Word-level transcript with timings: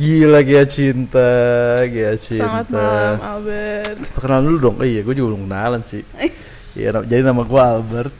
Gila 0.00 0.40
Gia 0.40 0.64
Cinta, 0.64 1.28
Gia 1.84 2.16
Cinta. 2.16 2.40
Selamat 2.40 2.66
malam 2.72 3.14
Albert. 3.20 3.96
Perkenalan 4.10 4.42
dulu 4.46 4.56
dong. 4.58 4.76
Oh 4.78 4.86
iya, 4.86 5.00
gue 5.02 5.12
juga 5.12 5.28
belum 5.30 5.42
kenalan 5.46 5.82
sih. 5.82 6.02
Iya, 6.70 7.02
jadi 7.02 7.26
nama 7.26 7.42
gue 7.42 7.58
Albert. 7.60 8.14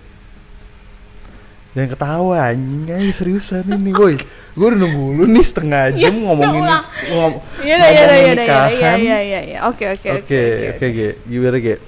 Jangan 1.71 1.89
ketawa 1.89 2.51
anjing 2.51 2.83
aja 2.83 3.13
seriusan 3.15 3.63
ini 3.71 3.95
boy 3.95 4.19
Gue 4.51 4.67
udah 4.67 4.79
nunggu 4.81 5.07
lu 5.15 5.31
nih 5.31 5.39
setengah 5.41 5.87
jam 6.03 6.19
ngomongin 6.19 6.59
ulang. 6.61 6.83
ngom 7.09 7.33
Iya 7.63 7.75
dah, 7.79 7.87
iya 7.87 7.95
iya 7.95 8.03
dah, 8.03 8.19
iya 8.19 8.33
nikahan. 8.35 8.97
iya 8.99 9.19
iya 9.23 9.41
iya. 9.47 9.59
Oke 9.71 9.87
oke 9.87 10.09
Oke, 10.19 10.43
oke 10.69 10.87
Ge 10.91 11.09
Gimana 11.23 11.63
Ge? 11.63 11.79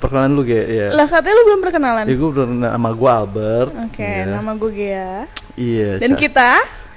Perkenalan 0.00 0.32
lu 0.32 0.42
Ge 0.42 0.56
ya 0.64 0.88
Lah 0.90 1.04
katanya 1.04 1.36
lu 1.36 1.42
belum 1.44 1.60
perkenalan. 1.60 2.04
Ya 2.08 2.14
gue 2.16 2.28
udah 2.32 2.46
nama 2.48 2.88
gue 2.90 3.10
Albert 3.12 3.70
Oke, 3.84 4.08
Iya. 4.08 4.24
nama 4.32 4.50
gue 4.56 4.70
Gea. 4.72 5.14
Iya 5.52 5.90
Dan 6.00 6.16
kita 6.16 6.50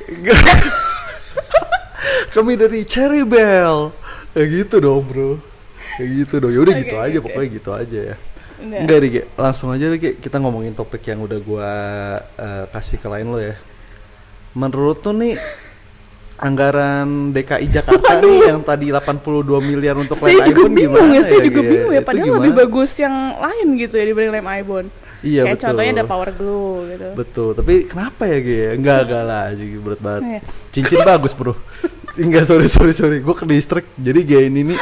Kami 2.35 2.53
dari 2.55 2.85
Cherry 2.85 3.23
Bell. 3.23 3.93
Kayak 4.33 4.47
gitu 4.65 4.75
dong 4.79 5.03
bro. 5.05 5.39
Kayak 5.97 6.09
gitu 6.25 6.35
dong. 6.39 6.51
Yaudah 6.53 6.73
Oke, 6.75 6.81
gitu 6.85 6.95
oke, 6.95 7.05
aja 7.05 7.17
pokoknya 7.19 7.49
gitu 7.51 7.69
aja 7.75 7.99
ya. 8.13 8.15
Udah. 8.59 8.79
Enggak 8.83 8.97
langsung 9.39 9.71
aja 9.71 9.87
Ge 9.95 10.19
Kita 10.19 10.35
ngomongin 10.35 10.75
topik 10.75 11.07
yang 11.07 11.23
udah 11.23 11.39
gua 11.39 11.71
eh, 12.35 12.65
kasih 12.75 12.99
ke 12.99 13.07
lain 13.07 13.27
lo 13.31 13.39
ya. 13.39 13.55
Menurut 14.51 14.99
tuh 14.99 15.15
nih 15.15 15.39
Anggaran 16.39 17.35
DKI 17.35 17.67
Jakarta 17.67 18.23
nih 18.23 18.47
yang 18.47 18.63
tadi 18.63 18.95
82 18.95 19.43
miliar 19.59 19.99
untuk 19.99 20.15
Saya 20.15 20.39
lem 20.39 20.55
juga 20.55 20.71
Ibon 20.71 20.71
bingung 20.71 21.03
gimana 21.03 21.19
ya, 21.19 21.23
saya 21.27 21.41
juga 21.43 21.59
Ge? 21.59 21.67
bingung 21.67 21.91
ya. 21.91 21.99
Itu 21.99 22.07
Padahal 22.07 22.35
lebih 22.39 22.53
bagus 22.55 22.91
yang 22.95 23.15
lain 23.35 23.67
gitu 23.75 23.93
ya 23.99 24.05
dibanding 24.07 24.33
lem 24.39 24.47
Ibon. 24.47 24.85
Iya 25.19 25.41
Kayak 25.43 25.55
betul 25.55 25.65
contohnya 25.67 25.91
ada 25.93 26.05
power 26.07 26.29
glue 26.31 26.75
gitu. 26.89 27.07
Betul, 27.11 27.49
tapi 27.51 27.73
kenapa 27.85 28.23
ya 28.23 28.37
Ge? 28.39 28.61
Enggak, 28.79 28.99
enggak 29.03 29.23
lah, 29.27 29.45
jadi 29.51 29.75
berat 29.77 29.99
banget 29.99 30.21
Iya. 30.23 30.39
Cincin 30.71 30.99
bagus 31.03 31.33
bro 31.35 31.53
Enggak, 32.15 32.43
sorry, 32.47 32.67
sorry, 32.67 32.91
sorry 32.91 33.17
Gue 33.19 33.35
ke 33.35 33.43
distrik 33.43 33.83
Jadi 33.95 34.19
Ge 34.23 34.47
ini 34.47 34.71
nih 34.71 34.79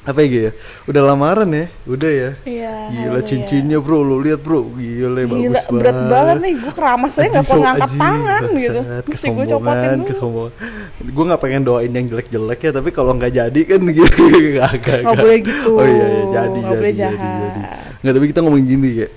Apa 0.00 0.24
ya 0.24 0.28
Ge 0.32 0.40
ya? 0.48 0.52
Udah 0.90 1.02
lamaran 1.06 1.46
ya? 1.52 1.66
Udah 1.86 2.10
ya? 2.10 2.30
Iya. 2.42 2.74
Gila 2.90 3.20
cincinnya 3.22 3.78
bro, 3.78 4.02
lu 4.02 4.18
lihat 4.18 4.42
bro 4.42 4.66
Gila. 4.74 5.22
Gila 5.22 5.38
bagus 5.38 5.62
berat 5.70 5.94
banget 5.94 6.10
banget 6.10 6.36
nih. 6.40 6.52
Gue 6.58 6.72
keramas 6.74 7.10
saya 7.14 7.26
nggak 7.30 7.46
pernah 7.46 7.72
anjing, 7.76 8.00
tangan 8.00 8.42
gitu. 8.50 8.80
bangsat, 8.80 9.04
Mesti 9.06 9.28
gue 9.30 9.46
copotin 9.46 9.98
kesombongan, 10.02 10.08
kesombongan. 10.08 10.52
Gue 11.14 11.24
nggak 11.30 11.40
pengen 11.40 11.62
doain 11.62 11.92
yang 11.92 12.06
jelek-jelek 12.10 12.58
ya, 12.58 12.70
tapi 12.74 12.88
kalau 12.90 13.12
nggak 13.14 13.32
jadi 13.38 13.60
kan 13.62 13.80
gitu, 13.86 14.22
nggak 14.58 14.70
Nggak 14.82 15.14
boleh 15.14 15.38
gitu. 15.46 15.70
Oh 15.78 15.86
iya, 15.86 15.94
iya 15.94 16.24
jadi, 16.26 16.58
Nggak 16.58 16.64
jadi, 16.64 16.80
boleh 16.80 16.92
jadi, 16.92 17.00
jahat. 17.14 17.38
jadi. 17.38 17.60
Nggak, 18.00 18.12
tapi 18.16 18.26
kita 18.26 18.38
ngomongin 18.42 18.66
gini 18.66 18.90
ya. 19.04 19.08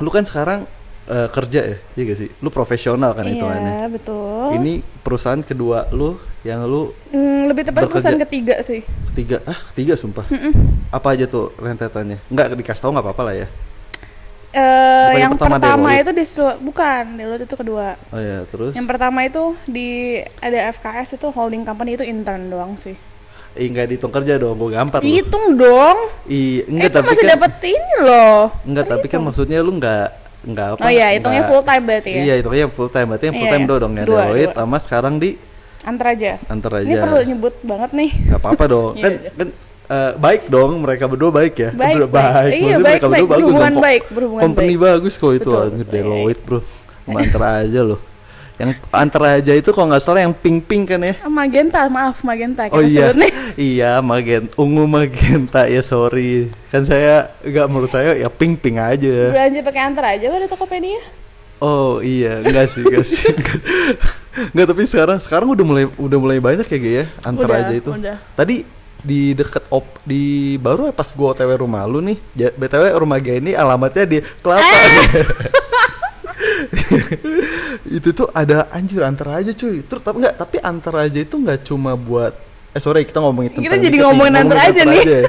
Lu 0.00 0.08
kan 0.08 0.24
sekarang 0.24 0.64
eh, 1.06 1.28
kerja 1.28 1.60
ya, 1.62 1.76
iya 1.94 2.02
gak 2.06 2.18
sih? 2.18 2.28
Lu 2.40 2.48
profesional 2.48 3.12
kan 3.12 3.24
hitungannya. 3.24 3.72
Iya 3.76 3.86
betul. 3.88 4.56
Ini 4.56 4.72
perusahaan 5.00 5.40
kedua 5.40 5.88
lu 5.90 6.16
yang 6.40 6.64
lu 6.64 6.88
Hmm, 7.12 7.46
lebih 7.46 7.68
tepat 7.68 7.84
bekerja. 7.84 7.92
perusahaan 7.92 8.20
ketiga 8.24 8.56
sih. 8.64 8.80
ketiga, 9.12 9.44
ah 9.44 9.58
ketiga 9.72 9.94
sumpah. 9.94 10.24
Apa 10.88 11.12
aja 11.12 11.28
tuh 11.28 11.52
rentetannya? 11.54 12.16
Nggak 12.26 12.56
dikasih 12.56 12.80
tau 12.80 12.90
nggak 12.90 13.04
apa-apa 13.04 13.22
lah 13.28 13.34
ya. 13.36 13.48
Eh, 14.50 14.58
Bukan 14.58 15.14
yang 15.14 15.20
yang 15.20 15.32
pertama 15.38 15.56
pertama, 15.62 15.88
itu 15.94 16.10
di 16.10 16.24
bukan 16.58 17.02
Deloitte 17.14 17.44
itu 17.46 17.54
kedua. 17.54 17.94
Oh 18.10 18.18
ya, 18.18 18.42
terus? 18.50 18.74
Yang 18.74 18.86
pertama 18.90 19.18
itu 19.22 19.42
di 19.62 20.18
ada 20.42 20.58
FKS 20.74 21.14
itu 21.14 21.30
holding 21.30 21.62
company 21.62 21.94
itu 21.94 22.02
intern 22.02 22.50
doang 22.50 22.74
sih. 22.74 22.98
Ih, 23.52 23.66
nggak 23.66 23.86
dihitung 23.88 24.10
kerja 24.10 24.34
dong, 24.36 24.54
gue 24.54 24.70
gampar. 24.70 25.00
Hitung 25.00 25.54
dong. 25.54 25.98
Iya, 26.24 26.62
Eh, 26.62 26.70
enggak 26.70 26.86
itu 26.86 26.96
tapi 26.96 27.06
masih 27.08 27.24
kan 27.24 27.32
dapat 27.34 27.52
ini 27.64 27.94
loh. 28.00 28.38
enggak 28.62 28.84
tapi 28.86 29.06
kan 29.06 29.20
maksudnya 29.20 29.58
lu 29.58 29.74
enggak 29.74 30.06
enggak 30.40 30.66
apa? 30.70 30.80
Oh 30.80 30.88
iya, 30.88 31.06
hitungnya 31.10 31.42
full 31.44 31.60
time 31.60 31.82
berarti 31.84 32.10
ya. 32.10 32.20
Iya, 32.22 32.34
hitungnya 32.38 32.66
full 32.68 32.88
time. 32.88 33.06
Berarti 33.08 33.24
yang 33.26 33.36
full 33.36 33.44
Iya, 33.44 33.52
time 33.52 33.64
iya. 33.64 33.68
do 33.68 33.76
dong 33.76 33.92
ya 33.92 34.04
Deloitte 34.04 34.54
sama 34.54 34.78
sekarang 34.78 35.14
di 35.16 35.30
Antar 35.80 36.06
aja. 36.12 36.36
antar 36.46 36.70
Ini 36.78 36.92
aja. 36.92 37.00
perlu 37.02 37.20
nyebut 37.24 37.54
banget 37.60 37.90
nih. 37.92 38.10
Enggak 38.22 38.38
apa-apa 38.38 38.64
dong. 38.66 38.92
Iya, 38.94 39.02
kan 39.02 39.12
iya. 39.18 39.30
kan 39.34 39.48
eh, 39.90 40.12
baik 40.14 40.42
dong 40.46 40.70
mereka 40.78 41.04
berdua 41.06 41.30
baik 41.30 41.54
ya. 41.56 41.70
Baik, 41.72 41.94
Berdua 41.96 42.10
baik. 42.12 42.52
Iya, 42.54 42.54
Maksudnya 42.54 42.76
baik, 42.76 42.84
mereka 42.86 43.00
baik. 43.02 43.10
berdua 43.10 43.26
bagus 43.26 43.40
Berhubungan 43.42 43.72
dong. 43.72 43.82
baik, 43.82 44.02
berhubungan 44.08 44.42
Company 44.46 44.68
baik. 44.70 44.84
bagus 44.86 45.14
kok 45.16 45.32
itu 45.32 45.50
Betul, 45.50 45.64
anjir. 45.66 45.86
Deloitte, 45.90 46.42
Bro. 46.44 46.58
Antar 47.10 47.42
aja 47.58 47.80
loh. 47.82 48.00
Yang 48.60 48.76
antar 48.92 49.40
aja 49.40 49.52
itu 49.56 49.72
kalau 49.72 49.88
nggak 49.88 50.04
salah 50.04 50.20
yang 50.20 50.36
pink-pink 50.36 50.92
kan 50.92 51.00
ya? 51.00 51.16
Magenta, 51.24 51.88
maaf 51.88 52.20
Magenta 52.20 52.68
Oh 52.68 52.84
iya, 52.84 53.16
iya 53.56 53.92
magenta, 54.04 54.52
ungu 54.60 54.84
magenta 54.84 55.64
ya 55.64 55.80
sorry. 55.80 56.52
Kan 56.68 56.84
saya 56.84 57.32
nggak 57.40 57.66
menurut 57.72 57.88
saya 57.88 58.12
ya 58.20 58.28
pink 58.28 58.60
pink 58.60 58.76
aja. 58.76 59.32
Belanja 59.32 59.64
pakai 59.64 59.80
antar 59.80 60.04
aja 60.12 60.28
lo 60.28 60.36
di 60.36 60.44
Tokopedia. 60.44 61.00
Oh 61.56 62.04
iya, 62.04 62.44
enggak 62.44 62.68
sih, 62.68 62.84
enggak 62.84 63.04
sih. 63.08 63.32
Enggak, 64.54 64.72
tapi 64.72 64.82
sekarang 64.86 65.18
sekarang 65.18 65.48
udah 65.52 65.64
mulai 65.66 65.84
udah 65.98 66.18
mulai 66.22 66.38
banyak 66.38 66.64
ya 66.64 66.78
Ge, 66.78 66.92
ya 67.02 67.06
antar 67.26 67.50
Udah, 67.50 67.60
aja 67.66 67.72
itu. 67.74 67.90
udah. 67.90 68.16
Tadi 68.38 68.62
di 69.00 69.32
deket 69.32 69.64
op 69.72 69.84
di 70.04 70.54
baru 70.56 70.88
ya 70.88 70.94
pas 70.94 71.08
gua 71.12 71.32
OTW 71.34 71.64
rumah 71.64 71.82
lu 71.88 72.00
nih. 72.00 72.16
BTW 72.36 72.84
rumah 72.94 73.18
gue 73.18 73.40
ini 73.40 73.52
alamatnya 73.52 74.04
di 74.06 74.18
Kelapa. 74.40 74.64
itu 78.00 78.08
tuh 78.12 78.28
ada 78.32 78.68
anjir 78.72 79.00
antar 79.04 79.40
aja 79.40 79.52
cuy. 79.52 79.84
Terus 79.84 80.02
tapi 80.02 80.16
enggak, 80.24 80.34
tapi 80.40 80.56
antar 80.60 80.94
aja 81.06 81.18
itu 81.20 81.34
enggak 81.36 81.60
cuma 81.66 81.94
buat 81.94 82.32
eh 82.70 82.78
sorry 82.78 83.02
kita 83.02 83.18
ngomongin 83.18 83.50
Kita 83.50 83.66
tentang 83.66 83.82
jadi 83.82 83.96
dikit 83.98 84.06
ngomongin 84.06 84.34
antar 84.36 84.58
aja 84.70 84.80
nih. 84.86 85.02
ya. 85.02 85.22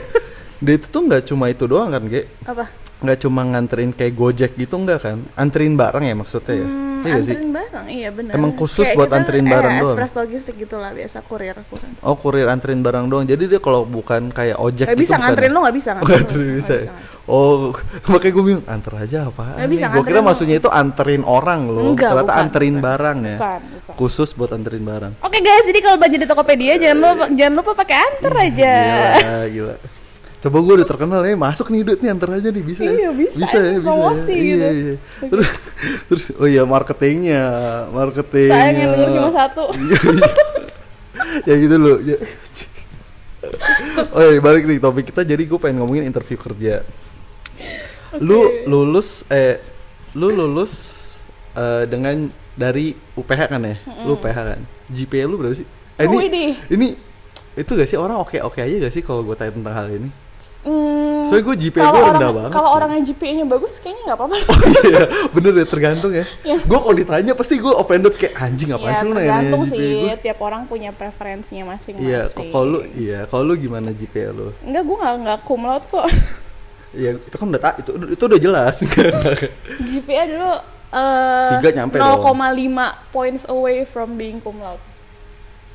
Dia 0.62 0.74
itu 0.78 0.88
tuh 0.94 1.02
enggak 1.10 1.24
cuma 1.26 1.46
itu 1.50 1.64
doang 1.66 1.90
kan, 1.90 2.02
Ge? 2.06 2.30
Apa? 2.46 2.66
nggak 3.02 3.18
cuma 3.26 3.42
nganterin 3.42 3.92
kayak 3.98 4.14
Gojek 4.14 4.52
gitu 4.62 4.78
enggak 4.78 5.02
kan? 5.02 5.18
Anterin 5.34 5.74
barang 5.74 6.06
ya 6.06 6.14
maksudnya 6.14 6.54
ya? 6.62 6.68
Hmm, 6.70 6.91
Iya 7.02 7.12
nggak 7.12 7.20
sih? 7.20 7.32
anterin 7.32 7.52
barang, 7.52 7.86
iya 7.88 8.10
benar. 8.10 8.34
Emang 8.34 8.52
khusus 8.54 8.84
Kayak 8.84 8.96
buat 8.96 9.08
kita, 9.08 9.18
anterin 9.18 9.42
eh, 9.42 9.50
barang 9.50 9.74
doang? 9.74 9.86
Express 9.92 10.12
logistik 10.16 10.56
gitu 10.56 10.76
lah 10.76 10.92
biasa 10.92 11.18
kurir. 11.22 11.58
kurir. 11.66 11.90
Oh 12.02 12.16
kurir 12.16 12.48
anterin 12.48 12.80
barang 12.80 13.06
doang. 13.06 13.24
Jadi 13.24 13.44
dia 13.48 13.58
kalau 13.58 13.82
bukan 13.84 14.30
kayak 14.30 14.58
ojek 14.58 14.86
Gak 14.86 14.94
gitu 14.94 15.02
bisa 15.02 15.14
bukan 15.14 15.24
nganterin 15.24 15.48
ya? 15.48 15.54
lo 15.54 15.60
gak 15.62 15.76
bisa 15.76 15.90
Oh, 15.90 15.96
nganterin. 15.98 16.16
nganterin 16.16 16.42
Nggak 16.42 16.58
bisa. 16.58 16.74
ya? 16.74 16.84
nganterin. 16.84 17.20
Oh 17.24 17.54
makanya 18.12 18.34
gue 18.34 18.44
bingung 18.44 18.66
anter 18.66 18.94
aja 18.96 19.18
apa? 19.24 19.44
Nggak 19.56 19.70
bisa, 19.70 19.86
Gue 19.86 19.94
kira 19.94 19.96
nganterin 19.96 20.24
maksudnya 20.24 20.56
itu 20.58 20.70
anterin 20.70 21.24
orang. 21.24 21.60
Enggak, 21.66 22.10
Ternyata 22.12 22.24
bukan, 22.28 22.42
anterin 22.42 22.74
bukan. 22.74 22.84
barang 22.84 23.18
ya. 23.22 23.38
Bukan, 23.38 23.60
bukan. 23.72 23.94
Khusus 23.96 24.30
buat 24.32 24.52
anterin 24.52 24.84
barang. 24.84 25.14
Oke 25.20 25.38
guys, 25.40 25.64
jadi 25.64 25.80
kalau 25.80 25.96
belanja 25.96 26.18
di 26.18 26.26
Tokopedia 26.26 26.74
jangan 26.76 26.98
lupa 26.98 27.26
jangan 27.30 27.54
lupa 27.56 27.72
pakai 27.76 27.98
antar 28.00 28.34
aja. 28.42 28.74
Gila, 29.16 29.40
gila. 29.48 29.76
Coba 30.42 30.58
gue 30.58 30.74
udah 30.82 30.88
terkenal 30.90 31.22
ya, 31.22 31.38
masuk 31.38 31.70
nih 31.70 31.86
duit 31.86 32.02
nih 32.02 32.10
antar 32.10 32.34
aja 32.34 32.50
nih 32.50 32.66
bisa 32.66 32.82
ya? 32.82 32.94
Iya, 32.98 33.10
bisa, 33.14 33.36
Bisa 33.38 33.58
ya, 33.62 33.78
bisa 33.78 33.86
promosi 33.86 34.34
ya. 34.34 34.42
gitu. 34.42 34.58
Iya, 34.58 34.70
iya. 34.74 34.96
Terus, 35.30 35.50
terus, 36.10 36.24
oh 36.34 36.48
iya 36.50 36.64
marketingnya, 36.66 37.44
marketing. 37.94 38.50
Sayang 38.50 38.74
yang 38.76 38.90
denger 38.90 39.10
cuma 39.14 39.32
satu. 39.32 39.64
ya 41.50 41.56
gitu 41.56 41.76
loh. 41.78 41.98
Ya. 42.02 42.18
Oh 44.12 44.22
iya, 44.24 44.42
balik 44.42 44.66
nih 44.66 44.82
topik 44.82 45.14
kita. 45.14 45.22
Jadi 45.22 45.46
gue 45.46 45.60
pengen 45.62 45.86
ngomongin 45.86 46.10
interview 46.10 46.38
kerja. 46.38 46.82
Lu 48.18 48.66
lulus, 48.66 49.24
eh, 49.30 49.62
lu 50.14 50.34
lulus 50.34 50.74
eh, 51.54 51.86
dengan 51.86 52.18
dari 52.54 52.98
UPH 53.14 53.42
kan 53.48 53.62
ya? 53.62 53.78
Lu 54.04 54.18
UPH 54.18 54.38
kan? 54.58 54.62
GPA 54.90 55.30
lu 55.30 55.38
berapa 55.38 55.54
sih? 55.54 55.70
Eh, 55.96 56.10
Oh, 56.10 56.18
ini, 56.18 56.26
ini. 56.28 56.44
ini 56.68 56.88
itu 57.52 57.68
gak 57.68 57.86
sih 57.86 58.00
orang 58.00 58.16
oke 58.18 58.40
oke 58.42 58.58
aja 58.58 58.76
gak 58.80 58.90
sih 58.90 59.04
kalau 59.04 59.22
gue 59.22 59.36
tanya 59.36 59.54
tentang 59.54 59.76
hal 59.76 59.88
ini? 59.92 60.10
Hmm, 60.62 61.26
Soalnya 61.26 61.44
gue 61.44 61.56
GPA 61.58 61.90
gue 61.90 61.98
orang 61.98 62.16
rendah 62.16 62.32
banget 62.32 62.52
kalau 62.54 62.70
orangnya 62.72 63.02
GPA-nya 63.02 63.46
bagus 63.50 63.82
kayaknya 63.82 64.04
nggak 64.06 64.18
apa-apa. 64.22 64.36
iya, 64.86 65.02
bener 65.34 65.54
ya 65.58 65.66
tergantung 65.66 66.12
ya. 66.14 66.26
Iya. 66.46 66.58
Gue 66.62 66.78
kalau 66.78 66.94
ditanya 66.94 67.34
pasti 67.34 67.58
gue 67.58 67.74
offended 67.74 68.14
kayak 68.14 68.38
anjing 68.38 68.70
apaan 68.70 68.94
Ya, 68.94 69.00
sih 69.02 69.06
lu 69.06 69.12
nanya 69.12 69.30
tergantung 69.32 69.62
GPA 69.66 69.74
sih, 69.74 69.90
gue? 69.98 70.14
tiap 70.22 70.40
orang 70.40 70.62
punya 70.70 70.90
preferensinya 70.94 71.66
masing-masing. 71.74 72.06
Iya, 72.06 72.22
kalau 72.48 72.66
lu 72.68 72.80
iya, 72.94 73.20
kalau 73.26 73.44
lu 73.44 73.54
gimana 73.58 73.90
GPA 73.90 74.30
lu? 74.30 74.54
Enggak, 74.62 74.84
gue 74.86 74.98
nggak 75.02 75.16
nggak 75.20 75.38
cum 75.42 75.62
laude 75.66 75.86
kok. 75.90 76.06
Iya, 76.92 77.10
itu 77.18 77.36
kan 77.36 77.48
udah 77.48 77.74
itu 77.80 77.92
itu 78.12 78.24
udah 78.28 78.40
jelas. 78.44 78.76
GPA 79.82 80.24
dulu 80.28 80.52
eh 80.92 81.50
Tiga 81.58 81.70
nyampe 81.74 81.96
0,5 81.96 82.04
dong. 82.04 82.76
points 83.10 83.44
away 83.48 83.82
from 83.82 84.14
being 84.14 84.38
cum 84.38 84.60
laude. 84.60 84.84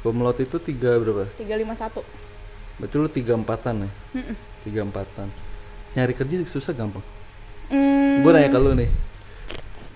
Cum 0.04 0.20
laude 0.20 0.38
itu 0.38 0.60
tiga 0.60 0.94
berapa? 0.94 1.26
351. 1.34 2.04
Berarti 2.76 2.94
lu 2.94 3.08
tiga 3.08 3.32
empatan 3.32 3.74
ya? 3.82 3.90
Tiga 4.62 4.80
empatan. 4.82 5.28
Nyari 5.92 6.12
kerja 6.12 6.34
susah 6.44 6.72
gampang. 6.72 7.00
Hmm, 7.66 8.20
Gue 8.20 8.30
nanya 8.30 8.48
ke 8.48 8.58
lu 8.58 8.72
nih. 8.72 8.90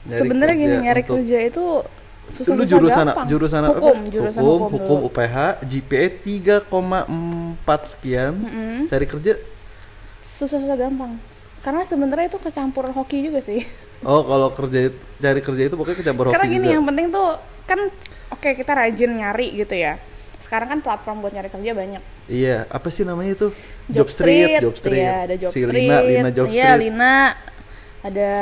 Sebenarnya 0.02 0.56
gini 0.56 0.76
nyari 0.80 1.02
untuk- 1.02 1.20
kerja 1.20 1.38
itu 1.42 1.64
susah 2.26 2.52
Lu 2.52 2.62
susah 2.62 2.70
jurusan 2.72 3.06
gampang. 3.06 3.26
jurusan 3.28 3.60
apa? 3.60 3.72
hukum, 3.76 3.98
jurusan 4.08 4.40
hukum, 4.40 4.58
hukum, 4.62 4.70
hukum 4.72 4.98
dulu. 4.98 5.08
UPH, 5.08 5.36
GPA 5.62 6.06
3,4 6.16 7.04
sekian. 7.86 8.34
Cari 8.86 9.06
kerja 9.06 9.32
Susah-susah 10.18 10.76
gampang. 10.78 11.16
Karena 11.60 11.82
sebenarnya 11.82 12.26
itu 12.26 12.38
kecampuran 12.38 12.92
hoki 12.92 13.20
juga 13.22 13.40
sih. 13.40 13.64
Oh, 14.00 14.20
kalau 14.22 14.48
kerja 14.50 14.88
cari 15.18 15.40
kerja 15.40 15.62
itu 15.62 15.74
pokoknya 15.74 15.98
kecampur 15.98 16.24
Karena 16.26 16.40
hoki 16.40 16.54
gini 16.54 16.66
juga. 16.66 16.74
yang 16.74 16.84
penting 16.86 17.06
tuh 17.10 17.28
kan 17.66 17.80
oke 18.30 18.48
kita 18.50 18.72
rajin 18.74 19.10
nyari 19.12 19.46
gitu 19.54 19.74
ya. 19.74 20.00
Sekarang 20.50 20.66
kan 20.66 20.80
platform 20.82 21.22
buat 21.22 21.30
nyari 21.30 21.46
kerja 21.46 21.70
banyak. 21.70 22.02
Iya, 22.26 22.66
apa 22.66 22.90
sih 22.90 23.06
namanya 23.06 23.38
itu? 23.38 23.54
Job 23.86 24.10
Street, 24.10 24.58
Job 24.58 24.74
Street. 24.74 24.98
Iya, 24.98 25.14
ada 25.30 25.34
Job 25.38 25.50
si 25.54 25.62
Street. 25.62 25.86
Lina, 25.86 26.02
Lina 26.02 26.30
Job 26.34 26.50
Iya, 26.50 26.74
Street. 26.74 26.90
Lina. 26.90 27.14
ada 28.00 28.32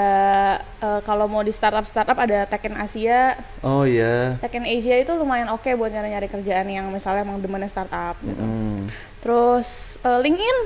eh, 0.79 1.01
kalau 1.03 1.27
mau 1.27 1.43
di 1.43 1.51
startup 1.51 1.83
startup 1.83 2.15
ada 2.15 2.47
Tekken 2.47 2.79
Asia 2.79 3.35
Oh 3.59 3.83
iya. 3.83 4.39
Tekken 4.39 4.63
Asia 4.63 4.95
itu 4.95 5.11
lumayan 5.19 5.51
oke 5.51 5.67
buat 5.75 5.91
nyari-nyari 5.91 6.31
kerjaan 6.31 6.71
yang 6.71 6.87
misalnya 6.89 7.27
emang 7.27 7.43
demennya 7.43 7.67
startup 7.67 8.15
gitu. 8.23 8.39
Hmm. 8.39 8.87
Terus 9.19 9.99
eh, 10.01 10.15
LinkedIn, 10.23 10.59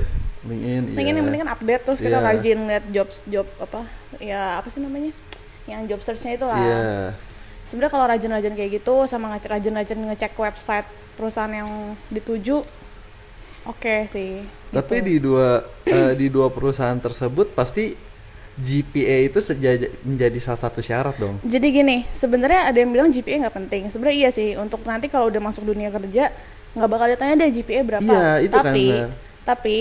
LinkedIn. 0.45 0.83
LinkedIn 0.93 1.09
yang 1.09 1.17
iya. 1.17 1.25
penting 1.25 1.41
kan 1.41 1.51
update 1.57 1.83
terus 1.83 1.99
kita 1.99 2.21
Iya. 2.21 2.27
rajin 2.29 2.59
lihat 2.69 2.85
jobs 2.93 3.17
job 3.25 3.47
apa 3.57 3.81
ya 4.21 4.61
apa 4.61 4.67
sih 4.69 4.77
namanya 4.77 5.09
yang 5.65 5.89
job 5.89 5.97
searchnya 5.97 6.37
itu 6.37 6.45
lah. 6.45 6.61
Iya. 6.61 6.81
Sebenarnya 7.65 7.91
kalau 7.97 8.05
rajin-rajin 8.05 8.53
kayak 8.53 8.71
gitu 8.77 8.95
sama 9.09 9.33
rajin-rajin 9.41 9.97
ngecek 10.05 10.37
website 10.37 10.85
perusahaan 11.13 11.51
yang 11.51 11.69
dituju, 12.09 12.61
oke 13.67 13.95
sih. 14.09 14.43
Tapi 14.73 14.95
gitu. 15.01 15.07
di 15.07 15.15
dua 15.21 15.47
eh, 15.85 16.13
di 16.21 16.27
dua 16.29 16.49
perusahaan 16.49 16.97
tersebut 16.97 17.53
pasti 17.53 17.93
GPA 18.53 19.33
itu 19.33 19.39
sejaja- 19.41 19.89
menjadi 20.05 20.37
salah 20.37 20.61
satu 20.61 20.79
syarat 20.85 21.17
dong. 21.17 21.41
Jadi 21.41 21.67
gini, 21.73 22.05
sebenarnya 22.13 22.69
ada 22.69 22.77
yang 22.77 22.93
bilang 22.93 23.09
GPA 23.09 23.49
nggak 23.49 23.55
penting. 23.57 23.89
Sebenarnya 23.89 24.17
iya 24.17 24.29
sih, 24.29 24.53
untuk 24.53 24.85
nanti 24.85 25.09
kalau 25.09 25.33
udah 25.33 25.41
masuk 25.41 25.65
dunia 25.65 25.89
kerja 25.89 26.29
nggak 26.73 26.89
bakal 26.89 27.07
ditanya 27.09 27.33
deh 27.37 27.49
GPA 27.49 27.81
berapa. 27.81 28.05
Iya, 28.13 28.29
itu 28.45 28.53
kan, 28.53 28.65
tapi, 28.65 28.83
benar. 28.89 29.09
tapi 29.45 29.75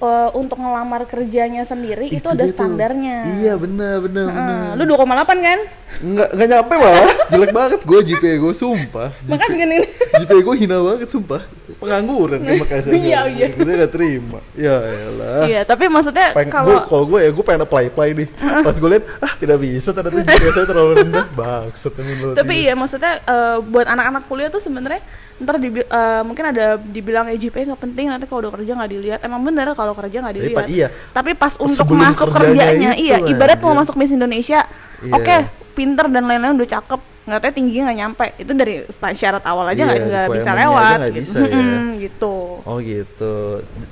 eh, 0.00 0.30
untuk 0.34 0.58
ngelamar 0.58 1.06
kerjanya 1.06 1.62
sendiri 1.62 2.10
itu, 2.10 2.24
ada 2.24 2.42
dia 2.42 2.50
tuh. 2.50 2.56
standarnya. 2.56 3.16
Iya 3.42 3.54
benar 3.54 4.02
benar 4.02 4.26
benar. 4.30 4.58
lu 4.74 4.84
2,8 4.88 5.46
kan? 5.46 5.58
Nggak 6.02 6.28
nggak 6.34 6.48
nyampe 6.50 6.74
malah. 6.74 7.10
Jelek 7.30 7.52
banget 7.54 7.80
gue 7.86 7.98
GPA 8.02 8.34
gue 8.42 8.54
sumpah. 8.54 9.08
Makanya 9.30 9.54
gini 9.54 9.74
nih. 9.78 9.90
GPA 10.22 10.40
gue 10.42 10.54
hina 10.58 10.76
banget 10.82 11.08
sumpah. 11.10 11.42
Pengangguran 11.78 12.40
kan 12.42 12.54
makanya 12.60 12.82
saya. 12.82 12.94
Iya, 12.96 13.20
iya. 13.30 13.46
Gue 13.54 13.72
gak 13.76 13.92
terima. 13.92 14.38
Ya 14.58 14.76
elah. 14.82 15.42
Iya, 15.46 15.60
tapi 15.66 15.86
maksudnya 15.90 16.32
kalau 16.50 16.82
kalau 16.86 17.04
gue 17.08 17.18
ya 17.24 17.30
gue 17.30 17.44
pengen 17.44 17.62
apply 17.66 17.84
apply 17.92 18.08
nih. 18.14 18.28
Pas 18.66 18.76
gue 18.76 18.90
lihat 18.90 19.04
ah 19.22 19.32
tidak 19.38 19.58
bisa 19.62 19.90
ternyata 19.94 20.22
GPA 20.22 20.50
saya 20.50 20.66
terlalu 20.70 20.92
rendah. 21.04 21.26
Bangsat 21.34 21.92
lo 21.94 22.32
tapi 22.34 22.54
tidak. 22.54 22.64
iya 22.64 22.72
maksudnya 22.74 23.12
eh, 23.20 23.58
buat 23.62 23.86
anak-anak 23.86 24.22
kuliah 24.30 24.48
tuh 24.48 24.62
sebenarnya 24.62 25.02
ntar 25.42 25.58
eh, 25.58 26.22
mungkin 26.22 26.44
ada 26.54 26.78
dibilang 26.78 27.26
GPA 27.34 27.74
nggak 27.74 27.82
penting 27.82 28.06
nanti 28.06 28.24
kalau 28.30 28.46
udah 28.46 28.52
kerja 28.54 28.72
nggak 28.78 28.90
dilihat 28.94 29.20
emang 29.26 29.42
bener 29.42 29.74
kalau 29.74 29.83
kerja 29.92 30.16
nggak 30.18 30.34
dilihat 30.34 30.66
iya. 30.66 30.88
tapi 31.10 31.36
pas 31.36 31.52
untuk 31.54 31.84
Sebelum 31.84 32.00
masuk 32.00 32.32
kerjanya 32.32 32.64
kerjanya 32.64 32.90
iya 32.96 33.16
ibarat 33.20 33.60
mau 33.60 33.70
anjir. 33.70 33.80
masuk 33.84 33.94
Miss 33.98 34.08
Indonesia 34.10 34.64
Iya. 35.02 35.12
oke 35.12 35.36
pinter 35.74 36.08
dan 36.08 36.24
lain-lain 36.24 36.56
udah 36.56 36.70
cakep 36.70 37.00
nggak 37.24 37.40
tahu 37.40 37.52
tingginya 37.52 37.82
nggak 37.84 37.98
nyampe 37.98 38.26
itu 38.36 38.52
dari 38.52 38.74
syarat 39.12 39.44
awal 39.44 39.64
aja 39.66 39.82
nggak 39.82 39.98
Iya, 39.98 40.06
nggak 40.06 40.26
bisa 40.30 40.50
lewat 40.54 40.96
nggak 40.96 41.10
gitu 41.10 41.20
bisa 41.20 41.38
ya. 41.42 41.70
Gitu 41.98 42.34
Oh 42.64 42.76
gitu. 42.80 43.34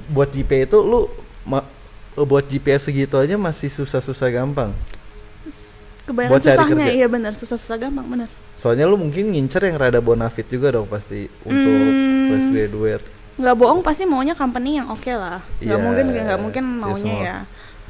Buat 0.08 0.28
GPA 0.30 0.64
itu 0.64 0.78
lu 0.78 1.00
buat 2.14 2.44
GPA 2.44 2.76
segitu 2.78 3.16
aja 3.16 3.36
masih 3.36 3.68
susah-susah 3.68 4.28
gampang. 4.30 4.72
kebanyakan 6.02 6.30
Buat 6.30 6.42
susahnya 6.44 6.86
iya 6.90 7.06
bener 7.06 7.32
susah-susah 7.32 7.78
gampang 7.78 8.04
bener 8.04 8.28
Soalnya 8.52 8.84
lu 8.84 8.94
mungkin 8.94 9.30
ngincer 9.30 9.64
yang 9.64 9.74
rada 9.74 9.98
bonafit 9.98 10.46
juga 10.46 10.70
dong 10.70 10.86
pasti 10.86 11.26
untuk 11.42 11.82
Hmm. 11.82 12.26
fresh 12.28 12.46
graduate. 12.48 13.04
Nggak 13.42 13.56
bohong 13.58 13.82
pasti 13.82 14.06
maunya 14.06 14.32
company 14.32 14.78
yang 14.78 14.86
oke 14.88 15.10
lah 15.10 15.42
nggak 15.58 15.66
Iya, 15.66 15.76
mungkin 15.76 16.06
nggak 16.08 16.38
mungkin 16.38 16.64
iya 16.64 16.78
maunya 16.78 17.02
semua. 17.12 17.26
ya 17.26 17.38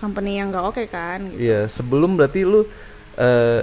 company 0.01 0.31
yang 0.35 0.49
nggak 0.49 0.65
oke 0.67 0.83
kan 0.89 1.19
gitu 1.29 1.39
Iya, 1.39 1.61
sebelum 1.69 2.17
berarti 2.17 2.41
lu 2.43 2.65
eh 3.15 3.63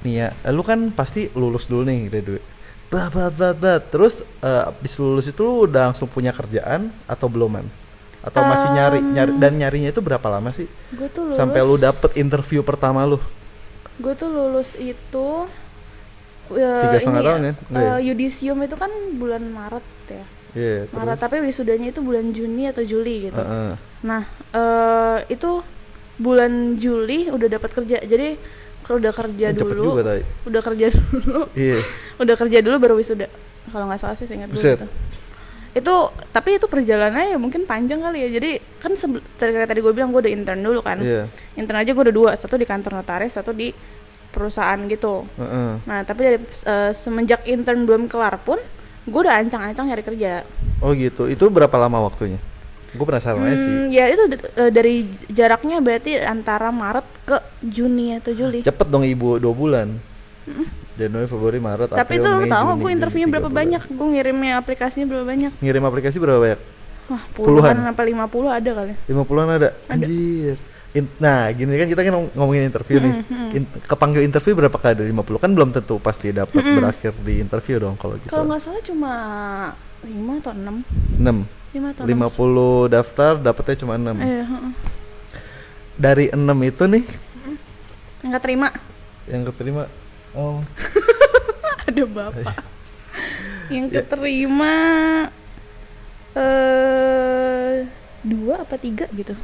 nih 0.00 0.14
ya, 0.20 0.28
lu 0.50 0.60
kan 0.60 0.90
pasti 0.90 1.32
lulus 1.32 1.64
dulu 1.64 1.82
nih 1.82 2.08
graduate. 2.08 2.44
Bat 2.86 3.08
bat 3.10 3.32
bat 3.32 3.56
bat. 3.56 3.82
Terus 3.88 4.20
eh, 4.38 4.68
abis 4.68 4.94
lulus 4.96 5.26
itu 5.26 5.40
lu 5.40 5.64
udah 5.64 5.88
langsung 5.88 6.06
punya 6.06 6.28
kerjaan 6.30 6.92
atau 7.04 7.26
beluman? 7.26 7.64
Atau 8.20 8.40
masih 8.42 8.68
nyari 8.70 9.00
nyari 9.00 9.32
dan 9.36 9.52
nyarinya 9.54 9.88
itu 9.88 10.00
berapa 10.00 10.24
lama 10.28 10.48
sih? 10.48 10.64
gue 10.90 11.08
tuh 11.08 11.28
lulus 11.28 11.36
Sampai 11.36 11.60
lu 11.60 11.76
dapet 11.76 12.16
interview 12.16 12.60
pertama 12.60 13.04
lu. 13.04 13.16
gue 13.94 14.12
tuh 14.12 14.26
lulus 14.26 14.74
itu 14.76 15.26
eh, 16.50 16.82
Tiga 16.82 16.98
setengah 16.98 17.20
ini 17.20 17.28
tahun 17.28 17.40
ya, 17.40 17.52
ya? 17.70 17.80
eh, 17.94 17.98
yudisium 18.04 18.58
itu 18.60 18.74
kan 18.74 18.90
bulan 19.14 19.44
Maret 19.44 19.86
ya 20.10 20.24
Iya, 20.54 20.86
Maret 20.88 21.18
terus. 21.18 21.20
tapi 21.20 21.36
wisudanya 21.40 21.86
itu 21.88 21.98
bulan 21.98 22.30
Juni 22.30 22.64
atau 22.64 22.80
Juli 22.80 23.26
gitu 23.26 23.36
Heeh. 23.36 23.74
nah 24.00 24.22
eh, 24.50 25.18
itu 25.28 25.60
bulan 26.14 26.74
Juli 26.74 27.26
udah 27.26 27.48
dapat 27.50 27.70
kerja 27.72 27.98
jadi 28.00 28.38
kalau 28.80 29.00
udah 29.00 29.10
kerja 29.12 29.46
Cepet 29.50 29.66
dulu 29.66 29.84
juga 29.96 30.14
udah 30.46 30.62
kerja 30.62 30.86
dulu 30.94 31.40
Iya. 31.52 31.78
udah 32.16 32.34
kerja 32.36 32.58
dulu 32.60 32.76
baru 32.78 32.94
wisuda 32.94 33.26
kalau 33.66 33.88
nggak 33.88 33.98
salah 33.98 34.14
sih 34.14 34.28
ingat 34.28 34.48
gue 34.48 34.60
gitu 34.60 34.86
itu 35.74 35.94
tapi 36.30 36.54
itu 36.54 36.70
perjalanannya 36.70 37.34
ya 37.34 37.38
mungkin 37.40 37.66
panjang 37.66 37.98
kali 37.98 38.22
ya 38.22 38.38
jadi 38.38 38.50
kan 38.78 38.94
kayak 39.34 39.66
tadi 39.66 39.82
gue 39.82 39.90
bilang 39.90 40.14
gue 40.14 40.22
udah 40.22 40.30
intern 40.30 40.62
dulu 40.62 40.78
kan 40.80 41.02
Iya. 41.02 41.26
intern 41.54 41.82
aja 41.82 41.90
gue 41.90 42.04
udah 42.04 42.14
dua 42.14 42.30
satu 42.38 42.54
di 42.54 42.62
kantor 42.62 43.02
notaris 43.02 43.34
satu 43.34 43.50
di 43.50 43.74
perusahaan 44.30 44.78
gitu 44.86 45.26
Heeh. 45.34 45.82
nah 45.82 46.06
tapi 46.06 46.20
dari 46.22 46.38
eh, 46.38 46.92
semenjak 46.92 47.42
intern 47.44 47.82
belum 47.82 48.06
kelar 48.06 48.38
pun 48.38 48.62
gue 49.04 49.20
udah 49.20 49.36
ancang-ancang 49.38 49.84
nyari 49.86 50.02
kerja 50.02 50.42
Oh 50.80 50.92
gitu. 50.92 51.24
Itu 51.26 51.48
berapa 51.48 51.72
lama 51.74 51.96
waktunya? 52.02 52.36
Gue 52.92 53.04
penasaran 53.04 53.40
aja 53.40 53.56
sih. 53.56 53.66
Hmm, 53.66 53.88
ya 53.88 54.04
itu 54.06 54.22
eh, 54.54 54.68
dari 54.68 55.00
jaraknya 55.26 55.80
berarti 55.80 56.20
antara 56.20 56.68
Maret 56.68 57.06
ke 57.24 57.36
Juni 57.60 58.14
atau 58.14 58.30
Juli 58.30 58.60
Cepet 58.60 58.86
dong 58.86 59.00
ibu 59.02 59.36
dua 59.36 59.50
bulan. 59.50 59.88
Januari, 60.94 61.26
Februari, 61.26 61.58
Maret, 61.58 61.90
tapi 61.90 62.14
itu 62.14 62.22
April, 62.22 62.36
lo 62.36 62.44
Mei, 62.44 62.52
tau 62.52 62.68
gue 62.76 62.90
interviewnya 62.92 63.26
berapa 63.26 63.48
bulan. 63.48 63.58
banyak 63.64 63.82
gue 63.88 64.08
ngirimnya 64.12 64.52
aplikasinya 64.56 65.06
berapa 65.08 65.26
banyak 65.26 65.52
Ngirim 65.58 65.82
aplikasi 65.82 66.16
berapa 66.20 66.38
banyak? 66.38 66.60
wah 67.04 67.22
Puluhan. 67.32 67.74
puluhan 67.74 67.76
apa 67.84 68.02
lima 68.04 68.24
puluh 68.28 68.48
ada 68.48 68.70
kali 68.70 68.94
50-an 69.04 69.48
ada. 69.50 69.68
Anjir. 69.88 70.54
In- 70.94 71.10
nah, 71.16 71.50
gini 71.50 71.74
kan 71.74 71.86
kita 71.86 72.00
kan 72.00 72.12
ngom- 72.12 72.32
ngomongin 72.32 72.64
interview 72.64 72.98
nih. 72.98 73.12
In- 73.52 73.70
kepanggil 73.82 74.22
interview 74.22 74.54
berapa 74.54 74.74
kali 74.74 74.94
dari 74.96 75.10
50? 75.10 75.36
Kan 75.36 75.50
belum 75.50 75.70
tentu 75.70 75.98
pasti 75.98 76.30
dapat 76.30 76.54
berakhir 76.54 77.12
di 77.18 77.38
interview 77.38 77.76
dong 77.80 77.94
kalau 77.94 78.14
gitu. 78.16 78.30
kalau 78.30 78.46
nggak 78.46 78.60
salah 78.60 78.78
cuma 78.80 79.12
lima 80.00 80.32
atau 80.38 80.52
enam 80.52 80.76
6. 81.16 81.42
lima 81.72 81.88
atau 81.90 82.02
enam 82.04 82.30
50 82.30 82.94
daftar 82.94 83.32
dapetnya 83.36 83.76
cuma 83.76 83.92
6. 83.96 84.14
Iya, 84.14 84.44
heeh. 84.44 84.72
Dari 85.96 86.26
6 86.28 86.38
itu 86.64 86.84
nih 86.86 87.04
nggak 88.24 88.40
terima 88.40 88.68
yang 89.24 89.44
keterima 89.44 89.84
oh 90.32 90.56
ada 91.84 92.04
bapak 92.04 92.56
yang 93.66 93.84
Ya. 93.86 94.00
keterima 94.00 94.72
eh 96.34 97.84
dua 98.20 98.60
apa 98.60 98.74
tiga 98.74 99.04
gitu 99.10 99.36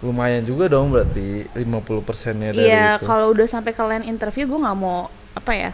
lumayan 0.00 0.40
juga 0.40 0.64
dong 0.72 0.88
berarti 0.88 1.44
50 1.52 2.08
persennya 2.08 2.56
dari 2.56 2.72
iya 2.72 2.96
itu. 2.96 3.04
kalau 3.04 3.36
udah 3.36 3.44
sampai 3.44 3.76
kalian 3.76 4.08
interview 4.08 4.48
gue 4.48 4.60
nggak 4.60 4.78
mau 4.80 5.12
apa 5.36 5.52
ya 5.52 5.72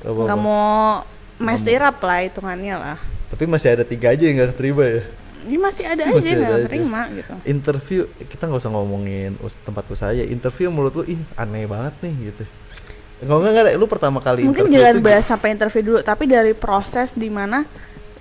nggak 0.00 0.40
mau 0.40 1.04
mess 1.36 1.64
it 1.68 1.80
up 1.80 2.00
lah 2.00 2.24
hitungannya 2.24 2.76
lah 2.76 2.98
Tapi 3.26 3.44
masih 3.44 3.74
ada 3.74 3.84
tiga 3.84 4.14
aja 4.14 4.22
yang 4.22 4.38
gak 4.38 4.54
keterima 4.56 4.84
ya. 4.86 5.02
ini 5.44 5.58
masih 5.58 5.84
ada 5.84 6.02
aja 6.08 6.14
Masih 6.14 6.32
yang 6.32 6.46
nggak 6.46 6.66
terima 6.70 7.00
gitu 7.12 7.34
Interview 7.44 8.00
kita 8.24 8.42
nggak 8.48 8.60
usah 8.64 8.72
ngomongin 8.72 9.34
tempat 9.66 9.84
usaha 9.92 10.10
ya. 10.14 10.24
Interview 10.24 10.70
menurut 10.70 10.94
lu 10.94 11.04
ih 11.10 11.20
aneh 11.34 11.66
banget 11.66 11.94
nih 12.06 12.14
gitu. 12.32 12.44
Kalau 13.26 13.42
nggak 13.42 13.52
nggak 13.52 13.66
lu 13.76 13.86
pertama 13.90 14.18
kali 14.22 14.46
mungkin 14.46 14.70
jangan 14.70 15.02
bahas 15.02 15.26
sampai 15.26 15.58
interview 15.58 15.82
dulu 15.82 15.98
tapi 16.06 16.30
dari 16.30 16.54
proses 16.54 17.18
di 17.18 17.26
mana 17.26 17.66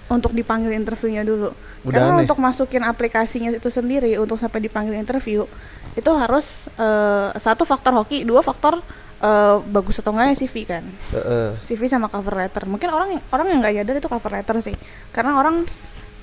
untuk 0.07 0.31
dipanggil 0.31 0.69
interviewnya 0.71 1.21
dulu 1.21 1.49
Udah 1.81 1.89
karena 1.91 2.11
aneh. 2.13 2.21
untuk 2.23 2.37
masukin 2.37 2.81
aplikasinya 2.81 3.49
itu 3.51 3.69
sendiri 3.69 4.13
untuk 4.15 4.37
sampai 4.37 4.61
dipanggil 4.61 4.93
interview 4.93 5.49
itu 5.93 6.11
harus 6.11 6.69
eh, 6.75 7.29
satu 7.35 7.63
faktor 7.63 7.95
hoki 7.95 8.21
dua 8.21 8.39
faktor 8.39 8.77
eh, 9.19 9.55
bagus 9.65 9.97
atau 9.97 10.13
enggaknya 10.13 10.37
CV 10.37 10.55
kan 10.63 10.83
Heeh. 11.11 11.57
CV 11.59 11.81
sama 11.85 12.05
cover 12.05 12.35
letter 12.35 12.65
mungkin 12.65 12.89
orang 12.89 13.17
yang 13.17 13.21
orang 13.27 13.45
yang 13.47 13.59
nggak 13.59 13.73
nyadar 13.75 13.95
itu 13.97 14.07
cover 14.07 14.31
letter 14.31 14.55
sih 14.61 14.75
karena 15.09 15.35
orang 15.35 15.65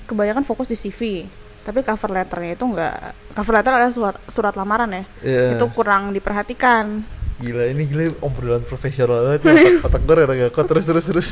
kebanyakan 0.03 0.43
fokus 0.43 0.67
di 0.67 0.75
CV 0.75 1.27
tapi 1.63 1.79
cover 1.79 2.11
letternya 2.11 2.55
itu 2.55 2.63
nggak 2.63 2.95
cover 3.33 3.53
letter 3.55 3.71
adalah 3.73 3.91
surat 3.91 4.15
surat 4.27 4.53
lamaran 4.53 4.91
ya 4.91 5.03
Iya. 5.21 5.43
itu 5.55 5.65
kurang 5.71 6.11
diperhatikan 6.11 7.03
Gila 7.41 7.63
ini 7.65 7.89
gila 7.89 8.13
obrolan 8.21 8.61
profesional 8.61 9.25
banget 9.25 9.41
ya. 9.41 9.51
Otak, 9.53 9.85
otak 9.89 10.01
gue 10.05 10.15
rada 10.15 10.33
gak 10.37 10.51
kuat 10.53 10.67
terus 10.69 10.85
terus 10.85 11.05
terus. 11.05 11.29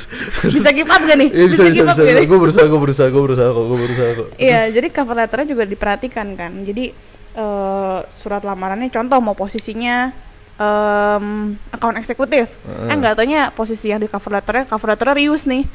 bisa 0.50 0.70
give 0.74 0.89
up 0.89 1.01
gak 1.01 1.17
nih 1.17 1.29
Iya 1.29 1.46
bisa 1.48 1.63
bisa 1.70 1.84
bisa. 1.93 2.01
nih? 2.01 2.25
Gue 2.25 2.39
berusaha 2.41 2.65
gue 2.65 2.79
berusaha 2.81 3.08
gue 3.08 3.22
berusaha 3.22 3.50
kok 3.50 3.63
gue 3.63 3.79
berusaha 3.79 4.10
kok. 4.17 4.27
Iya, 4.38 4.62
jadi 4.74 4.88
cover 4.89 5.15
letternya 5.15 5.48
juga 5.53 5.63
diperhatikan 5.70 6.27
kan. 6.34 6.51
Jadi 6.65 6.91
eh, 7.38 8.00
surat 8.10 8.41
lamarannya 8.41 8.89
contoh 8.89 9.17
mau 9.22 9.38
posisinya 9.38 10.10
em 10.62 11.58
account 11.74 11.98
eksekutif. 11.98 12.53
Heeh. 12.53 12.89
Eh 12.91 12.96
nggak 12.98 13.17
taunya 13.17 13.50
posisi 13.50 13.89
yang 13.89 13.98
di 13.98 14.05
cover 14.05 14.38
letternya 14.38 14.70
cover 14.70 14.93
letternya 14.93 15.15
Rius 15.17 15.50
nih. 15.50 15.65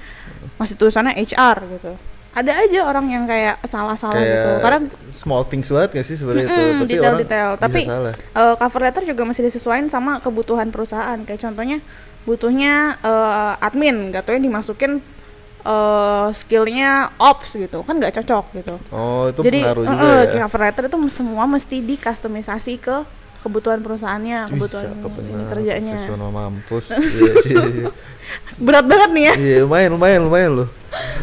Masih 0.58 0.74
tulisannya 0.78 1.14
HR 1.16 1.56
gitu. 1.74 1.92
Ada 2.36 2.52
aja 2.68 2.80
orang 2.84 3.08
yang 3.08 3.24
kayak 3.24 3.64
salah-salah 3.64 4.20
Kayak 4.20 4.28
gitu. 4.28 4.50
Karena 4.60 4.78
small 5.08 5.42
things 5.48 5.72
banget 5.72 5.90
gak 5.96 6.04
sih 6.04 6.16
sebenarnya 6.20 6.44
itu. 6.44 6.52
Mm-mm, 6.52 6.76
Tapi 6.76 6.90
detail-detail. 6.92 7.48
orang 7.56 7.62
Tapi 7.64 7.80
bisa 7.80 7.92
salah. 7.96 8.14
eh, 8.14 8.54
cover 8.60 8.80
letter 8.84 9.02
juga 9.08 9.22
masih 9.24 9.42
disesuaikan 9.48 9.88
sama 9.88 10.20
kebutuhan 10.20 10.68
perusahaan. 10.68 11.16
Kayak 11.24 11.40
contohnya 11.48 11.78
butuhnya 12.28 13.00
eh, 13.00 13.64
admin, 13.64 14.12
gak 14.12 14.28
taunya 14.28 14.44
dimasukin 14.44 15.00
eh, 15.64 16.28
skillnya 16.30 17.08
ops 17.16 17.56
gitu, 17.56 17.80
kan 17.82 17.96
nggak 17.96 18.20
cocok 18.20 18.44
gitu. 18.54 18.74
Oh 18.92 19.32
itu 19.32 19.40
Jadi 19.40 19.58
pengaruh 19.64 19.82
juga 19.88 20.06
eh, 20.06 20.22
ya. 20.28 20.44
cover 20.44 20.60
letter 20.68 20.84
itu 20.92 20.98
semua 21.08 21.44
mesti 21.48 21.76
dikustomisasi 21.80 22.74
ke 22.78 22.96
kebutuhan 23.46 23.78
perusahaannya 23.78 24.38
kebutuhan 24.48 24.86
ini 25.22 25.44
kerjanya 25.46 25.94
Profesional 26.02 26.30
mampus. 26.30 26.84
Iya, 27.16 27.32
iya, 27.44 27.62
iya. 27.72 27.88
berat 28.58 28.84
banget 28.84 29.10
nih 29.12 29.22
ya 29.22 29.34
Iya, 29.36 29.56
lumayan, 29.62 29.90
lumayan, 29.92 30.20
lumayan 30.20 30.50
loh. 30.56 30.68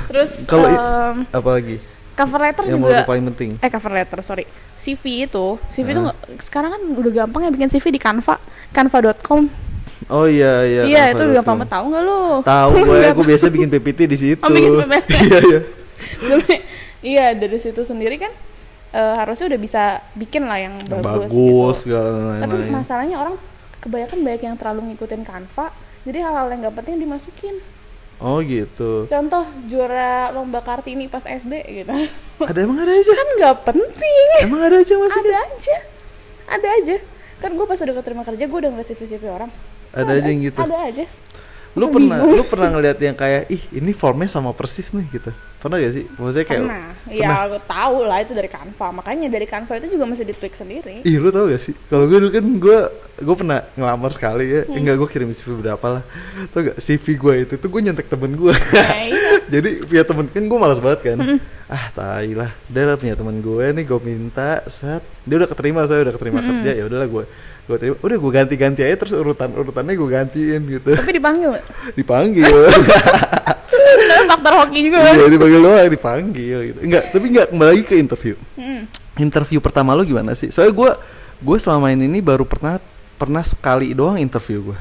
terus 0.07 0.45
Kalau 0.45 0.65
em, 0.65 1.27
Apa 1.29 1.49
lagi? 1.51 1.77
cover 2.13 2.39
letter 2.39 2.63
Yang 2.63 2.79
juga 2.79 3.03
paling 3.03 3.23
penting? 3.27 3.49
eh 3.57 3.67
cover 3.67 3.91
letter 3.91 4.19
sorry 4.21 4.45
CV 4.73 5.03
itu 5.25 5.45
CV 5.67 5.87
itu 5.89 6.01
nggak- 6.01 6.19
sekarang 6.39 6.71
kan 6.71 6.81
udah 6.95 7.11
gampang 7.17 7.41
ya 7.41 7.51
bikin 7.51 7.67
CV 7.67 7.85
di 7.89 7.99
Canva 7.99 8.37
canva.com 8.69 9.41
Oh 10.05 10.23
iya, 10.23 10.61
iya. 10.63 10.81
iya 10.83 11.01
itu 11.09 11.21
udah 11.21 11.39
gampang 11.39 11.57
banget 11.57 11.71
tahu 11.71 11.85
nggak 11.89 12.03
lu 12.03 12.21
Tahu 12.41 12.69
gue, 12.85 12.99
gue 13.09 13.25
biasa 13.25 13.45
bikin 13.47 13.69
PPT 13.69 13.99
di 14.05 14.17
situ. 14.17 14.41
Oh, 14.41 14.49
bikin 14.49 14.71
PPT. 14.79 15.09
Iya, 15.23 15.39
iya. 15.41 15.59
Iya 17.01 17.25
dari 17.33 17.57
situ 17.57 17.81
sendiri 17.81 18.15
kan 18.17 18.31
eh, 18.93 19.15
harusnya 19.17 19.45
udah 19.49 19.59
bisa 19.59 19.83
bikin 20.13 20.45
lah 20.45 20.61
yang 20.61 20.77
bagus, 20.85 21.33
bagus, 21.33 21.33
gitu. 21.33 21.89
segala 21.89 22.39
Tapi 22.45 22.55
masalahnya 22.69 23.17
orang 23.19 23.35
kebanyakan 23.83 24.17
banyak 24.23 24.41
yang 24.47 24.55
terlalu 24.55 24.93
ngikutin 24.93 25.21
Canva, 25.27 25.75
jadi 26.07 26.23
hal-hal 26.23 26.47
yang 26.53 26.59
gak 26.69 26.77
penting 26.79 27.03
dimasukin. 27.03 27.59
Oh 28.23 28.39
gitu. 28.39 29.03
Contoh 29.03 29.43
juara 29.67 30.31
lomba 30.31 30.63
kartini 30.63 31.11
pas 31.11 31.27
SD 31.27 31.83
gitu. 31.83 31.91
Ada 32.39 32.59
emang 32.63 32.79
ada 32.79 32.93
aja. 32.95 33.11
kan 33.11 33.27
gak 33.35 33.57
penting. 33.67 34.27
Emang 34.47 34.63
ada 34.63 34.79
aja 34.79 34.95
masukin. 34.95 35.27
ada 35.27 35.39
aja. 35.43 35.77
Ada 36.47 36.67
aja. 36.79 36.95
Kan 37.43 37.51
gue 37.59 37.65
pas 37.67 37.75
udah 37.75 37.95
keterima 37.99 38.23
kerja 38.23 38.43
gue 38.47 38.59
udah 38.63 38.71
ngeliat 38.71 38.87
CV-CV 38.87 39.23
orang. 39.27 39.51
Ada 39.91 40.11
aja 40.23 40.29
yang 40.31 40.41
gitu. 40.47 40.59
Ada 40.63 40.77
aja. 40.87 41.05
Lu 41.73 41.89
Aku 41.89 41.97
pernah 41.97 42.17
bingung. 42.21 42.37
lu 42.37 42.43
pernah 42.45 42.69
ngeliat 42.69 42.97
yang 42.97 43.13
kayak 43.13 43.49
ih 43.49 43.63
ini 43.73 43.91
formnya 43.91 44.29
sama 44.29 44.53
persis 44.53 44.93
nih 44.93 45.09
gitu. 45.09 45.31
Pernah 45.57 45.79
gak 45.79 45.93
sih? 45.95 46.05
Maksudnya 46.05 46.45
kayak 46.45 46.61
Pernah. 46.61 46.85
Ya 47.07 47.47
gue 47.47 47.61
tahu 47.63 47.97
lah 48.03 48.19
itu 48.19 48.31
dari 48.31 48.45
Canva. 48.45 48.87
Makanya 48.93 49.25
dari 49.25 49.47
Canva 49.47 49.73
itu 49.75 49.87
juga 49.89 50.05
mesti 50.05 50.21
ditweak 50.21 50.53
sendiri. 50.53 50.95
Ih 51.01 51.17
lu 51.17 51.31
tau 51.31 51.47
gak 51.47 51.57
sih? 51.57 51.73
Kalau 51.87 52.05
gue 52.05 52.19
dulu 52.19 52.29
kan 52.29 52.45
gue 52.45 52.77
gue 53.23 53.35
pernah 53.35 53.59
ngelamar 53.73 54.11
sekali 54.11 54.45
ya. 54.45 54.61
Hmm. 54.63 54.75
Enggak 54.75 54.95
gue 54.99 55.07
kirim 55.09 55.29
CV 55.31 55.49
berapa 55.59 55.87
lah. 55.89 56.03
Tau 56.51 56.61
gak 56.63 56.77
CV 56.77 57.05
gue 57.15 57.33
itu 57.41 57.53
tuh 57.55 57.67
gue 57.67 57.81
nyontek 57.81 58.05
temen 58.05 58.31
gue. 58.33 58.53
Nah, 58.53 59.01
iya. 59.01 59.31
Jadi 59.53 59.69
punya 59.83 60.03
temen 60.03 60.25
kan 60.29 60.43
gue 60.43 60.59
malas 60.59 60.77
banget 60.77 60.99
kan. 61.01 61.17
Hmm. 61.17 61.39
Ah 61.65 61.85
tai 61.89 62.35
lah. 62.35 62.51
Udah 62.69 62.83
lah 62.85 62.97
punya 62.99 63.15
temen 63.15 63.35
gue 63.39 63.65
nih 63.71 63.83
gue 63.83 63.99
minta 63.99 64.61
set. 64.67 65.01
Dia 65.23 65.41
udah 65.41 65.49
keterima 65.49 65.81
saya 65.87 66.05
udah 66.05 66.13
keterima 66.13 66.37
Hmm. 66.37 66.59
kerja 66.59 66.71
ya 66.75 66.83
udahlah 66.85 67.09
gue 67.09 67.25
gue 67.63 67.77
terima 67.79 67.95
udah 68.03 68.17
gue 68.19 68.31
ganti-ganti 68.35 68.81
aja 68.83 68.95
terus 68.99 69.15
urutan 69.15 69.47
urutannya 69.55 69.95
gue 69.95 70.09
gantiin 70.11 70.61
gitu. 70.67 70.89
Tapi 70.99 71.11
dipanggil 71.15 71.51
dipanggil. 71.99 72.51
Faktor 74.27 74.53
hoki 74.59 74.79
juga. 74.91 74.99
Iya 75.15 75.31
dipanggil 75.31 75.59
doang 75.63 75.87
dipanggil 75.87 76.57
gitu. 76.71 76.79
Enggak 76.83 77.03
tapi 77.15 77.25
enggak 77.31 77.47
kembali 77.55 77.69
lagi 77.71 77.83
ke 77.87 77.95
interview. 77.95 78.35
Mm. 78.59 78.83
interview 79.13 79.61
pertama 79.61 79.93
lo 79.93 80.01
gimana 80.03 80.33
sih? 80.33 80.49
Soalnya 80.49 80.73
gue 80.73 80.91
gue 81.39 81.57
selama 81.61 81.93
ini 81.93 82.19
baru 82.19 82.43
pernah 82.43 82.81
pernah 83.15 83.45
sekali 83.45 83.93
doang 83.95 84.19
interview 84.19 84.73
gue 84.73 84.79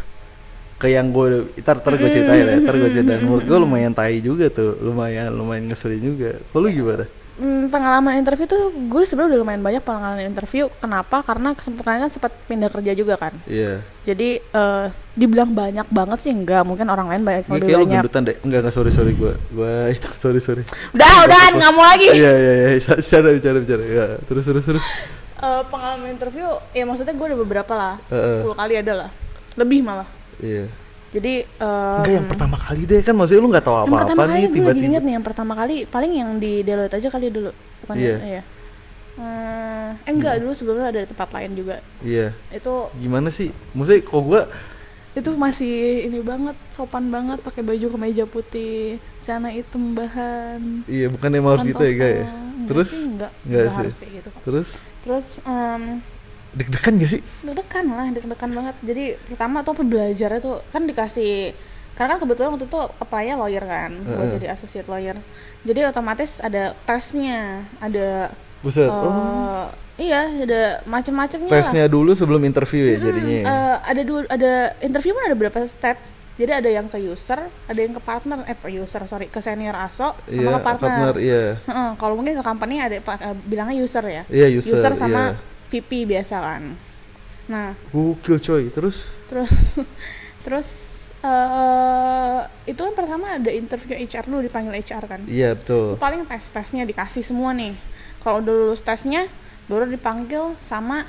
ke 0.82 0.90
yang 0.90 1.14
gue 1.14 1.46
ntar 1.62 1.78
ntar 1.78 1.94
gue 1.94 2.10
ceritain 2.10 2.42
ya 2.42 2.58
ntar 2.58 2.74
gue 2.74 2.90
ceritain. 2.90 3.22
Menurut 3.22 3.46
gue 3.46 3.58
lumayan 3.62 3.94
tai 3.94 4.18
juga 4.18 4.50
tuh 4.50 4.74
lumayan 4.82 5.30
lumayan 5.30 5.70
ngeselin 5.70 6.02
juga. 6.02 6.30
Kalau 6.50 6.66
lu 6.66 6.74
gimana 6.74 7.06
Hmm, 7.32 7.72
pengalaman 7.72 8.20
interview 8.20 8.44
tuh 8.44 8.60
gue 8.86 9.02
sebenarnya 9.02 9.32
udah 9.32 9.40
lumayan 9.40 9.62
banyak 9.62 9.80
pengalaman 9.80 10.20
interview. 10.22 10.68
Kenapa? 10.76 11.24
Karena 11.24 11.56
kesempatan 11.56 12.04
kan 12.04 12.10
sempat 12.12 12.32
pindah 12.44 12.68
kerja 12.68 12.92
juga 12.92 13.16
kan. 13.16 13.32
iya 13.46 13.80
Jadi 14.02 14.36
eh, 14.36 14.86
dibilang 15.12 15.50
banyak 15.50 15.88
banget 15.88 16.18
sih 16.20 16.30
enggak. 16.30 16.60
Mungkin 16.62 16.84
orang 16.86 17.08
lain 17.08 17.24
banyak 17.24 17.48
lebih 17.48 17.60
kayak 17.62 17.72
lu 17.72 17.86
banyak. 17.86 18.00
gendutan 18.04 18.22
deh 18.22 18.36
enggak 18.42 18.60
enggak 18.62 18.74
sorry 18.76 18.92
sorry 18.92 19.12
gue 19.12 19.32
gue 19.48 19.72
itu 19.96 20.08
sorry 20.12 20.40
sorry 20.40 20.60
Udah, 20.92 21.24
udah 21.24 21.40
nggak 21.56 21.72
mau 21.72 21.84
lagi. 21.86 22.12
iya 22.12 22.32
iya 22.32 22.52
iya 22.68 22.68
bicara 22.76 23.28
bicara 23.32 23.56
bicara 23.60 23.82
ya 23.82 24.06
terus 24.24 24.44
terus 24.44 24.64
terus 24.66 24.84
Eh, 25.42 25.62
pengalaman 25.66 26.14
interview, 26.14 26.46
ya 26.70 26.86
maksudnya 26.86 27.18
gue 27.18 27.26
udah 27.26 27.40
beberapa 27.42 27.72
lah. 27.74 27.94
10 28.06 28.46
kali 28.54 28.78
ada 28.78 28.92
lah. 28.94 29.10
Lebih 29.58 29.82
malah. 29.82 30.06
iya 30.38 30.70
Jadi 31.12 31.44
eh, 31.44 31.96
enggak 32.00 32.14
yang 32.14 32.26
pertama 32.26 32.56
kali 32.56 32.80
deh 32.82 33.00
kan 33.00 33.12
maksudnya 33.12 33.40
lu 33.40 33.48
nggak 33.48 33.62
tahu 33.62 33.76
yang 33.76 33.84
apa 33.84 33.96
pertama 33.98 34.16
apa 34.16 34.24
kali 34.26 34.38
nih 34.38 34.50
tiba-tiba 34.50 34.86
inget 34.88 35.02
nih 35.02 35.14
yang 35.14 35.24
pertama 35.24 35.52
kali 35.52 35.76
paling 35.84 36.12
yang 36.14 36.30
di 36.36 36.52
Deloitte 36.62 36.96
aja 36.96 37.08
kali 37.08 37.26
dulu. 37.28 37.50
Bukan 37.82 37.94
Iya. 37.94 38.16
ya? 38.18 38.42
Hmm, 39.12 39.92
eh 39.98 40.08
enggak 40.08 40.40
dulu 40.40 40.52
sebelumnya 40.52 40.88
ada 40.88 41.00
di 41.00 41.08
tempat 41.08 41.28
lain 41.30 41.52
juga. 41.52 41.76
iya 42.00 42.32
Itu 42.48 42.88
gimana 42.96 43.28
sih 43.28 43.52
maksudnya 43.70 44.00
kok 44.00 44.22
gue 44.22 44.42
itu 45.12 45.28
masih 45.36 45.72
ini 46.08 46.24
banget 46.24 46.56
sopan 46.72 47.12
banget 47.12 47.36
pakai 47.44 47.60
baju 47.60 47.86
kemeja 47.92 48.24
putih 48.24 48.96
celana 49.20 49.52
hitam 49.52 49.92
bahan 49.92 50.88
iya 50.88 51.12
bukan 51.12 51.28
emang 51.30 51.52
harus 51.52 51.68
gitu 51.68 51.84
ya 51.84 51.92
guys 51.92 52.16
ya 52.16 52.24
Enggak 52.24 52.64
terus 52.64 52.88
enggak, 52.88 53.32
enggak 53.44 53.60
enggak 53.60 53.68
sih. 53.68 53.76
harus 53.76 53.94
kayak 54.00 54.12
gitu 54.16 54.28
terus 54.40 54.68
terus 55.04 55.26
em, 55.44 55.82
deg-degan 56.52 57.00
gak 57.00 57.10
sih? 57.18 57.22
Deg-degan 57.44 57.86
lah 57.92 58.06
deg-degan 58.12 58.50
banget. 58.52 58.76
Jadi 58.84 59.04
pertama 59.32 59.64
tuh 59.64 59.72
apa 59.76 59.82
belajarnya 59.84 60.40
tuh 60.40 60.60
kan 60.68 60.84
dikasih 60.84 61.56
karena 61.92 62.16
kan 62.16 62.20
kebetulan 62.24 62.50
waktu 62.56 62.66
itu 62.72 62.80
apply-nya 63.04 63.34
lawyer 63.36 63.64
kan 63.68 63.92
buat 64.00 64.16
Heeh. 64.16 64.32
jadi 64.40 64.46
associate 64.56 64.88
lawyer. 64.88 65.16
Jadi 65.62 65.80
otomatis 65.84 66.40
ada 66.40 66.72
tesnya 66.88 67.68
ada 67.84 68.32
buset. 68.64 68.88
eh, 68.88 68.92
oh. 68.92 69.68
iya 70.00 70.24
ada 70.24 70.80
macam-macamnya 70.88 71.52
lah. 71.52 71.60
Tesnya 71.60 71.84
dulu 71.92 72.16
sebelum 72.16 72.40
interview 72.48 72.96
ya 72.96 72.96
jadinya 72.96 73.36
ya? 73.36 73.44
Eh, 73.44 73.76
ada 73.92 74.02
dua 74.08 74.20
ada 74.28 74.52
interview 74.80 75.12
kan 75.12 75.24
ada 75.28 75.36
berapa 75.36 75.58
step. 75.68 75.96
Jadi 76.32 76.48
ada 76.48 76.70
yang 76.72 76.88
ke 76.88 76.96
user 76.96 77.44
ada 77.44 77.76
yang 77.76 77.92
ke 77.92 78.00
partner 78.00 78.40
eh 78.48 78.56
ke 78.56 78.72
user 78.72 79.04
sorry 79.04 79.28
ke 79.28 79.36
senior 79.44 79.76
aso 79.76 80.16
sama 80.16 80.32
iya 80.32 80.48
ke 80.48 80.60
partner, 80.64 80.88
partner 80.88 81.14
iya. 81.20 81.44
Heeh, 81.60 81.90
kalau 82.00 82.16
mungkin 82.16 82.40
ke 82.40 82.44
company 82.44 82.80
ada 82.80 82.96
eh, 82.96 83.36
bilangnya 83.44 83.76
user 83.76 84.04
ya. 84.08 84.24
Iya 84.32 84.48
user, 84.48 84.80
user, 84.80 84.96
sama 84.96 85.36
iya. 85.36 85.51
VP 85.72 86.04
biasa 86.04 86.36
kan. 86.38 86.62
Nah. 87.48 87.72
Gokil 87.90 88.36
coy. 88.38 88.62
Terus? 88.68 89.08
Terus 89.26 89.80
terus 90.44 90.68
eh 91.22 92.40
itu 92.66 92.76
kan 92.76 92.92
pertama 92.92 93.38
ada 93.38 93.48
interview 93.48 93.94
HR 93.96 94.26
dulu 94.26 94.40
dipanggil 94.42 94.74
HR 94.76 95.04
kan. 95.06 95.20
Iya 95.24 95.56
betul. 95.56 95.96
Paling 95.96 96.28
tes 96.28 96.44
tesnya 96.46 96.84
dikasih 96.84 97.24
semua 97.24 97.54
nih. 97.54 97.72
Kalau 98.20 98.38
udah 98.38 98.52
lulus 98.52 98.82
tesnya 98.82 99.26
baru 99.64 99.88
dipanggil 99.88 100.58
sama 100.58 101.06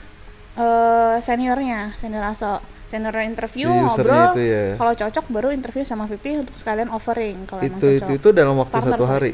eh 0.53 1.17
seniornya 1.19 1.97
senior 1.97 2.21
asal 2.23 2.61
senior 2.85 3.17
interview 3.25 3.65
Si 3.65 3.73
ngobrol. 3.73 4.37
itu 4.37 4.41
ya. 4.45 4.65
kalau 4.77 4.93
cocok 4.93 5.25
baru 5.33 5.49
interview 5.49 5.81
sama 5.81 6.05
VP 6.05 6.45
untuk 6.45 6.53
sekalian 6.53 6.93
offering 6.93 7.49
kalau 7.49 7.65
itu 7.65 7.73
itu 7.73 8.05
cocok. 8.05 8.17
itu 8.21 8.27
dalam 8.29 8.53
waktu 8.61 8.69
Partner, 8.69 8.93
satu 8.93 9.05
sorry. 9.09 9.33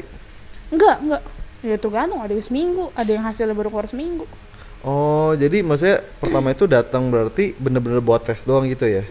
Enggak 0.72 0.96
enggak. 1.04 1.22
Ya 1.60 1.74
itu 1.76 1.88
gantung 1.92 2.24
ada 2.24 2.32
yang 2.32 2.40
seminggu 2.40 2.88
ada 2.96 3.10
yang 3.12 3.20
hasilnya 3.20 3.52
baru 3.52 3.68
keluar 3.68 3.84
seminggu 3.84 4.24
oh 4.82 5.32
jadi 5.34 5.60
maksudnya 5.60 6.00
pertama 6.18 6.50
itu 6.50 6.64
datang 6.64 7.08
berarti 7.08 7.52
bener-bener 7.56 8.00
buat 8.00 8.22
tes 8.22 8.42
doang 8.44 8.64
gitu 8.66 8.84
ya. 8.84 9.04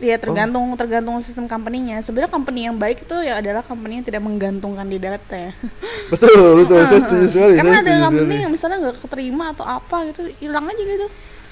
Iya 0.00 0.16
Oh. 0.16 0.20
tergantung 0.24 0.64
tergantung 0.80 1.20
sistem 1.20 1.44
company-nya. 1.44 2.00
Sebenarnya 2.00 2.32
company 2.32 2.64
yang 2.64 2.72
baik 2.72 3.04
itu 3.04 3.16
ya 3.20 3.36
adalah 3.36 3.60
company 3.60 4.00
yang 4.00 4.06
tidak 4.08 4.24
menggantungkan 4.24 4.88
di 4.88 4.96
data 4.96 5.36
ya. 5.36 5.52
betul 6.12 6.64
betul 6.64 6.80
saya 6.88 7.04
setuju 7.04 7.26
sekali 7.28 7.52
saya 7.52 7.60
Karena 7.60 7.78
ada 7.84 7.92
company 8.08 8.24
sekali 8.24 8.40
yang 8.40 8.52
misalnya 8.52 8.78
nggak 8.80 8.96
keterima 9.04 9.44
atau 9.52 9.64
apa 9.68 9.96
gitu, 10.08 10.20
hilang 10.40 10.64
aja 10.66 10.80
gitu. 10.82 11.06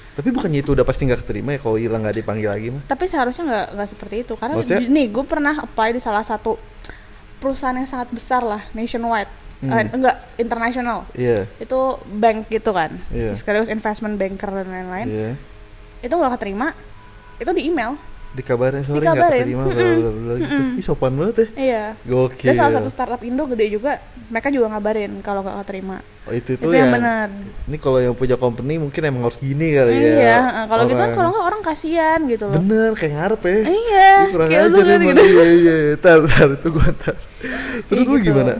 tapi 0.09 0.35
bukannya 0.35 0.59
itu 0.59 0.75
udah 0.75 0.83
pasti 0.83 1.07
nggak 1.07 1.21
keterima 1.23 1.55
ya 1.55 1.59
kalau 1.63 1.77
hilang 1.79 2.01
nggak 2.03 2.17
dipanggil 2.19 2.49
lagi 2.51 2.67
mah 2.75 2.83
Tapi 2.89 3.05
seharusnya 3.07 3.43
nggak 3.47 3.67
nggak 3.71 3.87
seperti 3.87 4.15
itu 4.27 4.33
karena 4.35 4.55
Maksudnya? 4.59 4.83
nih 4.91 5.05
gue 5.07 5.23
pernah 5.23 5.55
apply 5.63 5.89
di 5.95 6.01
salah 6.03 6.25
satu 6.25 6.59
perusahaan 7.39 7.71
yang 7.71 7.87
sangat 7.87 8.11
besar 8.11 8.43
lah 8.43 8.65
nationwide, 8.75 9.31
Hmm. 9.59 9.69
Eh, 9.69 9.85
enggak 9.91 10.15
internasional. 10.35 11.03
iya 11.13 11.43
Itu 11.57 11.79
bank 12.09 12.47
gitu 12.47 12.71
kan, 12.71 12.95
Iya. 13.09 13.35
sekaligus 13.35 13.67
investment 13.67 14.15
banker 14.15 14.47
dan 14.49 14.65
lain-lain. 14.65 15.05
iya 15.05 15.29
Itu 15.99 16.15
nggak 16.15 16.31
keterima, 16.33 16.71
itu 17.35 17.51
di 17.51 17.67
email. 17.67 17.99
dikabarin 18.29 18.85
sorry 18.85 19.01
nggak 19.01 19.25
keterima 19.41 19.65
bla 19.65 19.73
bla 20.13 20.33
gitu 20.37 20.53
Mm-mm. 20.53 20.77
ih 20.77 20.85
sopan 20.85 21.11
banget 21.11 21.35
ya 21.35 21.47
Iya. 21.57 21.83
gokil 22.05 22.45
Dan 22.45 22.55
salah 22.55 22.73
satu 22.77 22.87
startup 22.87 23.17
Indo 23.19 23.43
gede 23.47 23.65
juga, 23.67 23.97
mereka 24.29 24.47
juga 24.47 24.69
ngabarin 24.69 25.17
kalau 25.19 25.41
nggak 25.41 25.57
keterima. 25.59 25.97
oh, 26.23 26.31
itu 26.31 26.53
itu, 26.53 26.61
itu 26.61 26.69
yang 26.69 26.77
yang 26.85 26.93
benar. 26.93 27.27
ini 27.65 27.77
kalau 27.77 27.97
yang 27.97 28.13
punya 28.13 28.37
company 28.37 28.77
mungkin 28.77 29.01
emang 29.03 29.25
harus 29.25 29.41
gini 29.41 29.73
kali 29.73 29.91
ya 29.91 29.97
Iya, 30.15 30.37
eh, 30.45 30.65
kalau 30.69 30.83
gitu 30.85 31.01
kan 31.01 31.09
kalau 31.11 31.29
nggak 31.33 31.45
orang 31.47 31.61
kasihan 31.65 32.19
gitu 32.23 32.43
loh. 32.45 32.55
bener 32.55 32.89
kayak 32.93 33.13
ngarep 33.17 33.41
ya 33.41 33.57
Iya, 33.65 34.11
kurang 34.29 34.47
kayak 34.47 34.61
lu 34.61 34.69
ajar 34.69 34.85
kan 34.85 34.93
emang 34.95 35.09
gitu. 35.09 35.23
iya 35.25 35.45
iya 35.51 35.75
tar 35.97 36.19
tar 36.23 36.49
itu 36.53 36.67
gua 36.69 36.87
tar 36.95 37.15
terus 37.83 37.97
Iya 37.97 38.05
lu 38.05 38.15
gitu. 38.15 38.27
gimana 38.29 38.53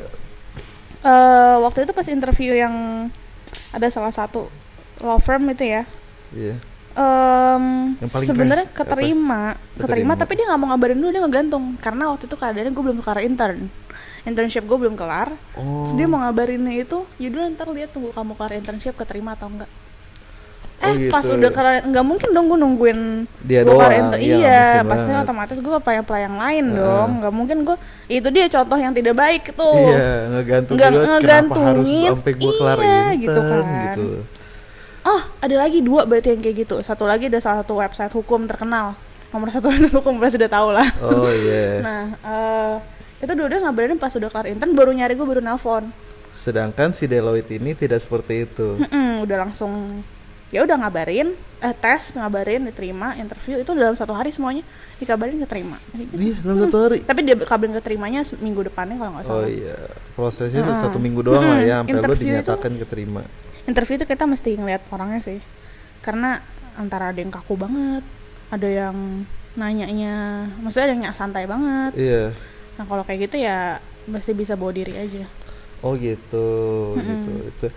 Eh, 1.00 1.56
waktu 1.64 1.88
itu 1.88 1.92
pas 1.96 2.08
interview 2.08 2.52
yang 2.52 3.08
ada 3.72 3.88
salah 3.88 4.12
satu 4.12 4.52
law 5.00 5.16
firm 5.18 5.48
itu 5.48 5.64
ya. 5.64 5.84
iya. 6.36 6.56
Paling 7.00 8.28
sebenarnya 8.28 8.68
keterima, 8.76 9.56
Keterima. 9.56 9.80
keterima 9.80 10.14
tapi 10.20 10.36
dia 10.36 10.46
nggak 10.52 10.60
mau 10.60 10.68
ngabarin 10.76 11.00
dulu 11.00 11.10
dia 11.16 11.24
ngegantung. 11.24 11.80
Karena 11.80 12.12
waktu 12.12 12.28
itu 12.28 12.36
keadaannya 12.36 12.72
gue 12.76 12.84
belum 12.84 13.00
kelar 13.00 13.24
intern. 13.24 13.72
Internship 14.28 14.68
gue 14.68 14.76
belum 14.76 15.00
kelar. 15.00 15.32
Oh 15.56 15.88
terus 15.88 15.96
dia 15.96 16.12
mau 16.12 16.20
ngabarinnya 16.20 16.76
itu 16.76 17.08
yaudah 17.16 17.48
ntar 17.56 17.72
lihat 17.72 17.96
tunggu 17.96 18.12
kamu 18.12 18.36
kelar 18.36 18.54
internship 18.60 19.00
keterima 19.00 19.40
atau 19.40 19.48
enggak 19.48 19.72
Oh, 20.80 20.88
eh 20.88 21.12
pas 21.12 21.28
gitu. 21.28 21.36
udah 21.36 21.52
kelar 21.52 21.84
nggak 21.84 22.06
mungkin 22.08 22.30
dong 22.32 22.48
gue 22.48 22.56
nungguin 22.56 23.00
Dia 23.44 23.68
gua 23.68 23.92
doang, 23.92 24.16
iya, 24.16 24.36
iya 24.40 24.64
pasti 24.88 25.12
banget. 25.12 25.28
otomatis 25.28 25.58
gue 25.60 25.74
apply 25.76 26.20
yang 26.24 26.38
lain 26.40 26.66
Heeh. 26.72 26.80
dong. 26.80 27.10
Nggak 27.20 27.34
mungkin 27.36 27.58
gue 27.68 27.78
itu 28.08 28.28
dia 28.32 28.46
contoh 28.48 28.78
yang 28.80 28.94
tidak 28.96 29.16
baik 29.20 29.44
tuh. 29.60 29.76
Iya 29.76 30.12
ngegantung 30.32 30.76
Nggak 30.80 30.90
kenapa 30.90 31.04
harus 31.04 31.20
ngegantungin, 31.20 32.12
sampai 32.16 32.34
gua 32.40 32.52
kelar 32.56 32.78
iya, 32.80 32.88
intern 33.12 33.20
gitu. 33.20 33.42
kan. 33.44 33.66
gitu 33.84 34.08
oh 35.00 35.22
ada 35.42 35.56
lagi 35.58 35.80
dua 35.82 36.02
berarti 36.08 36.32
yang 36.32 36.42
kayak 36.44 36.58
gitu. 36.64 36.76
Satu 36.80 37.04
lagi 37.04 37.28
ada 37.28 37.40
salah 37.44 37.60
satu 37.66 37.76
website 37.76 38.14
hukum 38.16 38.48
terkenal. 38.48 38.96
Nomor 39.36 39.52
satu 39.52 39.68
website 39.72 39.96
hukum 39.96 40.16
pasti 40.22 40.40
udah 40.40 40.52
tahu 40.52 40.70
lah. 40.72 40.88
Oh 41.04 41.28
iya. 41.28 41.82
Nah 41.88 42.04
eh, 42.24 42.74
itu 43.20 43.32
dua-dua 43.36 43.68
ngabarin 43.68 44.00
pas 44.00 44.16
udah 44.16 44.32
kelar 44.32 44.48
intern 44.48 44.72
baru 44.72 44.96
nyari 44.96 45.12
gue 45.12 45.28
baru 45.28 45.44
nelpon 45.44 45.92
sedangkan 46.30 46.94
si 46.96 47.10
Deloitte 47.10 47.58
ini 47.58 47.74
tidak 47.76 48.00
seperti 48.00 48.48
itu. 48.48 48.80
Mm-mm, 48.80 49.26
udah 49.28 49.38
langsung 49.44 50.06
ya 50.50 50.66
udah 50.66 50.82
ngabarin 50.82 51.30
eh 51.60 51.76
tes 51.76 52.16
ngabarin 52.16 52.66
diterima 52.66 53.14
interview 53.14 53.60
itu 53.60 53.72
dalam 53.74 53.94
satu 53.94 54.14
hari 54.14 54.32
semuanya. 54.32 54.64
Dikabarin 54.98 55.40
keterima 55.40 55.78
Kayak 55.92 56.08
gitu. 56.10 56.20
iya 56.20 56.36
dalam 56.42 56.58
satu 56.66 56.78
hari. 56.84 56.98
Tapi 57.04 57.20
dia 57.24 57.36
kabarin 57.38 57.74
keterimanya 57.76 58.20
minggu 58.38 58.62
depannya 58.66 58.96
kalau 58.96 59.12
nggak 59.16 59.26
oh 59.26 59.30
salah 59.30 59.48
iya 59.48 59.78
prosesnya 60.14 60.62
Heeh. 60.62 60.76
satu 60.76 60.98
minggu 60.98 61.22
doang 61.22 61.40
lah 61.42 61.62
ya 61.62 61.76
sampai 61.80 61.94
lo 61.94 62.00
Interview 62.02 62.16
itu- 62.16 62.26
dinyatakan 62.36 62.72
keterima. 62.78 63.22
Interview 63.64 63.96
itu 63.96 64.06
kita 64.06 64.24
mesti 64.26 64.50
ngeliat 64.56 64.82
orangnya 64.90 65.22
sih. 65.22 65.40
Karena 66.00 66.40
antara 66.76 67.12
ada 67.12 67.20
yang 67.20 67.30
kaku 67.30 67.54
banget 67.54 68.04
ada 68.50 68.66
yang 68.66 68.96
nanyanya 69.54 70.48
maksudnya 70.58 70.86
ada 70.88 70.94
yang 70.94 71.04
nyak 71.06 71.16
santai 71.16 71.46
banget. 71.46 71.92
Iya. 71.94 72.24
Nah 72.76 72.86
kalau 72.88 73.04
kayak 73.04 73.30
gitu 73.30 73.38
ya 73.38 73.78
mesti 74.06 74.32
bisa 74.32 74.56
bawa 74.56 74.72
diri 74.72 74.96
aja. 74.96 75.28
Oh 75.80 75.94
gitu 75.94 76.48
gitu. 76.98 77.32
Itu 77.46 77.68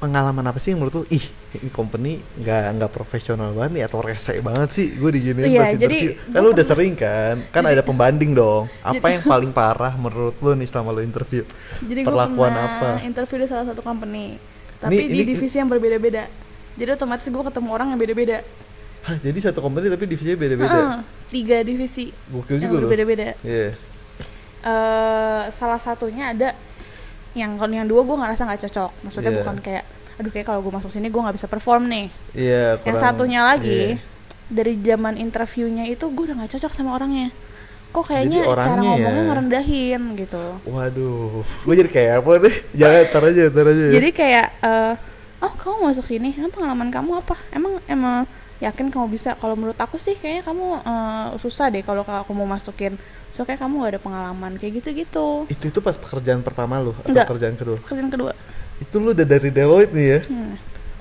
pengalaman 0.00 0.40
apa 0.42 0.56
sih 0.56 0.72
yang 0.72 0.80
menurut 0.80 0.96
lu 0.96 1.04
ih 1.06 1.20
ini 1.52 1.68
company 1.68 2.12
nggak 2.34 2.62
nggak 2.72 2.90
profesional 2.90 3.52
banget 3.52 3.70
nih 3.70 3.84
atau 3.84 4.00
rese 4.00 4.40
banget 4.40 4.68
sih 4.70 4.86
gue 4.90 5.10
diginiin 5.12 5.46
Iya, 5.46 5.60
pas 5.60 5.70
jadi 5.76 5.98
interview. 6.00 6.32
Kan 6.32 6.40
lu 6.40 6.50
udah 6.50 6.66
sering 6.66 6.94
kan? 6.94 7.34
Kan 7.50 7.62
ada 7.62 7.82
pembanding 7.82 8.32
dong. 8.32 8.64
Apa 8.80 9.06
yang 9.10 9.22
paling 9.22 9.52
parah 9.52 9.92
menurut 9.94 10.32
lu 10.34 10.56
nih 10.56 10.64
selama 10.64 10.90
lu 10.90 11.04
interview? 11.04 11.44
Jadi 11.78 12.00
Perlakuan 12.00 12.48
pernah 12.48 12.80
apa? 12.96 13.04
interview 13.04 13.36
di 13.38 13.46
salah 13.46 13.68
satu 13.68 13.80
company 13.80 14.40
tapi 14.76 14.96
Ini- 14.96 15.04
di 15.06 15.14
ini- 15.14 15.28
divisi 15.28 15.54
yang 15.54 15.68
berbeda-beda. 15.68 16.24
Jadi 16.72 16.90
otomatis 16.90 17.28
gue 17.28 17.44
ketemu 17.44 17.68
orang 17.68 17.92
yang 17.92 18.00
beda-beda. 18.00 18.40
Hah, 19.00 19.16
jadi 19.16 19.38
satu 19.42 19.60
company 19.60 19.86
tapi 19.86 20.04
divisinya 20.06 20.36
beda-beda? 20.38 20.72
Heeh, 20.72 20.98
tiga 21.30 21.56
divisi 21.60 22.08
gokil 22.26 22.56
yang 22.56 22.62
juga 22.62 22.76
berbeda-beda. 22.82 23.36
Iya. 23.42 23.76
Eh 24.60 25.42
salah 25.50 25.76
satunya 25.76 26.32
ada 26.32 26.52
yang 27.32 27.54
kalau 27.54 27.70
yang 27.70 27.86
dua 27.86 28.02
gue 28.02 28.16
ngerasa 28.16 28.42
nggak 28.42 28.60
cocok 28.64 28.90
maksudnya 29.02 29.30
Iya. 29.30 29.38
bukan 29.40 29.56
kayak 29.58 29.84
aduh 30.16 30.30
kayak 30.30 30.46
kalau 30.46 30.60
gue 30.60 30.72
masuk 30.72 30.90
sini 30.90 31.08
gue 31.08 31.20
nggak 31.20 31.36
bisa 31.36 31.46
perform 31.46 31.86
nih 31.86 32.06
iya 32.32 32.76
yang 32.76 32.92
kurang- 32.92 33.00
satunya 33.00 33.40
lagi 33.40 33.80
iya. 33.94 34.02
dari 34.46 34.74
zaman 34.76 35.14
interviewnya 35.16 35.84
itu 35.86 36.04
gue 36.04 36.24
udah 36.26 36.36
nggak 36.36 36.52
cocok 36.52 36.70
sama 36.70 36.92
orangnya 36.92 37.30
kok 37.90 38.04
kayaknya 38.04 38.38
Jadi 38.38 38.46
cara 38.46 38.54
orangnya 38.54 38.88
ngomongnya 38.88 39.10
ya. 39.16 39.26
ngerendahin 39.26 40.02
gitu 40.16 40.44
waduh 40.64 41.42
gue 41.42 41.74
jadi 41.76 41.90
kayak 41.90 42.12
apa 42.20 42.30
deh 42.40 42.56
jangan 42.72 43.02
tar 43.08 43.22
aja 43.24 43.42
tar 43.48 43.66
aja 43.66 43.82
ya. 43.82 43.92
jadi 43.96 44.08
kayak 44.10 44.46
eh, 44.60 44.92
oh 45.40 45.52
kamu 45.56 45.76
masuk 45.86 46.04
sini 46.04 46.28
emang 46.32 46.52
pengalaman 46.52 46.88
kamu 46.88 47.10
apa 47.16 47.34
emang 47.50 47.72
emang 47.86 48.16
yakin 48.60 48.92
kamu 48.92 49.08
bisa. 49.08 49.34
Kalau 49.36 49.56
menurut 49.56 49.76
aku 49.76 49.96
sih 49.96 50.14
kayaknya 50.14 50.44
kamu 50.46 50.66
eh, 50.80 51.26
susah 51.40 51.72
deh 51.72 51.80
kalau 51.80 52.04
aku 52.04 52.32
mau 52.32 52.46
masukin. 52.46 52.94
So 53.32 53.42
kayak 53.42 53.62
kamu 53.62 53.82
gak 53.82 53.92
ada 53.96 54.00
pengalaman. 54.02 54.52
Kayak 54.60 54.84
gitu 54.84 54.88
gitu 54.92 55.26
itu 55.48 55.64
itu 55.72 55.80
pas 55.80 55.96
pekerjaan 55.96 56.44
pertama 56.44 56.78
lu 56.78 56.92
atau 56.92 57.08
Enggak. 57.08 57.26
pekerjaan 57.26 57.54
kedua? 57.56 57.78
Kerjaan 57.82 58.10
kedua. 58.12 58.32
Itu 58.80 58.96
lu 59.00 59.12
udah 59.12 59.26
dari 59.26 59.48
Deloitte 59.50 59.92
nih 59.92 60.06
ya? 60.06 60.20
Hmm. 60.28 60.54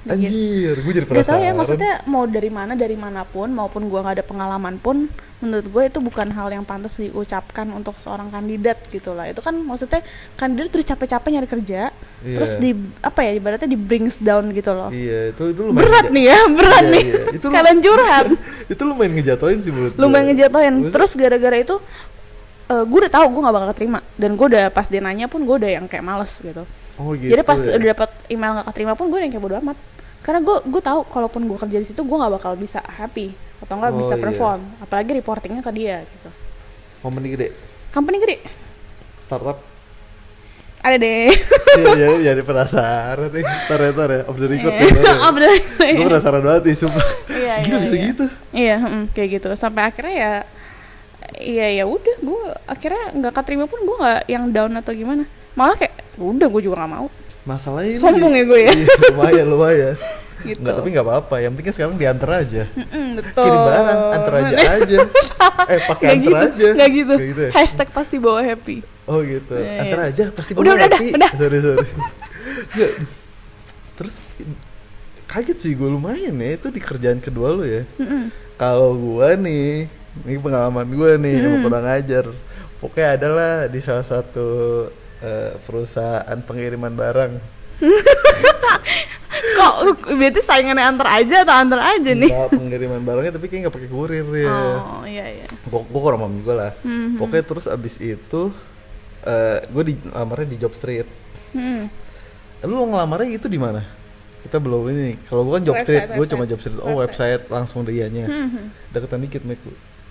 anjir 0.09 0.79
gue 0.79 0.93
jadi 0.95 1.05
Gak 1.05 1.27
tau 1.27 1.37
penasaran. 1.37 1.43
ya 1.43 1.51
maksudnya 1.53 1.93
mau 2.07 2.23
dari 2.23 2.47
mana 2.47 2.71
dari 2.73 2.95
mana 2.95 3.27
pun 3.27 3.51
maupun 3.51 3.91
gua 3.91 3.99
nggak 4.07 4.15
ada 4.17 4.25
pengalaman 4.25 4.79
pun 4.79 5.11
menurut 5.43 5.67
gue 5.67 5.83
itu 5.91 5.99
bukan 5.99 6.27
hal 6.33 6.49
yang 6.55 6.63
pantas 6.63 6.97
diucapkan 6.97 7.67
untuk 7.75 7.99
seorang 7.99 8.31
kandidat 8.31 8.79
gitu 8.89 9.11
lah. 9.11 9.27
Itu 9.27 9.43
kan 9.43 9.59
maksudnya 9.59 9.99
kandidat 10.39 10.71
tuh 10.71 10.81
capek-capek 10.81 11.29
nyari 11.35 11.47
kerja 11.51 11.81
Iya. 12.19 12.35
terus 12.35 12.51
di 12.55 12.75
apa 12.99 13.19
ya 13.21 13.31
ibaratnya 13.31 13.63
di 13.65 13.79
brings 13.79 14.19
down 14.19 14.51
gitu 14.51 14.69
loh. 14.69 14.91
Iya 14.91 15.31
itu 15.31 15.43
itu 15.49 15.61
lumayan 15.63 15.79
berat 15.81 16.05
nih 16.09 16.23
ya 16.25 16.39
berat 16.51 16.83
Iya, 16.83 16.91
nih. 16.91 17.03
iya. 17.05 17.15
Itu 17.29 17.35
lu- 17.39 17.43
sekalian 17.47 17.77
curhat. 17.79 18.25
Itu 18.75 18.81
lumayan 18.83 19.11
ngejatoin 19.13 19.57
sih 19.59 19.71
menurut 19.71 19.93
lumayan 19.95 20.11
gue. 20.21 20.29
ngejatoin 20.29 20.73
Maksud- 20.77 20.91
terus 20.91 21.11
gara-gara 21.15 21.57
itu 21.57 21.75
eh 22.69 22.83
gue 22.83 22.99
udah 22.99 23.09
tahu 23.09 23.25
gue 23.29 23.41
nggak 23.41 23.55
bakal 23.55 23.69
keterima. 23.71 23.99
Dan 24.13 24.31
gue 24.33 24.45
udah 24.47 24.63
pas 24.67 24.85
dia 24.85 24.99
nanya 24.99 25.25
pun 25.25 25.41
gue 25.41 25.55
udah 25.55 25.71
yang 25.71 25.85
kayak 25.85 26.03
males 26.03 26.33
gitu. 26.37 26.67
Oh 26.95 27.15
gitu 27.15 27.31
jadi 27.31 27.41
pas 27.41 27.55
ya. 27.57 27.73
udah 27.73 27.87
dapat 27.93 28.09
email 28.27 28.51
nggak 28.53 28.67
keterima 28.67 28.93
pun 28.93 29.05
gue 29.07 29.19
yang 29.19 29.31
kayak 29.31 29.41
bodo 29.41 29.55
amat. 29.57 29.77
Karena 30.19 30.39
gue 30.39 30.55
gue 30.61 30.81
tahu 30.83 30.99
kalaupun 31.05 31.41
gue 31.45 31.57
kerja 31.57 31.77
di 31.77 31.87
situ 31.87 32.01
gue 32.01 32.17
nggak 32.19 32.33
bakal 32.35 32.51
bisa 32.53 32.83
happy 32.83 33.31
atau 33.59 33.73
nggak 33.73 33.89
Oh, 33.89 33.97
bisa 33.97 34.13
iya. 34.13 34.21
perform. 34.21 34.59
Apalagi 34.77 35.11
reportingnya 35.13 35.63
ke 35.63 35.71
dia 35.71 36.03
gitu. 36.05 36.27
Company 36.99 37.27
gede? 37.31 37.47
Company 37.89 38.19
gede. 38.19 38.37
Startup 39.17 39.55
ada 40.79 40.95
deh 40.95 41.27
iya 41.75 41.91
jadi 41.93 42.15
jadi 42.25 42.41
penasaran 42.41 43.29
nih 43.29 43.43
tar 43.65 43.79
ya 43.79 43.91
tar 43.91 44.09
ya 44.09 44.21
off 44.25 44.35
the 44.35 44.47
record 44.47 44.71
Iya. 44.71 44.87
ya, 44.95 45.13
Oh, 45.19 45.31
bener. 45.31 45.49
gue 45.77 46.05
penasaran 46.05 46.39
banget 46.39 46.61
nih 46.65 46.75
sumpah 46.77 47.05
Iya, 47.27 47.53
gila 47.61 47.69
iya, 47.69 47.79
bisa 47.79 47.93
iya. 47.93 48.05
gitu 48.05 48.25
iya 48.51 48.77
mm, 48.77 49.03
kayak 49.11 49.29
gitu 49.33 49.47
sampai 49.53 49.81
akhirnya 49.85 50.15
ya 50.15 50.33
iya 51.37 51.67
ya 51.73 51.83
udah 51.85 52.15
gue 52.17 52.41
akhirnya 52.65 53.03
nggak 53.13 53.33
keterima 53.33 53.65
pun 53.65 53.79
gue 53.79 53.97
nggak 53.97 54.21
yang 54.27 54.43
down 54.49 54.73
atau 54.73 54.91
gimana 54.91 55.23
malah 55.53 55.75
kayak 55.75 55.93
udah 56.15 56.47
gue 56.47 56.61
juga 56.61 56.75
nggak 56.79 56.91
mau 56.93 57.07
masalahnya 57.41 57.91
ini 57.91 57.99
Sombong 57.99 58.33
ya 58.33 58.43
gue 58.45 58.59
ya? 58.61 58.71
iya, 58.71 58.87
lumayan 59.09 59.47
lumayan 59.47 59.95
gitu 60.39 60.55
Enggak, 60.55 60.73
tapi 60.73 60.87
nggak 60.89 61.03
apa-apa. 61.03 61.35
Yang 61.37 61.53
penting 61.53 61.73
sekarang 61.75 61.95
diantar 61.99 62.31
aja. 62.31 62.63
Mm, 62.71 63.19
betul 63.19 63.43
Kirim 63.43 63.59
barang, 63.59 63.99
antar 64.09 64.33
aja 64.39 64.55
aja. 64.79 64.97
eh, 65.67 65.79
pakai 65.83 66.05
Nggak 66.07 66.15
antar 66.15 66.23
gitu, 66.23 66.35
aja. 66.39 66.67
nggak 66.71 66.89
gitu. 66.95 67.13
Kayak 67.13 67.27
gitu 67.27 67.41
ya? 67.41 67.49
hashtag 67.51 67.89
pasti 67.91 68.15
bawa 68.17 68.39
happy 68.39 68.77
Oh 69.09 69.19
gitu. 69.25 69.57
Iya, 69.57 69.81
Antar 69.81 69.99
aja 70.13 70.23
pasti 70.29 70.53
Udah, 70.53 70.77
udah, 70.77 70.85
udah, 70.85 70.99
udah. 71.17 71.31
Sorry, 71.33 71.59
sorry. 71.65 71.87
Terus 73.97 74.15
kaget 75.25 75.57
sih 75.57 75.73
gue 75.73 75.89
lumayan 75.89 76.37
ya 76.37 76.57
itu 76.57 76.69
di 76.69 76.77
kerjaan 76.77 77.17
kedua 77.17 77.53
lo 77.53 77.65
ya. 77.65 77.83
Kalau 78.55 78.93
gua 78.93 79.33
nih, 79.33 79.87
ini 80.25 80.37
pengalaman 80.37 80.85
gua 80.91 81.15
nih 81.15 81.33
emang 81.41 81.61
kurang 81.63 81.85
ajar. 81.87 82.25
Pokoknya 82.79 83.17
adalah 83.17 83.51
di 83.67 83.79
salah 83.81 84.05
satu 84.05 84.47
eh, 85.19 85.51
perusahaan 85.65 86.39
pengiriman 86.45 86.93
barang. 86.93 87.33
kok 89.59 89.75
berarti 90.03 90.41
saingannya 90.43 90.83
antar 90.83 91.07
aja 91.15 91.47
atau 91.47 91.55
antar 91.55 91.79
aja 91.79 92.11
nih 92.11 92.27
Enggak, 92.27 92.59
pengiriman 92.59 93.01
barangnya 93.07 93.31
tapi 93.39 93.45
kayak 93.47 93.61
nggak 93.67 93.75
pakai 93.79 93.89
kurir 93.91 94.27
ya. 94.35 94.51
oh 94.51 95.03
iya 95.07 95.25
iya 95.31 95.45
Gue 95.63 95.79
gue 95.87 96.01
kurang 96.01 96.19
paham 96.23 96.35
juga 96.43 96.53
lah. 96.55 96.71
Mhm. 96.83 97.15
Pokoknya 97.19 97.43
terus 97.45 97.65
abis 97.69 97.95
itu 98.01 98.41
gue 99.65 99.83
di 99.85 99.93
lamarnya 100.07 100.47
di 100.47 100.57
Job 100.57 100.73
Street. 100.73 101.07
Hmm. 101.51 101.85
Lu 102.63 102.87
ngelamarnya 102.87 103.29
itu 103.33 103.47
di 103.47 103.57
mana? 103.57 103.83
Kita 104.39 104.57
belum 104.57 104.87
ini. 104.89 105.19
Kalau 105.23 105.43
gue 105.43 105.59
kan 105.59 105.63
Job 105.63 105.75
Website, 105.75 105.87
Street, 106.05 106.15
gue 106.15 106.25
cuma 106.27 106.43
Job 106.45 106.59
Street. 106.59 106.79
Oh 106.79 106.95
website, 106.97 107.43
langsung 107.47 107.83
dianya. 107.83 108.25
Mhm. 108.25 108.91
Deketan 108.91 109.19
dikit 109.19 109.43
Mek. 109.43 109.59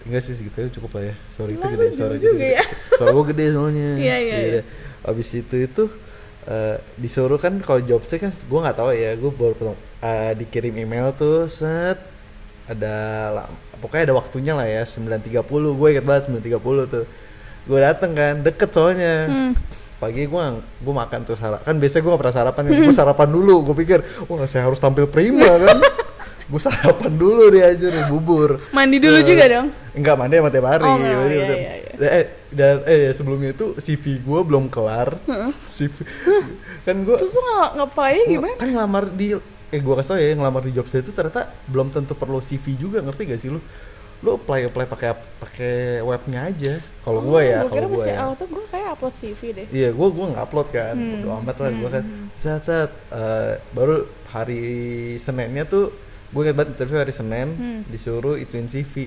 Enggak 0.05 0.23
sih 0.25 0.37
segitu 0.37 0.63
aja 0.63 0.71
cukup 0.73 1.01
lah 1.01 1.13
ya. 1.13 1.15
Suara 1.35 1.51
itu 1.51 1.65
gede, 1.67 1.87
suara 1.93 2.15
juga 2.17 2.37
gede. 2.37 2.51
ya. 2.55 2.65
Suara 2.97 3.11
gue 3.13 3.25
gede 3.33 3.45
soalnya. 3.53 3.89
Iya, 4.05 4.17
iya, 4.17 4.37
iya. 4.37 4.51
deh. 4.61 4.65
Abis 5.05 5.29
itu 5.33 5.57
itu 5.59 5.85
eh, 6.45 6.77
disuruh 6.97 7.37
kan 7.37 7.57
kalau 7.61 7.81
job 7.81 8.01
street 8.01 8.23
kan 8.23 8.33
gue 8.33 8.59
nggak 8.59 8.77
tahu 8.77 8.89
ya 8.91 9.13
gue 9.15 9.31
baru 9.31 9.53
pertama- 9.53 9.81
eh, 10.01 10.33
dikirim 10.35 10.75
email 10.77 11.13
tuh 11.13 11.45
set 11.45 12.01
ada 12.65 12.95
pokoknya 13.81 14.13
ada 14.13 14.17
waktunya 14.17 14.53
lah 14.53 14.65
ya 14.65 14.85
9.30 14.85 15.45
gue 15.49 15.89
inget 15.89 16.05
banget 16.05 16.25
9.30 16.29 16.61
tuh 16.89 17.05
gue 17.69 17.79
dateng 17.79 18.11
kan 18.13 18.35
deket 18.41 18.71
soalnya. 18.71 19.15
Hmm. 19.27 19.53
pagi 19.99 20.25
gue 20.25 20.43
gue 20.79 20.95
makan 20.95 21.21
tuh 21.23 21.35
sarapan 21.35 21.59
kan 21.61 21.75
biasanya 21.75 22.01
gue 22.01 22.13
gak 22.13 22.23
pernah 22.23 22.37
sarapan 22.37 22.63
kan 22.65 22.75
gue 22.79 22.95
sarapan 22.95 23.29
dulu. 23.29 23.55
Gue 23.67 23.77
pikir 23.77 23.99
wah 24.25 24.47
saya 24.47 24.65
harus 24.65 24.79
tampil 24.79 25.05
prima 25.07 25.45
kan? 25.59 25.79
Gue 26.47 26.57
sarapan 26.59 27.13
dulu 27.13 27.51
deh 27.51 27.61
aja 27.61 27.87
nih 27.87 28.07
bubur. 28.07 28.57
Mandi 28.71 28.97
dulu 28.97 29.21
Se- 29.21 29.27
juga 29.27 29.45
dong? 29.47 29.69
enggak 29.93 30.15
mandi 30.15 30.35
sama 30.35 30.49
tiap 30.49 30.65
hari. 30.65 30.87
Oh, 30.87 30.95
Mandi 30.95 31.11
iya, 31.35 31.45
tiap- 31.45 31.59
iya, 31.59 31.73
iya. 31.75 32.09
Eh, 32.15 32.27
dan 32.49 32.75
eh 32.87 33.11
sebelumnya 33.11 33.51
itu 33.51 33.75
CV 33.77 34.05
gue 34.19 34.41
belum 34.41 34.71
kelar. 34.71 35.19
CV 35.67 36.07
kan 36.87 36.97
gue 37.03 37.17
terus 37.19 37.35
lu 37.35 37.43
nggak 37.43 37.71
ngapain 37.75 38.25
gimana? 38.25 38.55
kan 38.55 38.69
ngelamar 38.71 39.05
di 39.11 39.35
eh 39.69 39.81
gue 39.83 39.93
kasih 39.93 40.09
tau 40.09 40.17
ya 40.17 40.33
ngelamar 40.33 40.63
di 40.63 40.73
job 40.73 40.87
street 40.87 41.05
itu 41.05 41.13
ternyata 41.13 41.45
belum 41.67 41.91
tentu 41.91 42.15
perlu 42.15 42.39
CV 42.39 42.79
juga 42.79 43.03
ngerti 43.03 43.23
gak 43.27 43.37
sih 43.37 43.51
lu 43.51 43.61
lu 44.19 44.35
apply 44.35 44.67
apply 44.67 44.85
pakai 44.85 45.11
pakai 45.39 45.75
webnya 46.01 46.41
aja 46.45 46.73
kalau 47.01 47.23
gue 47.23 47.41
ya 47.41 47.59
gue 47.61 47.65
Oh, 47.65 47.71
kira 47.71 47.81
kalau 47.81 47.95
gue 47.95 48.05
ya 48.05 48.19
auto 48.21 48.45
gue 48.45 48.65
kayak 48.67 48.89
upload 48.93 49.15
CV 49.15 49.41
deh 49.53 49.67
Iya, 49.71 49.89
gue 49.91 50.09
gua 50.09 50.27
nggak 50.29 50.45
upload 50.45 50.69
kan, 50.69 50.93
Hmm. 50.93 51.11
bodo 51.15 51.29
amat 51.39 51.57
lah 51.57 51.71
gue 51.73 51.91
kan. 51.93 52.05
Saat 52.35 52.63
saat 52.65 52.91
eh, 53.09 53.53
baru 53.71 53.97
hari 54.29 54.63
Seninnya 55.17 55.65
tuh 55.65 55.95
gue 56.29 56.41
ingat 56.43 56.55
banget 56.55 56.71
interview 56.75 56.99
hari 56.99 57.11
Senin 57.11 57.49
Hmm. 57.51 57.81
disuruh 57.87 58.35
ituin 58.35 58.67
CV. 58.67 59.07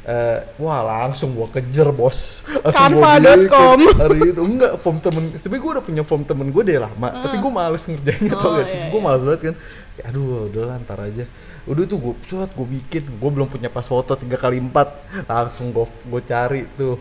Eh, 0.00 0.38
wah 0.56 0.80
langsung 0.80 1.30
gue 1.30 1.46
kejar 1.52 1.92
bos 1.92 2.40
Canva.com. 2.66 3.78
bikin 3.78 3.94
hari 3.94 4.20
itu 4.26 4.42
enggak 4.42 4.72
form 4.76 4.96
temen 4.98 5.36
sebenernya 5.36 5.60
gue 5.60 5.70
udah 5.70 5.84
punya 5.84 6.02
form 6.02 6.22
temen 6.22 6.48
gue 6.48 6.62
deh 6.64 6.76
lama 6.76 7.08
tapi 7.20 7.36
gue 7.36 7.52
males 7.52 7.84
ngerjainnya 7.84 8.32
tau 8.32 8.48
Oh, 8.48 8.52
gak 8.54 8.66
sih 8.66 8.76
iya, 8.76 8.88
gue 8.88 8.96
iya. 8.96 9.04
males 9.04 9.22
banget 9.22 9.40
kan 9.44 9.54
Ya, 9.92 10.02
aduh 10.08 10.48
udah 10.48 10.64
lah 10.64 10.76
ntar 10.80 10.98
aja 10.98 11.24
udah 11.68 11.84
tuh 11.84 11.98
gue 12.00 12.14
suat 12.24 12.48
gue 12.56 12.66
bikin 12.66 13.04
gue 13.20 13.30
belum 13.30 13.48
punya 13.48 13.68
pas 13.68 13.84
foto 13.84 14.16
tiga 14.16 14.40
kali 14.40 14.60
empat. 14.60 14.88
Langsung 15.28 15.72
gue 15.74 15.84
gue 15.84 16.22
cari 16.24 16.64
tuh. 16.76 16.96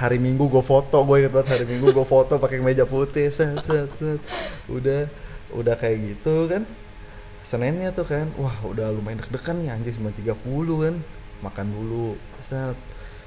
Hari 0.00 0.16
minggu 0.16 0.48
gue 0.48 0.64
foto 0.64 0.96
gue 1.04 1.16
inget 1.20 1.32
banget 1.34 1.48
hari 1.60 1.64
minggu 1.68 1.92
gue 1.92 2.06
foto 2.08 2.40
pakai 2.40 2.64
meja 2.64 2.88
putih 2.88 3.28
set 3.28 3.60
set 3.60 3.90
set 4.00 4.20
udah 4.70 5.04
udah 5.52 5.74
kayak 5.76 5.98
gitu 6.16 6.48
kan. 6.48 6.64
Seninnya 7.44 7.90
tuh 7.92 8.06
kan 8.08 8.30
wah 8.40 8.54
udah 8.64 8.88
lumayan 8.94 9.20
deg-degan 9.20 9.60
nih 9.60 9.68
anjir 9.74 9.92
9.30 9.96 10.32
kan. 10.80 10.94
Makan 11.44 11.66
dulu 11.68 12.16
set 12.40 12.76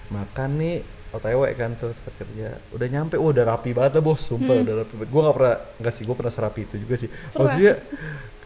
makan 0.09 0.49
nih 0.57 0.81
OTW 1.13 1.45
kan 1.53 1.77
tuh 1.77 1.93
tempat 1.93 2.13
kerja. 2.25 2.57
Udah 2.73 2.87
nyampe 2.89 3.21
wah 3.21 3.29
udah 3.29 3.45
rapi 3.53 3.69
banget 3.77 4.01
bos. 4.01 4.17
Sumpah 4.25 4.57
Hmm. 4.57 4.65
udah 4.65 4.75
rapi 4.81 4.93
banget. 4.97 5.09
Gue 5.13 5.21
gak 5.21 5.35
pernah 5.37 5.55
nggak 5.77 5.93
sih 5.93 6.03
gue 6.09 6.15
pernah 6.17 6.33
serapi 6.33 6.61
itu 6.65 6.75
juga 6.81 6.95
sih. 6.97 7.09
Maksudnya 7.37 7.73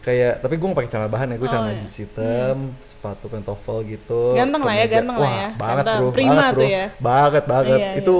kayak 0.08 0.32
tapi 0.40 0.54
gue 0.54 0.66
gak 0.66 0.78
pakai 0.78 0.90
celana 0.90 1.08
bahan 1.08 1.28
ya 1.28 1.36
gue 1.36 1.44
Oh, 1.44 1.50
celana 1.50 1.70
iya. 1.70 1.78
jeans 1.78 1.96
hitam 1.98 2.56
sepatu 2.82 3.24
pantofel 3.26 3.78
gitu 3.86 4.22
Ganteng 4.32 4.62
lah 4.62 4.74
ya, 4.74 4.86
ganteng 4.88 5.16
lah 5.16 5.28
ya. 5.30 5.48
banget 5.54 5.84
Ganteng. 5.84 5.98
bro 6.00 6.08
Prima 6.10 6.32
banget 6.32 6.48
bro 6.48 6.56
tuh 6.56 6.66
ya. 6.66 6.86
banget 6.98 7.44
banget 7.46 7.78
Iya, 7.78 7.90
itu 7.94 8.16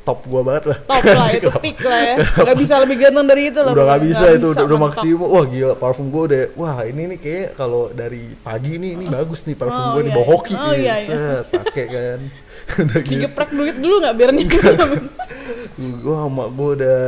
top 0.00 0.24
gue 0.24 0.40
banget 0.40 0.64
lah 0.64 0.78
top 0.82 1.04
lah 1.04 1.28
itu 1.36 1.48
peak 1.60 1.78
lah 1.82 2.00
ya 2.00 2.14
nggak 2.16 2.56
bisa 2.56 2.74
lebih 2.80 2.96
ganteng 2.98 3.26
dari 3.28 3.42
itu 3.46 3.60
lah 3.60 3.70
udah 3.70 3.76
pokoknya. 3.76 3.92
gak 3.92 4.02
bisa 4.02 4.18
Nggak 4.22 4.32
itu 4.32 4.46
udah, 4.48 4.64
udah 4.64 4.78
mentok. 4.78 4.88
maksimum 4.96 5.28
wah 5.28 5.44
gila 5.46 5.74
parfum 5.76 6.06
gue 6.08 6.22
udah 6.24 6.42
wah 6.54 6.76
ini 6.82 7.02
nih 7.06 7.18
kayak 7.20 7.48
kalau 7.54 7.82
dari 7.92 8.22
pagi 8.38 8.72
nih 8.74 8.90
ini 8.94 9.04
bagus 9.06 9.40
nih 9.44 9.54
parfum 9.54 9.76
Oh, 9.78 9.92
gue 9.92 10.02
nih 10.02 10.08
iya, 10.08 10.16
iya. 10.16 10.24
Oh, 10.56 10.72
nih 10.72 10.80
iya, 10.80 10.94
iya. 10.96 11.06
set 11.06 11.44
pakai 11.52 11.84
kan 11.86 12.20
udah 12.82 12.98
gitu 12.98 13.12
digeprek 13.14 13.50
duit 13.52 13.76
dulu 13.76 13.94
nggak 14.00 14.14
biar 14.16 14.30
nih 14.34 14.46
gue 15.78 16.10
sama 16.12 16.44
gue 16.48 16.68
udah 16.74 16.98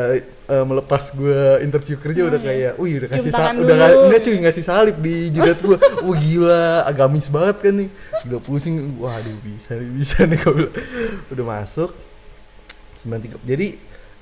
eh, 0.47 0.65
melepas 0.65 1.11
gue 1.11 1.37
interview 1.61 1.97
kerja 1.97 2.23
udah 2.25 2.39
kayak 2.39 2.73
wih 2.77 2.93
udah 2.97 3.09
Hmm, 3.09 3.19
kasih 3.19 3.33
salib 3.33 3.61
udah 3.61 3.77
nga- 3.77 3.99
enggak 4.01 4.21
cuy 4.21 4.37
ngasih 4.39 4.65
salib 4.65 4.97
di 4.97 5.15
jidat 5.29 5.59
gue 5.59 5.75
wah 6.07 6.17
gila 6.17 6.63
agamis 6.85 7.27
banget 7.27 7.57
kan 7.61 7.75
nih. 7.77 7.89
Udah 8.25 8.39
pusing 8.39 8.75
waduh 8.97 9.37
bisa 9.41 9.75
nih 9.75 9.91
bisa 9.91 10.23
nih. 10.23 10.39
Gue 10.39 10.53
bilang. 10.57 10.75
udah 11.29 11.45
masuk. 11.49 11.91
93 13.01 13.43
jadi 13.43 13.67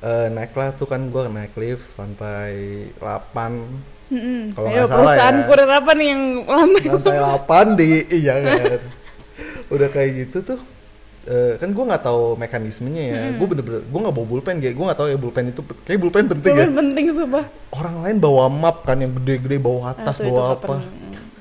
eh, 0.01 0.27
naik 0.31 0.53
lah 0.53 0.71
tuh 0.73 0.87
kan 0.87 1.03
gue 1.05 1.23
naik 1.27 1.53
lift 1.55 1.93
lantai 1.95 2.55
8 2.97 4.09
Mm-mm. 4.09 4.57
Kalau 4.57 4.67
nggak 4.67 4.87
salah 4.87 4.97
perusahaan 5.05 5.37
ya. 5.37 5.45
kurir 5.45 5.69
apa 5.71 5.91
nih 5.93 6.07
yang 6.09 6.23
lama? 6.43 6.79
Lantai 6.81 7.19
8 7.21 7.77
di 7.77 7.89
iya 8.15 8.35
kan. 8.39 8.81
Udah 9.75 9.89
kayak 9.89 10.11
gitu 10.19 10.39
tuh 10.47 10.61
eh, 11.29 11.53
kan 11.61 11.69
gue 11.69 11.85
nggak 11.85 12.03
tahu 12.03 12.35
mekanismenya 12.35 13.03
ya. 13.05 13.17
Gue 13.37 13.47
bener-bener 13.47 13.85
gue 13.85 14.01
nggak 14.01 14.15
bawa 14.17 14.27
bulpen 14.27 14.57
kayak 14.59 14.75
gue 14.75 14.85
nggak 14.89 14.99
tahu 14.99 15.09
ya 15.09 15.19
bulpen 15.21 15.45
itu 15.49 15.61
kayak 15.85 16.01
bulpen 16.01 16.25
penting 16.27 16.53
ya. 16.53 16.65
Itu 16.65 16.75
penting 16.75 17.05
sumpah. 17.13 17.45
Orang 17.71 17.97
lain 18.01 18.17
bawa 18.17 18.49
map 18.49 18.83
kan 18.83 18.97
yang 18.97 19.13
gede-gede 19.15 19.61
bawa 19.61 19.93
Ah, 19.93 19.95
atas 19.95 20.19
bawa 20.19 20.57
apa. 20.57 20.81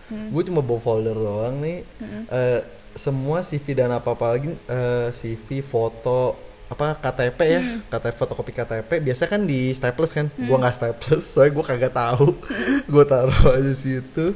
gue 0.08 0.43
cuma 0.43 0.60
bawa 0.60 0.80
folder 0.80 1.15
doang 1.15 1.58
nih. 1.58 1.88
Eh, 2.28 2.60
semua 2.93 3.39
CV 3.39 3.65
dan 3.73 3.91
apa 3.91 4.12
apa 4.12 4.36
lagi 4.36 4.50
eh, 4.52 5.08
CV 5.12 5.62
foto 5.62 6.34
apa 6.67 7.00
KTP 7.00 7.39
ya. 7.47 7.62
KTP 7.88 8.12
fotokopi 8.13 8.52
KTP 8.52 8.91
biasa 9.00 9.23
kan 9.26 9.39
di 9.43 9.71
staples 9.71 10.12
kan. 10.12 10.28
Gua 10.36 10.60
nggak 10.60 10.76
staples 10.76 11.23
soalnya 11.23 11.56
gua 11.56 11.63
kagak 11.63 11.93
tahu. 11.93 12.36
Gua 12.88 13.04
taruh 13.04 13.56
aja 13.56 13.71
situ. 13.71 14.36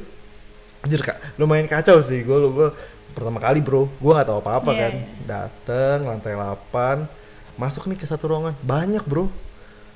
Anjir 0.80 0.98
kak 0.98 1.20
lumayan 1.36 1.68
kacau 1.68 2.00
sih. 2.00 2.24
Gua 2.24 2.40
lu 2.40 2.56
gua 2.56 2.72
pertama 3.12 3.38
kali 3.38 3.60
bro. 3.60 3.86
Gua 3.96 4.16
nggak 4.16 4.28
tahu 4.28 4.38
apa 4.40 4.50
apa 4.58 4.70
Iya, 4.70 4.80
kan. 4.80 4.92
iya. 4.92 5.06
dateng 5.22 5.98
lantai 6.04 6.32
8 6.34 7.06
masuk 7.54 7.86
nih 7.86 7.96
ke 7.96 8.04
satu 8.04 8.24
ruangan. 8.26 8.56
Banyak 8.60 9.04
bro. 9.04 9.28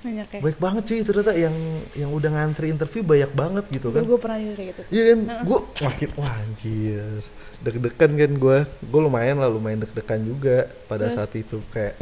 Banyak 0.01 0.29
ya? 0.29 0.41
Baik 0.45 0.59
banget 0.61 0.83
cuy 0.87 1.01
ternyata 1.03 1.33
yang 1.35 1.57
yang 1.97 2.11
udah 2.13 2.31
ngantri 2.31 2.69
interview 2.69 3.03
banyak 3.03 3.33
banget 3.33 3.65
gitu 3.73 3.89
kan. 3.91 4.03
Gue 4.05 4.19
pernah 4.21 4.39
juga 4.39 4.55
kayak 4.55 4.69
gitu. 4.71 4.83
Iya 4.93 5.03
kan, 5.09 5.19
gue 5.43 5.59
makin 5.83 6.09
wah 6.15 6.35
anjir. 6.37 7.21
Deg-degan 7.57 8.13
kan 8.15 8.33
gue, 8.37 8.59
gue 8.69 9.01
lumayan 9.01 9.37
lah 9.41 9.49
lumayan 9.49 9.81
deg-degan 9.83 10.21
juga 10.23 10.57
pada 10.87 11.09
Terus? 11.09 11.17
saat 11.17 11.33
itu. 11.35 11.59
Kayak 11.73 11.97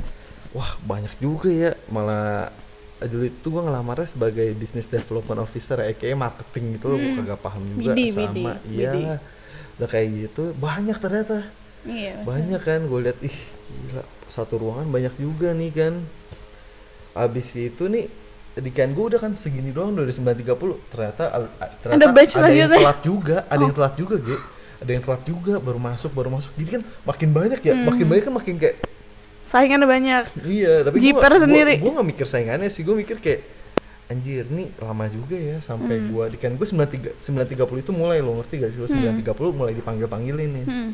wah 0.53 0.75
banyak 0.83 1.15
juga 1.17 1.49
ya. 1.49 1.73
Malah 1.89 2.51
dulu 3.05 3.25
itu 3.25 3.47
gue 3.47 3.63
ngelamarnya 3.63 4.09
sebagai 4.11 4.49
business 4.53 4.89
development 4.89 5.41
officer 5.41 5.77
ya 5.79 5.95
kayak 5.95 6.19
marketing 6.19 6.77
gitu 6.77 6.93
loh. 6.93 6.99
Gue 6.99 7.13
kagak 7.15 7.41
paham 7.41 7.63
juga 7.73 7.93
BD, 7.95 8.11
sama 8.13 8.53
iya 8.69 9.17
udah 9.77 9.89
kayak 9.89 10.09
gitu 10.15 10.55
banyak 10.55 10.97
ternyata. 10.99 11.47
Iya 11.85 12.17
maksudnya. 12.17 12.25
banyak 12.25 12.61
kan 12.65 12.81
gue 12.89 13.01
lihat 13.05 13.19
ih 13.21 13.39
gila 13.69 14.03
satu 14.27 14.57
ruangan 14.57 14.89
banyak 14.89 15.15
juga 15.19 15.53
nih 15.53 15.71
kan. 15.71 15.95
Abis 17.15 17.55
itu 17.55 17.87
nih 17.87 18.07
di 18.55 18.71
kan 18.71 18.95
gue 18.95 19.05
udah 19.05 19.19
kan 19.19 19.35
segini 19.35 19.75
doang 19.75 19.99
dari 19.99 20.15
9.30 20.15 20.47
ternyata 20.87 21.23
ternyata 21.83 21.99
Ada 21.99 22.07
batch 22.15 22.35
ada 22.39 22.51
yang 22.55 22.71
telat 22.71 22.99
juga 23.03 23.37
ada 23.51 23.63
yang 23.63 23.75
telat 23.75 23.95
juga 23.99 24.17
Ge. 24.23 24.37
Ada 24.85 24.91
yang 24.91 25.03
telat 25.03 25.23
juga 25.25 25.53
baru 25.59 25.79
masuk 25.79 26.11
baru 26.15 26.29
masuk. 26.31 26.53
Jadi 26.59 26.71
kan 26.79 26.83
makin 27.03 27.29
banyak 27.31 27.61
ya 27.63 27.75
Hmm. 27.75 27.87
makin 27.87 28.05
banyak 28.07 28.25
kan 28.27 28.35
makin 28.35 28.55
kayak 28.59 28.77
saingannya 29.45 29.87
banyak. 29.87 30.25
Iya 30.41 30.75
tapi 30.89 30.97
gua, 31.13 31.21
sendiri. 31.37 31.75
gua, 31.79 31.91
gua 31.93 32.01
gak 32.01 32.09
mikir 32.17 32.27
saingannya 32.27 32.69
sih 32.73 32.81
gue 32.81 32.97
mikir 32.97 33.21
kayak 33.21 33.41
anjir 34.05 34.45
nih 34.47 34.69
lama 34.79 35.09
juga 35.09 35.33
ya 35.35 35.57
sampai 35.59 35.97
Hmm. 35.97 36.09
gua 36.13 36.25
di 36.29 36.37
kan 36.37 36.53
gue 36.53 36.67
9.30 36.67 37.17
9.30 37.17 37.57
itu 37.81 37.93
mulai 37.93 38.21
lo 38.21 38.37
ngerti 38.37 38.55
gak 38.61 38.71
sih 38.71 38.81
lo 38.81 38.89
9.30 38.89 39.33
mulai 39.51 39.73
dipanggil 39.73 40.07
panggilin 40.07 40.51
nih 40.53 40.67
hmm. 40.69 40.91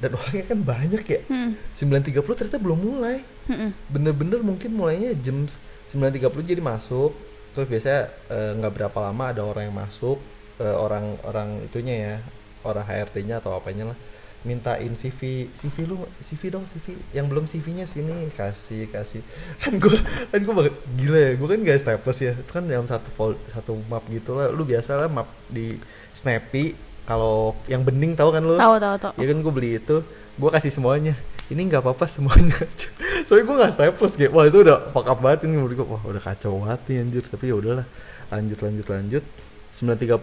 dan 0.00 0.10
orangnya 0.14 0.44
kan 0.46 0.58
banyak 0.58 1.04
ya 1.06 1.20
Hmm. 1.30 1.50
9.30 1.72 2.22
ternyata 2.34 2.58
belum 2.58 2.78
mulai 2.80 3.22
Hmm. 3.46 3.70
bener-bener 3.86 4.42
mungkin 4.42 4.74
mulainya 4.74 5.14
jam 5.18 5.46
9.30 5.86 6.18
jadi 6.44 6.58
masuk 6.58 7.14
terus 7.50 7.66
biasanya 7.66 8.02
eh, 8.26 8.52
nggak 8.54 8.72
berapa 8.74 8.98
lama 9.00 9.24
ada 9.30 9.42
orang 9.42 9.70
yang 9.70 9.76
masuk 9.76 10.18
eh, 10.58 10.70
orang 10.70 11.18
orang 11.22 11.62
itunya 11.62 11.94
ya 11.94 12.14
orang 12.62 12.84
HRD-nya 12.84 13.38
atau 13.38 13.54
apanya 13.54 13.90
lah 13.90 13.98
mintain 14.40 14.92
CV 14.96 15.52
CV 15.52 15.84
lu 15.84 16.00
CV 16.16 16.48
dong 16.48 16.64
CV 16.64 16.96
yang 17.12 17.28
belum 17.28 17.44
CV-nya 17.44 17.84
sini 17.84 18.32
kasih 18.32 18.88
kasih. 18.88 19.20
Kan 19.60 19.76
gue 19.76 19.92
kan 20.32 20.40
gue 20.40 20.54
banget 20.56 20.74
gila 20.96 21.20
ya 21.20 21.32
gue 21.36 21.48
kan 21.48 21.58
gak 21.60 21.78
staples 21.84 22.18
ya. 22.24 22.32
Itu 22.32 22.50
kan 22.50 22.64
dalam 22.64 22.88
satu 22.88 23.08
fold 23.12 23.36
satu 23.52 23.76
map 23.92 24.04
gitu 24.08 24.32
lah. 24.32 24.48
Lu 24.48 24.64
biasa 24.64 24.96
lah 24.96 25.08
map 25.12 25.28
di 25.52 25.76
Snappy 26.16 26.72
kalau 27.04 27.52
yang 27.68 27.84
bening 27.84 28.16
tahu 28.16 28.32
kan 28.32 28.40
lu? 28.40 28.56
Tahu 28.56 28.74
tahu 28.80 28.96
tahu. 28.96 29.12
Ya 29.20 29.26
kan 29.28 29.38
gue 29.44 29.52
beli 29.52 29.70
itu 29.76 29.96
gue 30.40 30.50
kasih 30.50 30.72
semuanya. 30.72 31.12
Ini 31.52 31.60
nggak 31.66 31.84
apa-apa 31.84 32.08
semuanya. 32.08 32.56
Soalnya 33.28 33.44
gue 33.44 33.56
nggak 33.60 33.72
staples 33.76 34.16
kayak 34.16 34.32
wah 34.32 34.48
itu 34.48 34.64
udah 34.64 34.88
fuck 34.94 35.04
up 35.04 35.20
banget 35.20 35.44
ini 35.44 35.60
menurut 35.60 35.76
gue 35.76 35.84
wah 35.84 36.02
udah 36.08 36.22
kacau 36.22 36.64
banget 36.64 36.80
nih 36.88 36.96
anjir. 37.04 37.24
Tapi 37.28 37.44
ya 37.52 37.60
udahlah 37.60 37.86
lanjut 38.32 38.58
lanjut 38.64 38.86
lanjut. 38.88 39.24
9.30 39.70 40.18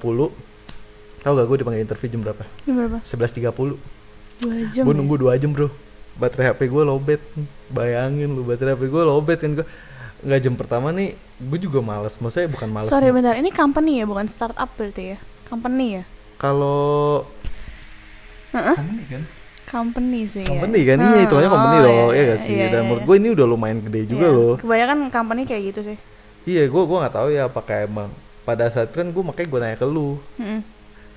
tau 1.24 1.34
gak 1.34 1.48
gue 1.50 1.58
dipanggil 1.60 1.82
interview 1.84 2.08
jam 2.14 2.22
berapa? 2.24 2.44
Ini 2.68 2.72
berapa? 2.72 2.98
11.30 3.04 3.97
dua 4.40 4.58
jam 4.68 4.84
gue 4.84 4.94
ya? 4.94 4.98
nunggu 4.98 5.16
dua 5.18 5.34
jam 5.36 5.52
bro. 5.52 5.68
Baterai 6.16 6.50
HP 6.50 6.68
gue 6.68 6.84
lowbat 6.84 7.22
bayangin 7.68 8.30
lu 8.30 8.42
baterai 8.42 8.74
HP 8.74 8.88
gue 8.88 9.04
lowbat 9.04 9.38
kan. 9.38 9.52
Gue 9.54 9.66
nggak 10.20 10.40
jam 10.42 10.54
pertama 10.54 10.90
nih 10.90 11.14
gue 11.38 11.60
juga 11.60 11.80
males. 11.80 12.18
Maksudnya 12.18 12.48
bukan 12.48 12.68
males 12.68 12.90
sorry 12.90 13.10
bentar. 13.10 13.34
Ini 13.34 13.50
company 13.50 14.02
ya 14.02 14.06
bukan 14.06 14.26
startup 14.26 14.70
berarti 14.74 15.14
ya? 15.14 15.18
Company 15.46 15.86
ya? 15.96 16.04
Kalau 16.38 17.26
Heeh. 18.52 18.76
company 18.76 19.04
kan? 19.08 19.24
Company 19.68 20.22
sih 20.26 20.42
ya. 20.42 20.50
company 20.50 20.80
kan? 20.82 20.98
Iya 20.98 21.20
itu 21.24 21.36
aja 21.36 21.50
company 21.52 21.78
Oh, 21.78 21.84
loh 21.84 22.08
iya, 22.10 22.24
ya 22.24 22.32
gak 22.32 22.40
sih? 22.40 22.54
iya, 22.56 22.66
dan 22.68 22.82
iya, 22.82 22.86
menurut 22.88 23.04
iya. 23.04 23.08
gue 23.08 23.16
ini 23.20 23.30
udah 23.36 23.46
lumayan 23.46 23.80
gede 23.84 24.02
juga 24.08 24.26
Iya. 24.26 24.36
loh. 24.36 24.54
Kebanyakan 24.56 24.98
company 25.12 25.42
kayak 25.44 25.64
gitu 25.70 25.82
sih. 25.84 25.98
Iya, 26.48 26.64
gue 26.66 26.84
gua 26.88 26.98
nggak 27.04 27.14
tahu 27.14 27.28
ya 27.28 27.44
apakah 27.46 27.84
emang 27.84 28.08
pada 28.42 28.72
saat 28.72 28.88
itu 28.88 28.96
kan 28.96 29.12
gue 29.12 29.20
makanya 29.20 29.48
gue 29.52 29.60
nanya 29.60 29.78
ke 29.78 29.84
lu. 29.84 30.16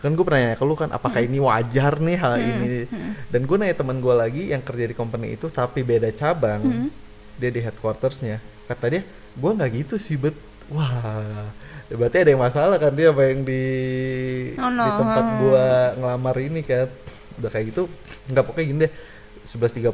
Kan 0.00 0.16
gue 0.16 0.24
pernah 0.24 0.40
nanya 0.40 0.56
ke 0.56 0.64
lu 0.64 0.72
kan 0.72 0.88
apakah 0.90 1.20
ini 1.20 1.36
wajar 1.38 2.00
nih 2.00 2.16
hal 2.16 2.40
ini, 2.40 2.88
dan 3.28 3.44
gue 3.44 3.56
nanya 3.60 3.76
teman 3.76 4.00
gue 4.00 4.14
lagi 4.16 4.48
yang 4.48 4.64
kerja 4.64 4.88
di 4.88 4.96
company 4.96 5.36
itu 5.36 5.52
tapi 5.52 5.84
beda 5.84 6.08
cabang, 6.16 6.88
dia 7.36 7.50
di 7.52 7.60
headquartersnya, 7.60 8.40
kata 8.64 8.84
dia 8.88 9.02
gue 9.36 9.50
nggak 9.52 9.70
gitu 9.84 9.94
sih 10.00 10.16
bet, 10.16 10.32
wah, 10.72 11.52
berarti 11.92 12.16
ada 12.24 12.30
yang 12.32 12.40
masalah 12.40 12.80
kan 12.80 12.96
dia 12.96 13.12
apa 13.12 13.22
yang 13.28 13.44
di 13.44 13.62
Oh, 14.56 14.72
no. 14.72 14.82
di 14.88 14.90
tempat 14.96 15.26
gue 15.44 15.66
ngelamar 16.00 16.36
ini 16.40 16.60
kan, 16.64 16.88
udah 17.36 17.50
kayak 17.52 17.66
gitu, 17.70 17.82
nggak 18.32 18.44
pokoknya 18.48 18.66
gini 18.66 18.78
deh, 18.88 18.92
11.30 19.44 19.92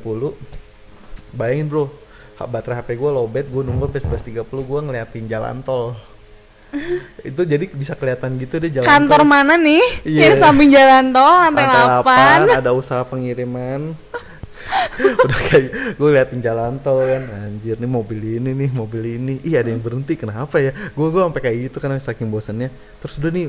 bayangin 1.35 1.67
bro 1.67 1.91
baterai 2.37 2.85
HP 2.85 3.01
gue 3.01 3.11
lowbat 3.11 3.47
gue 3.49 3.63
nunggu 3.65 3.89
sampai 3.97 4.45
11.30 4.45 4.45
gue 4.45 4.81
ngeliatin 4.85 5.25
jalan 5.25 5.65
tol 5.65 5.97
itu 7.29 7.41
jadi 7.43 7.65
bisa 7.73 7.93
kelihatan 7.97 8.37
gitu 8.41 8.61
deh 8.61 8.71
jalan 8.71 8.87
kantor 8.87 9.23
tol. 9.25 9.29
mana 9.29 9.55
nih? 9.57 9.85
Iya. 10.05 10.35
Di 10.35 10.37
samping 10.41 10.71
jalan 10.71 11.13
tol 11.13 11.35
8, 11.53 12.05
8 12.05 12.61
ada 12.63 12.71
usaha 12.73 13.03
pengiriman. 13.07 13.95
Udah 15.27 15.41
kayak 15.47 15.69
gue 15.95 16.09
liatin 16.11 16.41
jalan 16.43 16.79
tol 16.83 17.03
kan. 17.03 17.23
Anjir 17.47 17.79
nih 17.79 17.91
mobil 17.91 18.43
ini 18.43 18.51
nih 18.53 18.71
mobil 18.75 19.03
ini. 19.19 19.35
Iya 19.47 19.63
ada 19.63 19.71
yang 19.71 19.83
berhenti 19.83 20.19
kenapa 20.19 20.59
ya? 20.59 20.75
Gue 20.93 21.09
gue 21.13 21.23
sampai 21.23 21.43
kayak 21.43 21.57
gitu 21.71 21.77
karena 21.79 21.99
saking 22.03 22.29
bosannya 22.29 22.69
terus 22.99 23.19
udah 23.23 23.31
nih 23.31 23.47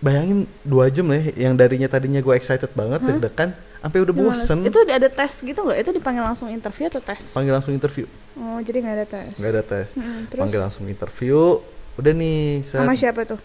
bayangin 0.00 0.48
dua 0.64 0.88
jam 0.88 1.12
lah 1.12 1.20
ya, 1.20 1.48
yang 1.48 1.54
darinya 1.54 1.84
tadinya 1.84 2.24
gue 2.24 2.32
excited 2.32 2.72
banget 2.72 3.04
deg-degan 3.04 3.52
sampai 3.80 3.98
udah 4.00 4.14
bosen. 4.16 4.58
itu 4.64 4.78
ada 4.88 5.08
tes 5.08 5.32
gitu 5.40 5.60
nggak? 5.60 5.78
Itu 5.80 5.90
dipanggil 5.92 6.24
langsung 6.24 6.48
interview 6.52 6.88
atau 6.88 7.00
tes? 7.00 7.32
Panggil 7.32 7.52
langsung 7.52 7.72
interview. 7.72 8.04
Oh 8.36 8.60
jadi 8.60 8.80
nggak 8.80 8.96
ada 8.96 9.06
tes. 9.08 9.32
Nggak 9.40 9.52
ada 9.52 9.62
tes. 9.64 9.88
Mm, 9.96 10.20
terus? 10.28 10.40
Panggil 10.40 10.60
langsung 10.60 10.84
interview 10.88 11.60
udah 12.00 12.12
nih 12.12 12.40
set, 12.60 12.80
sama 12.80 12.94
siapa 12.94 13.20
tuh 13.24 13.40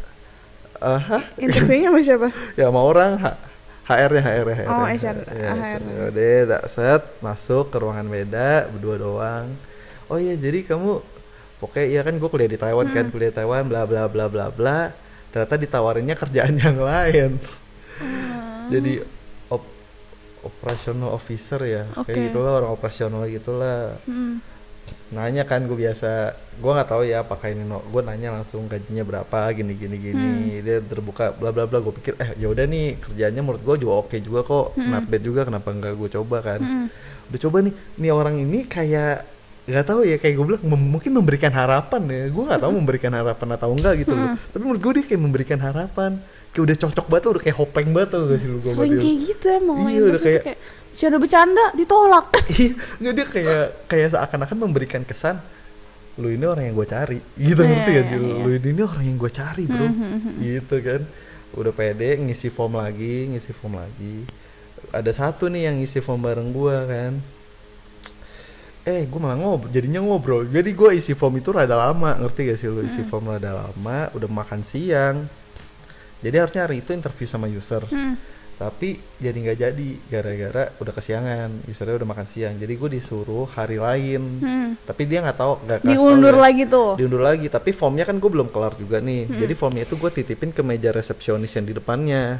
hah? 0.78 1.24
interviewnya 1.36 1.90
sama 1.90 2.02
siapa 2.02 2.28
ya 2.60 2.66
sama 2.66 2.82
orang 2.82 3.12
H- 3.18 3.40
HR-nya 3.86 4.22
HR 4.24 4.46
-nya, 4.48 4.56
HR 4.58 4.68
Oh. 4.68 4.86
HR, 4.88 5.18
Ya, 5.30 5.52
HR. 5.54 5.82
udah 6.10 6.38
dak 6.48 6.64
set 6.68 7.04
masuk 7.20 7.70
ke 7.70 7.78
ruangan 7.78 8.08
beda 8.08 8.50
berdua 8.70 8.96
doang 8.98 9.46
oh 10.06 10.18
iya 10.18 10.34
jadi 10.34 10.66
kamu 10.66 11.04
pokoknya 11.56 11.86
iya 11.88 12.02
kan 12.02 12.14
gue 12.14 12.26
kuliah 12.26 12.48
di 12.48 12.58
Taiwan 12.58 12.88
kan 12.90 13.06
kuliah 13.08 13.30
di 13.30 13.38
Taiwan 13.38 13.66
bla 13.66 13.84
bla 13.84 14.06
bla 14.06 14.26
bla 14.26 14.48
bla 14.48 14.90
ternyata 15.30 15.56
ditawarinnya 15.56 16.16
kerjaan 16.16 16.56
yang 16.64 16.78
lain 16.78 17.32
Hmm. 17.96 18.68
jadi 18.68 19.08
op- 19.48 19.72
operational 20.44 21.08
officer 21.10 21.62
ya 21.62 21.88
Oke. 21.96 22.12
kayak 22.12 22.28
gitulah 22.28 22.58
orang 22.58 22.70
operasional 22.70 23.24
gitulah 23.26 23.96
Hmm. 24.04 24.44
Nanya 25.08 25.44
kan 25.44 25.62
gue 25.62 25.78
biasa 25.78 26.10
gue 26.56 26.72
nggak 26.72 26.88
tahu 26.88 27.04
ya 27.04 27.22
apakah 27.22 27.48
ini 27.48 27.62
no 27.62 27.80
gue 27.84 28.02
nanya 28.02 28.34
langsung 28.34 28.66
gajinya 28.66 29.02
berapa 29.02 29.38
gini 29.52 29.74
gini 29.74 29.96
gini. 29.96 30.34
Dia 30.60 30.82
terbuka 30.82 31.30
bla 31.32 31.50
bla 31.50 31.64
bla. 31.64 31.78
Gue 31.78 31.94
pikir 31.94 32.18
eh 32.18 32.34
ya 32.36 32.48
udah 32.48 32.64
nih 32.64 32.98
kerjanya 33.00 33.40
menurut 33.40 33.62
gue 33.62 33.76
juga 33.80 33.94
oke 34.02 34.18
juga 34.18 34.42
kok. 34.42 34.74
Not 34.76 35.06
bad 35.06 35.22
juga 35.22 35.42
kenapa 35.44 35.70
nggak 35.70 35.94
gue 35.94 36.10
coba 36.12 36.38
kan? 36.42 36.60
Hmm. 36.60 36.88
udah 37.26 37.40
coba 37.40 37.58
nih 37.60 37.74
nih 37.96 38.12
orang 38.12 38.36
ini 38.38 38.60
kayak 38.64 39.26
nggak 39.66 39.82
tahu 39.84 40.06
ya 40.06 40.16
kayak 40.16 40.36
gue 40.36 40.46
bilang 40.46 40.64
mem- 40.64 40.90
mungkin 40.92 41.12
memberikan 41.12 41.50
harapan 41.50 42.02
ya. 42.06 42.24
Gue 42.28 42.44
nggak 42.44 42.62
tahu 42.62 42.72
memberikan 42.80 43.14
harapan 43.14 43.48
atau 43.52 43.70
enggak 43.72 43.94
gitu 44.00 44.14
loh. 44.14 44.34
Tapi 44.34 44.62
menurut 44.62 44.82
gue 44.82 44.92
dia 44.96 45.06
kayak 45.06 45.22
memberikan 45.22 45.60
harapan. 45.60 46.18
Kayak 46.50 46.64
udah 46.66 46.78
cocok 46.82 47.06
banget 47.06 47.24
udah 47.28 47.44
kayak 47.44 47.58
hopeng 47.58 47.90
banget 47.92 48.10
tuh 48.10 48.22
gak 48.26 48.40
sih 48.40 48.48
lu 48.48 48.58
gue 48.58 48.72
Sering 48.72 48.96
kayak 48.96 49.18
gitu 49.28 49.46
emang 49.54 49.78
Iya, 49.86 50.02
udah 50.08 50.22
kayak- 50.24 50.44
kayak 50.46 50.60
bercanda-bercanda 50.96 51.76
ditolak. 51.76 52.28
Iya, 52.56 52.72
nggak 53.04 53.14
dia 53.20 53.26
kayak 53.28 53.66
kayak 53.92 54.08
seakan-akan 54.16 54.58
memberikan 54.58 55.04
kesan 55.04 55.44
lu 56.16 56.32
ini 56.32 56.48
orang 56.48 56.72
yang 56.72 56.76
gue 56.80 56.88
cari. 56.88 57.20
Gitu 57.36 57.60
Iya, 57.60 57.68
ngerti 57.68 57.90
gak 57.92 58.06
sih 58.08 58.16
iya, 58.16 58.24
lu? 58.24 58.28
iya. 58.32 58.44
lu 58.48 58.50
ini 58.72 58.82
orang 58.88 59.04
yang 59.04 59.18
gue 59.20 59.32
cari 59.36 59.64
bro. 59.68 59.88
Gitu 60.40 60.76
kan. 60.80 61.02
Udah 61.60 61.74
pede 61.76 62.10
ngisi 62.24 62.48
form 62.48 62.80
lagi 62.80 63.28
ngisi 63.28 63.52
form 63.52 63.76
lagi. 63.76 64.24
Ada 64.96 65.12
satu 65.12 65.52
nih 65.52 65.68
yang 65.68 65.76
ngisi 65.84 66.00
form 66.00 66.24
bareng 66.24 66.56
gue 66.56 66.78
kan. 66.88 67.14
Eh 68.88 69.04
gue 69.04 69.20
malah 69.20 69.36
ngobrol 69.36 69.68
jadinya 69.74 70.00
ngobrol. 70.00 70.48
Jadi 70.48 70.72
gue 70.72 70.90
isi 70.96 71.12
form 71.12 71.36
itu 71.44 71.52
rada 71.52 71.76
lama 71.76 72.16
ngerti 72.16 72.56
gak 72.56 72.58
sih 72.64 72.72
lu? 72.72 72.80
Isi 72.88 73.04
form 73.04 73.36
rada 73.36 73.52
lama 73.52 74.08
udah 74.16 74.30
makan 74.32 74.64
siang. 74.64 75.28
Jadi 76.24 76.36
harusnya 76.40 76.64
hari 76.64 76.80
itu 76.80 76.96
interview 76.96 77.28
sama 77.28 77.52
user. 77.52 77.84
Hmm. 77.92 78.16
Tapi 78.56 78.90
jadi 79.16 79.36
nggak 79.36 79.58
jadi 79.58 79.88
gara-gara 80.06 80.64
udah 80.76 80.94
kesiangan 80.94 81.50
usernya 81.66 81.96
udah 81.96 82.08
makan 82.08 82.24
siang. 82.24 82.56
Jadi 82.56 82.74
gue 82.74 82.90
disuruh 82.90 83.48
hari 83.48 83.76
lain. 83.76 84.22
Hmm. 84.40 84.64
tapi 84.78 85.04
dia 85.04 85.20
nggak 85.20 85.36
tahu 85.36 85.54
nggak 85.62 85.80
Diundur 85.84 86.32
ya. 86.32 86.42
lagi 86.42 86.64
tuh. 86.66 86.90
diundur 86.96 87.20
lagi 87.20 87.48
tapi 87.48 87.72
formnya 87.72 88.04
kan 88.04 88.16
gue 88.16 88.28
belum 88.28 88.48
kelar 88.48 88.76
juga 88.76 89.00
nih. 89.00 89.28
Jadi 89.30 89.54
formnya 89.54 89.84
itu 89.84 89.96
gue 89.96 90.10
titipin 90.10 90.50
ke 90.50 90.62
meja 90.62 90.90
resepsionis 90.90 91.52
yang 91.52 91.64
di 91.64 91.74
depannya. 91.74 92.40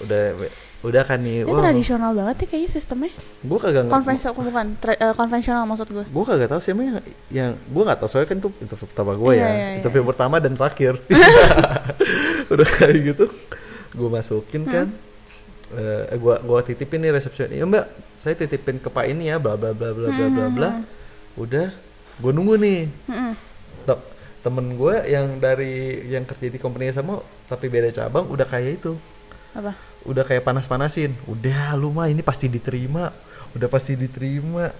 Udah 0.00 0.34
udah 0.82 1.00
kan 1.00 1.16
nih 1.16 1.42
Ini 1.42 1.52
tradisional 1.54 2.12
banget 2.12 2.44
ya 2.44 2.46
kayaknya 2.46 2.70
sistemnya. 2.70 3.12
gue 3.40 3.58
kagak 3.58 3.82
ngerti. 3.82 3.94
Konvensional 3.94 4.34
bukan 4.38 4.66
tra- 4.76 4.98
eh, 4.98 5.14
konvensional 5.14 5.62
maksud 5.64 5.88
gue. 5.88 6.04
gue 6.04 6.24
kagak 6.26 6.48
tahu 6.50 6.60
siapa 6.60 6.80
yang, 6.82 6.96
yang 7.30 7.50
gue 7.56 7.82
nggak 7.82 7.98
tahu. 8.00 8.08
Soalnya 8.10 8.28
kan 8.28 8.38
itu 8.38 8.48
interview 8.58 8.86
pertama 8.86 9.12
gue 9.14 9.32
Iya, 9.32 9.40
ya. 9.40 9.48
iya, 9.48 9.56
iya, 9.56 9.68
interview 9.78 10.02
pertama 10.04 10.36
dan 10.38 10.52
terakhir. 10.52 10.94
Udah 12.52 12.68
kayak 12.70 12.96
gitu 13.06 13.26
gue 13.94 14.08
masukin 14.10 14.66
kan 14.66 14.90
eh 15.74 16.18
gue 16.18 16.34
gua 16.46 16.60
titipin 16.62 17.02
nih 17.02 17.12
resepsionis 17.14 17.58
ya 17.58 17.66
mbak 17.66 17.86
saya 18.18 18.34
titipin 18.38 18.78
ke 18.78 18.88
pak 18.88 19.10
ini 19.10 19.28
ya 19.30 19.36
bla 19.42 19.58
bla 19.58 19.74
bla 19.74 19.90
bla 19.92 20.08
bla 20.10 20.26
bla 20.30 20.46
bla. 20.48 20.70
Udah 21.34 21.74
gue 22.22 22.32
nunggu 22.32 22.54
nih. 22.56 22.80
Mm-mm. 23.10 23.32
Tok, 23.84 24.00
temen 24.40 24.78
gue 24.78 24.94
yang 25.10 25.42
dari 25.42 26.06
yang 26.08 26.22
kerja 26.22 26.46
di 26.48 26.58
company 26.62 26.94
sama 26.94 27.18
tapi 27.50 27.66
beda 27.68 27.90
cabang 27.90 28.30
udah 28.30 28.46
kayak 28.46 28.80
itu. 28.80 28.94
Apa? 29.54 29.74
udah 30.04 30.24
kayak 30.24 30.44
panas-panasin. 30.44 31.16
Udah 31.24 31.74
lu 31.76 31.90
mah 31.90 32.08
ini 32.08 32.20
pasti 32.20 32.46
diterima. 32.46 33.10
Udah 33.56 33.68
pasti 33.68 33.96
diterima. 33.96 34.70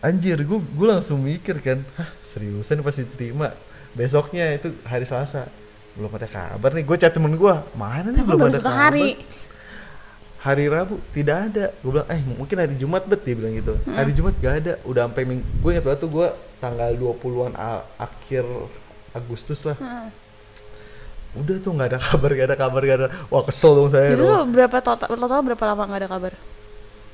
Anjir 0.00 0.40
gue 0.40 0.58
gue 0.58 0.86
langsung 0.88 1.20
mikir 1.20 1.60
kan 1.60 1.84
hah 1.98 2.08
seriusan 2.24 2.80
pasti 2.80 3.04
diterima? 3.04 3.52
Besoknya 3.92 4.48
itu 4.54 4.72
hari 4.86 5.04
Selasa. 5.04 5.50
Belum 5.98 6.10
ada 6.14 6.30
kabar 6.30 6.70
nih 6.72 6.86
gue 6.86 6.96
chat 6.96 7.12
temen 7.12 7.34
gue 7.34 7.54
mana 7.74 8.08
nih 8.08 8.22
belum 8.22 8.48
ada 8.48 8.62
kabar? 8.62 8.94
hari. 8.94 9.18
Hari 10.40 10.66
Rabu 10.66 10.96
tidak 11.12 11.52
ada. 11.52 11.64
Gue 11.78 11.90
bilang 11.92 12.08
eh 12.08 12.20
mungkin 12.24 12.56
hari 12.56 12.74
Jumat 12.74 13.04
bet 13.04 13.20
dia 13.22 13.36
bilang 13.36 13.52
gitu. 13.52 13.76
Hmm. 13.84 13.94
hari 13.94 14.12
Jumat 14.12 14.34
gak 14.36 14.54
ada. 14.64 14.72
Udah 14.82 15.04
sampai 15.06 15.22
ming 15.24 15.40
gue 15.44 15.70
ingat 15.70 15.84
banget 15.84 16.00
tuh 16.00 16.10
gue 16.10 16.26
tanggal 16.58 16.90
20-an 16.92 17.52
a- 17.54 17.86
akhir 17.96 18.44
Agustus 19.10 19.62
lah. 19.64 19.76
Heeh. 19.76 20.08
udah 21.30 21.62
tuh 21.62 21.70
nggak 21.70 21.94
ada 21.94 21.98
kabar 22.02 22.30
gak 22.34 22.46
ada 22.50 22.56
kabar 22.58 22.80
gak 22.82 22.98
ada. 22.98 23.08
Wah 23.30 23.42
kesel 23.44 23.70
dong 23.72 23.86
saya 23.86 24.18
Jadi 24.18 24.22
lu 24.22 24.34
berapa 24.50 24.76
total 24.82 25.14
total 25.14 25.40
berapa 25.44 25.64
lama 25.64 25.82
nggak 25.86 26.00
ada 26.02 26.10
kabar? 26.10 26.32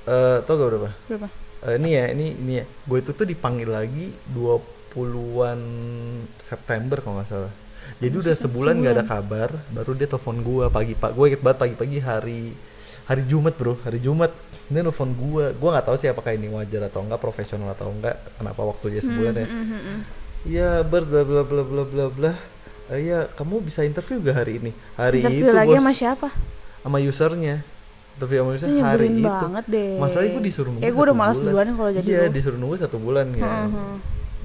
Eh, 0.07 0.37
tau 0.47 0.55
gak 0.55 0.69
berapa? 0.73 0.91
Berapa? 1.05 1.29
Eh, 1.67 1.75
ini 1.77 1.89
ya 1.93 2.05
ini 2.15 2.27
ini 2.33 2.53
ya. 2.57 2.65
Gue 2.87 3.03
itu 3.03 3.11
tuh 3.11 3.27
dipanggil 3.27 3.69
lagi 3.69 4.15
20-an 4.33 5.61
September 6.39 7.03
kalau 7.03 7.21
nggak 7.21 7.29
salah 7.29 7.53
jadi 7.97 8.15
udah 8.15 8.35
Sebulan. 8.35 8.75
nggak 8.79 8.95
ada 8.95 9.05
kabar 9.05 9.51
baru 9.69 9.91
dia 9.93 10.07
telepon 10.07 10.37
gue 10.41 10.65
pagi 10.69 10.93
pak 10.93 11.11
gue 11.13 11.25
inget 11.27 11.41
banget 11.41 11.59
pagi-pagi 11.63 11.99
hari 11.99 12.43
hari 13.05 13.23
Jumat 13.25 13.55
bro 13.55 13.79
hari 13.81 13.99
Jumat 13.99 14.33
dia 14.67 14.83
nelfon 14.83 15.15
gue 15.15 15.55
gue 15.55 15.69
nggak 15.71 15.87
tahu 15.87 15.97
sih 15.97 16.11
apakah 16.11 16.35
ini 16.35 16.51
wajar 16.51 16.83
atau 16.85 17.01
enggak 17.01 17.23
profesional 17.23 17.71
atau 17.71 17.87
enggak 17.89 18.19
kenapa 18.35 18.61
waktu 18.61 18.99
dia 18.99 19.03
sebulan 19.03 19.35
ya 19.37 19.47
Mm, 19.47 19.63
mm, 19.63 19.81
mm. 19.81 20.01
Iya 20.47 20.71
ber 20.83 21.03
bla 21.03 21.23
bla 21.23 21.43
bla 21.43 21.63
bla 21.63 21.83
bla 21.85 22.07
bla 22.09 22.33
Eh, 22.87 23.03
Iya, 23.03 23.27
kamu 23.27 23.67
bisa 23.67 23.83
interview 23.83 24.23
gak 24.23 24.47
hari 24.47 24.63
ini? 24.63 24.71
Hari 24.95 25.19
Interview 25.19 25.43
itu 25.43 25.51
lagi 25.51 25.71
bos 25.71 25.83
sama 25.83 25.91
siapa? 25.91 26.29
sama 26.79 26.99
usernya. 27.03 27.55
Interview 28.15 28.39
sama 28.39 28.51
user 28.55 28.69
hari 28.79 29.07
itu. 29.11 29.27
banget 29.27 29.65
deh. 29.67 29.99
Masalahnya 29.99 30.31
gue 30.31 30.45
disuruh 30.47 30.71
nunggu. 30.71 30.83
Kayak 30.87 30.95
gue 30.95 31.05
udah 31.05 31.17
malas 31.19 31.39
duluan 31.43 31.67
kalau 31.75 31.91
jadi 31.91 32.07
Iya, 32.07 32.23
disuruh 32.31 32.55
nunggu 32.55 32.79
satu 32.79 33.03
bulan 33.03 33.27
ya. 33.35 33.67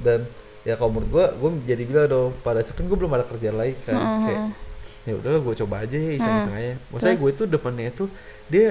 Dan 0.02 0.20
ya 0.62 0.74
kalau 0.78 0.92
menurut 0.94 1.10
gue, 1.10 1.26
gue 1.38 1.50
jadi 1.66 1.84
bilang 1.86 2.08
dong 2.08 2.32
pada 2.42 2.62
saat 2.62 2.78
kan 2.78 2.86
gue 2.86 2.98
belum 2.98 3.14
ada 3.14 3.26
kerjaan 3.26 3.58
lain 3.58 3.76
kan. 3.82 3.94
Heeh, 3.98 4.20
Kayak 4.26 4.40
heeh. 4.40 4.52
ya 5.02 5.14
udahlah 5.18 5.42
gue 5.42 5.56
coba 5.66 5.76
aja 5.82 5.98
ya 5.98 6.12
iseng-iseng 6.14 6.56
aja. 6.56 6.74
Maksudnya 6.94 7.18
gue 7.18 7.30
itu 7.34 7.44
depannya 7.50 7.86
itu 7.90 8.06
dia 8.46 8.68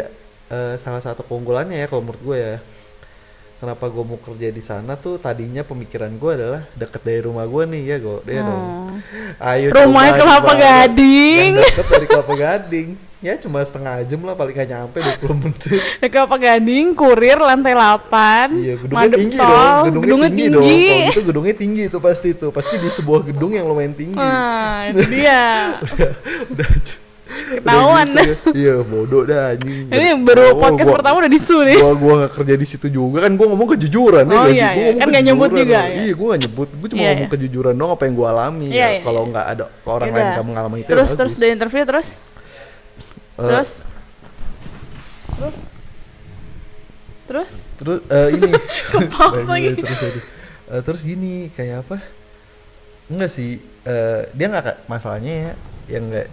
eh, 0.48 0.74
salah 0.79 1.03
satu 1.03 1.26
keunggulannya 1.26 1.76
ya 1.83 1.87
kalau 1.90 2.03
menurut 2.07 2.22
gue 2.22 2.37
ya. 2.38 2.55
Kenapa 3.61 3.92
gue 3.92 4.05
mau 4.09 4.16
kerja 4.16 4.49
di 4.49 4.64
sana 4.64 4.96
tuh 4.96 5.20
tadinya 5.20 5.61
pemikiran 5.61 6.09
gue 6.16 6.33
adalah 6.33 6.64
deket 6.73 7.05
dari 7.05 7.20
rumah 7.20 7.44
gue 7.44 7.68
nih 7.68 7.83
ya 7.92 7.96
gue 8.01 8.16
dia 8.25 8.40
dong. 8.40 8.57
Oh. 8.57 8.88
Ayo 9.37 9.68
Rumahnya 9.77 10.16
Kelapa. 10.16 10.53
Gading. 10.57 11.61
Yang 11.61 11.68
deket 11.68 11.87
dari 11.92 12.07
Kelapa 12.09 12.35
Gading. 12.40 12.88
Ya 13.20 13.37
cuma 13.37 13.61
setengah 13.61 14.01
jam 14.09 14.25
lah 14.25 14.33
paling 14.33 14.57
gak 14.57 14.64
nyampe 14.64 14.96
20 15.05 15.44
menit. 15.44 15.61
Ya 16.01 16.09
Kelapa 16.09 16.40
Gading, 16.40 16.96
kurir 16.96 17.37
lantai 17.37 17.77
8. 17.77 18.49
Iya, 18.49 18.75
gedungnya 18.81 19.05
madep 19.05 19.18
tinggi 19.20 19.37
tol, 19.37 19.53
dong. 19.53 19.61
Gedungnya, 19.61 20.01
gedungnya 20.09 20.31
tinggi, 20.33 20.49
dong. 20.49 20.64
Kalau 20.64 21.12
itu 21.12 21.23
gedungnya 21.29 21.55
tinggi 21.61 21.83
itu 21.92 21.99
pasti 22.01 22.29
itu. 22.33 22.46
Pasti 22.49 22.75
di 22.81 22.88
sebuah 22.88 23.20
gedung 23.29 23.53
yang 23.53 23.68
lumayan 23.68 23.92
tinggi. 23.92 24.16
Nah, 24.16 24.88
itu 24.88 25.05
dia. 25.12 25.77
udah 26.57 26.68
Ketahuan. 27.57 28.07
gitu 28.09 28.20
ya. 28.20 28.37
Iya, 28.61 28.74
bodoh 28.81 29.22
dah 29.22 29.42
anjing. 29.50 29.87
Ini 29.87 30.09
baru 30.20 30.44
Gua- 30.50 30.61
podcast 30.62 30.87
gua- 30.87 30.96
pertama 30.98 31.16
udah 31.18 31.31
disu 31.31 31.59
nih. 31.62 31.79
Gua 31.79 31.92
gua 31.94 32.14
gak 32.20 32.33
kerja 32.37 32.55
di 32.55 32.66
situ 32.66 32.87
juga 32.87 33.18
kan 33.22 33.33
gua 33.35 33.46
ngomong 33.48 33.68
kejujuran 33.70 34.24
ya 34.24 34.35
Oh 34.35 34.44
sih? 34.44 34.55
iya, 34.55 34.68
Gua 34.70 34.83
iya. 34.83 34.92
Kan 34.96 35.07
nggak 35.09 35.24
nyebut 35.24 35.50
juga, 35.50 35.62
loh. 35.62 35.87
ya. 35.87 36.00
Iya, 36.00 36.12
gua 36.14 36.26
gak 36.29 36.40
nyebut. 36.40 36.68
Gua 36.72 36.88
cuma 36.88 36.98
Iya, 36.98 37.09
ngomong 37.09 37.22
iya. 37.22 37.33
kejujuran 37.33 37.74
dong 37.74 37.90
apa 37.90 38.03
yang 38.05 38.14
gua 38.14 38.29
alami 38.31 38.66
Iya, 38.66 38.76
ya. 38.76 38.88
iya, 38.90 39.00
Kalau 39.00 39.22
iya. 39.22 39.31
nggak 39.31 39.46
ada 39.48 39.64
orang 39.85 40.09
Yaudah. 40.09 40.20
lain 40.20 40.37
yang 40.37 40.46
mengalami 40.46 40.76
itu 40.76 40.85
ya 40.85 40.90
Terus 40.90 41.09
bagus. 41.09 41.18
terus 41.18 41.35
dari 41.37 41.53
interview 41.53 41.83
terus 41.85 42.09
Eh, 43.35 43.46
terus 43.46 43.70
terus 45.31 45.57
terus 47.26 47.53
terus 47.76 47.98
eh, 48.07 48.29
ini 48.35 48.50
Baik, 48.50 49.46
lagi. 49.46 49.46
baik, 49.46 49.74
terus 49.79 50.14
Eh, 50.66 50.83
terus 50.83 51.03
gini 51.03 51.35
kayak 51.50 51.83
apa 51.83 51.98
enggak 53.07 53.26
sih 53.29 53.59
eh, 53.83 54.22
dia 54.31 54.46
nggak 54.46 54.87
masalahnya 54.87 55.33
ya 55.33 55.53
yang 55.88 56.07
nggak 56.07 56.29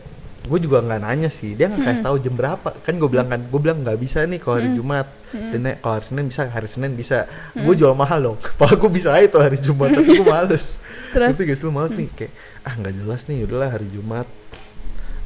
gue 0.48 0.60
juga 0.60 0.80
nggak 0.80 1.00
nanya 1.00 1.28
sih 1.28 1.52
dia 1.52 1.68
nggak 1.68 1.78
Hmm. 1.78 1.90
kasih 1.92 2.04
tahu 2.04 2.18
jam 2.18 2.34
berapa. 2.34 2.70
Kan 2.80 2.96
gue 2.96 3.06
bilang 3.06 3.28
kan 3.28 3.40
gue 3.42 3.60
bilang 3.60 3.78
nggak 3.80 3.98
bisa 3.98 4.24
nih 4.24 4.40
kalau 4.40 4.56
hari 4.58 4.72
Jumat. 4.72 5.08
Dan 5.28 5.60
nek- 5.62 5.80
kalau 5.80 5.94
hari 5.94 6.06
Senin 6.06 6.26
bisa 6.26 6.42
hari 6.48 6.66
Senin 6.66 6.92
bisa. 6.94 7.28
Gue 7.54 7.72
Hmm. 7.72 7.80
jual 7.80 7.94
mahal 7.94 8.20
dong. 8.24 8.38
Padahal 8.58 8.78
gue 8.78 8.90
bisa 8.90 9.12
aja 9.12 9.28
tuh 9.28 9.42
hari 9.42 9.58
Jumat 9.58 9.92
tapi 9.92 10.10
gue 10.10 10.24
males. 10.26 10.80
Terus? 11.14 11.36
Sih 11.36 11.62
lu 11.62 11.70
males 11.70 11.92
nih? 11.92 12.08
Kayak 12.10 12.32
ah 12.62 12.74
nggak 12.74 12.94
jelas 12.96 13.22
nih 13.26 13.38
udahlah 13.44 13.70
hari 13.70 13.88
Jumat. 13.88 14.28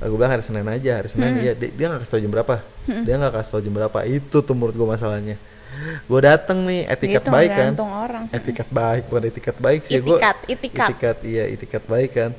Gue 0.01 0.17
bilang 0.17 0.33
hari 0.33 0.41
Senin 0.41 0.65
aja 0.65 0.91
hari 0.97 1.07
Senin 1.07 1.29
Hmm. 1.31 1.39
iya 1.39 1.53
dia 1.53 1.69
dia 1.69 1.85
nggak 1.87 2.01
kasih 2.01 2.11
tahu 2.11 2.21
jam 2.21 2.31
berapa. 2.33 2.55
Dia 3.05 3.13
nggak 3.15 3.33
kasih 3.37 3.51
tahu 3.51 3.61
jam 3.61 3.73
berapa. 3.75 3.97
Itu 4.03 4.37
tuh 4.41 4.53
menurut 4.53 4.73
gue 4.73 4.87
masalahnya. 4.89 5.35
Gue 6.03 6.19
dateng 6.19 6.65
nih 6.65 6.83
etiket 6.85 7.21
Itu 7.21 7.31
baik 7.31 7.49
kan? 7.49 7.71
orang. 7.77 8.23
Etiket 8.29 8.67
baik 8.67 9.03
bukan 9.07 9.23
etiket 9.23 9.55
baik 9.55 9.81
sih 9.85 9.93
ya 9.93 9.99
gue 9.99 10.17
itikat. 10.49 10.87
Itikat 10.89 11.17
iya 11.23 11.43
itikat 11.47 11.83
baik 11.85 12.11
kan 12.11 12.31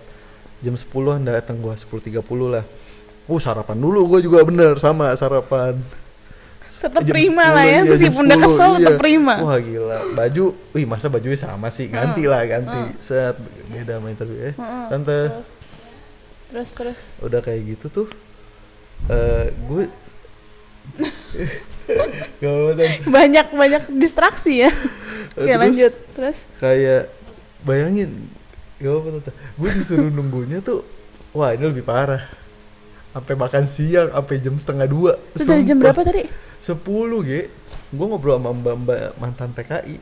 jam 0.63 0.75
10 0.79 0.87
datang 1.27 1.59
gue 1.59 1.75
10.30 1.75 2.23
lah. 2.47 2.65
Uh 3.27 3.39
sarapan 3.39 3.79
dulu 3.79 4.07
gue 4.17 4.27
juga 4.27 4.43
bener 4.47 4.79
sama 4.79 5.15
sarapan. 5.15 5.79
Tetap 6.73 7.05
Jam 7.05 7.15
prima 7.15 7.45
10, 7.47 7.55
lah 7.55 7.65
ya 7.69 7.71
iya, 7.71 7.81
meskipun 7.87 8.25
udah 8.27 8.39
10, 8.41 8.45
kesel 8.49 8.71
tetap 8.81 8.95
iya. 8.97 8.99
prima 8.99 9.35
wah 9.39 9.59
gila. 9.61 9.99
Baju 10.19 10.45
wih 10.75 10.87
masa 10.89 11.07
bajunya 11.07 11.39
sama 11.39 11.69
sih? 11.71 11.87
Ganti 11.87 12.25
lah 12.27 12.43
ganti. 12.49 12.81
set 12.99 13.37
beda 13.71 14.01
sama 14.01 14.09
interview 14.11 14.39
eh 14.51 14.55
Heeh, 14.57 14.85
tante. 14.91 15.21
terus. 16.51 16.71
Terus 16.75 17.01
udah 17.23 17.41
kayak 17.45 17.61
gitu 17.77 17.87
tuh 17.93 18.07
eh 19.11 19.55
gue 19.55 19.85
banyak 23.07 23.47
banyak 23.55 23.83
distraksi 23.97 24.67
ya. 24.67 24.71
Oke 25.39 25.47
Terus- 25.49 25.61
lanjut. 25.61 25.93
Terus? 26.19 26.39
kayak 26.59 27.03
bayangin 27.63 28.27
gak 28.83 28.93
apa 28.99 29.09
tante. 29.19 29.33
Gue 29.55 29.69
disuruh 29.71 30.11
nunggunya 30.11 30.59
tuh 30.59 30.83
wah 31.31 31.55
ini 31.55 31.71
lebih 31.71 31.87
parah. 31.87 32.27
Sampai 33.15 33.35
makan 33.39 33.65
siang 33.71 34.09
sampai 34.11 34.37
jam 34.43 34.55
setengah 34.59 34.87
dua. 34.91 35.13
Terus 35.39 35.47
dari 35.47 35.63
jam 35.63 35.79
berapa 35.79 36.03
tadi? 36.03 36.27
sepuluh 36.63 37.23
ge. 37.23 37.51
Gue 37.95 38.07
ngobrol 38.09 38.39
sama 38.39 38.51
mbak 38.55 38.75
mbak 38.83 39.01
mantan 39.19 39.51
TKI 39.53 39.97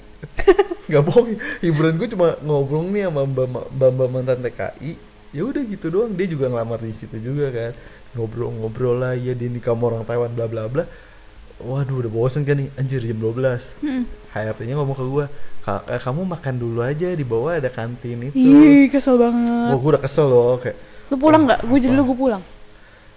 nggak 0.90 1.02
bohong 1.08 1.38
hiburan 1.62 1.94
gue 1.98 2.08
cuma 2.10 2.34
ngobrol 2.42 2.86
nih 2.90 3.06
sama 3.06 3.22
mbak 3.26 3.46
mbak 3.70 3.90
mbak 3.94 4.08
mantan 4.10 4.38
TKI 4.42 4.92
ya 5.30 5.42
udah 5.44 5.62
gitu 5.68 5.86
doang. 5.92 6.12
Dia 6.16 6.26
juga 6.30 6.48
ngelamar 6.48 6.80
di 6.80 6.94
situ 6.94 7.16
juga 7.20 7.52
kan. 7.52 7.72
Ngobrol-ngobrol 8.10 8.98
lah 8.98 9.14
ya 9.14 9.36
dia 9.36 9.46
nikah 9.46 9.76
sama 9.76 9.84
orang 9.94 10.02
Taiwan 10.02 10.32
bla 10.34 10.46
bla 10.50 10.66
bla 10.66 10.84
waduh 11.62 11.96
udah 11.99 12.11
bosen 12.11 12.42
kan 12.42 12.57
nih 12.57 12.68
anjir 12.75 13.01
jam 13.01 13.16
12 13.16 13.81
Hmm. 13.81 14.05
HRD-nya 14.31 14.75
ngomong 14.75 14.94
ke 14.94 15.05
gue 15.05 15.27
kamu 15.99 16.23
makan 16.25 16.55
dulu 16.57 16.81
aja 16.81 17.11
di 17.11 17.23
bawah 17.23 17.53
ada 17.53 17.66
kantin 17.66 18.25
itu 18.25 18.35
Ih, 18.35 18.87
kesel 18.87 19.14
banget. 19.14 19.70
Gue 19.73 19.90
udah 19.90 19.99
kesel 19.99 20.27
loh 20.27 20.55
kayak 20.57 20.79
Lu 21.07 21.16
pulang 21.16 21.42
nggak? 21.42 21.62
Gue 21.62 21.79
jadi 21.79 21.92
lu 21.92 22.03
gue 22.05 22.14
pulang. 22.16 22.42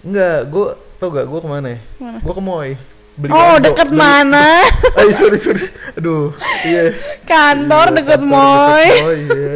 Enggak, 0.01 0.49
gue 0.49 0.67
tau 0.97 1.09
gak 1.09 1.23
gue 1.23 1.39
ke 1.39 1.47
mana 1.47 1.67
ya? 1.69 1.79
Gue 2.17 2.33
ke 2.33 2.41
Moy 2.41 2.69
beli 3.13 3.29
Oh, 3.29 3.55
deket 3.55 3.87
beli- 3.87 4.01
mana? 4.01 4.65
Ay 4.97 5.13
sorry 5.13 5.37
sorry 5.37 5.61
Aduh 5.93 6.33
Iya 6.63 6.97
Kantor 7.23 7.87
Iya, 7.87 7.95
deket 7.95 8.19
kantor 8.19 8.27
Moy. 8.27 8.83
deket 8.83 8.97
Moy 8.99 9.17
iya 9.21 9.55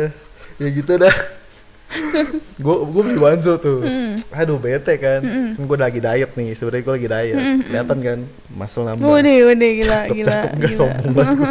Ya 0.55 0.67
gitu 0.71 0.91
dah 0.95 1.15
Gue 2.65 2.75
gue 2.89 3.01
beli 3.05 3.19
banso 3.19 3.53
tuh. 3.61 3.85
Hmm. 3.85 4.13
Aduh 4.33 4.57
bete 4.57 4.97
kan. 4.97 5.21
Kan 5.53 5.63
gue 5.63 5.77
lagi 5.77 5.99
diet 6.01 6.31
nih 6.33 6.57
Sebenernya 6.57 6.81
gue 6.83 6.93
lagi 6.97 7.09
diet. 7.09 7.37
Kelihatan 7.67 7.97
kan 8.01 8.19
Muscle 8.49 8.85
nambah. 8.85 9.05
Waduh, 9.05 9.37
waduh, 9.51 9.71
gila, 9.77 9.99
Cakep, 10.07 10.15
gila, 10.17 10.31
cakep, 10.31 10.51
gila. 10.57 10.77
sombong 10.77 11.13
banget. 11.13 11.47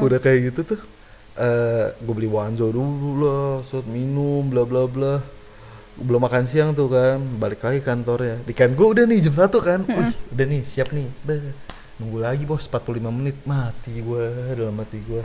Udah 0.04 0.18
kayak 0.18 0.40
gitu 0.52 0.60
tuh 0.76 0.80
eh 1.40 1.86
gue 1.96 2.14
beli 2.14 2.28
wanzo 2.28 2.68
dulu 2.68 3.16
lah 3.22 3.64
Set 3.64 3.86
minum 3.86 4.44
bla 4.50 4.66
bla 4.66 4.84
bla. 4.90 5.14
Belum 6.00 6.20
makan 6.20 6.44
siang 6.48 6.72
tuh 6.72 6.88
kan 6.88 7.20
balik 7.38 7.60
lagi 7.60 7.80
kantornya. 7.84 8.40
Di 8.44 8.52
kan 8.56 8.72
gue 8.72 8.86
udah 8.86 9.04
nih 9.04 9.20
jam 9.20 9.36
satu 9.36 9.60
kan. 9.60 9.84
Wih, 9.84 10.12
udah 10.32 10.46
nih 10.48 10.60
siap 10.64 10.90
nih. 10.96 11.06
Nunggu 12.00 12.18
lagi 12.18 12.48
bos 12.48 12.64
45 12.64 13.04
menit. 13.12 13.36
Mati 13.44 14.00
gue 14.00 14.24
dalam 14.56 14.72
mati 14.72 14.96
gue 15.04 15.22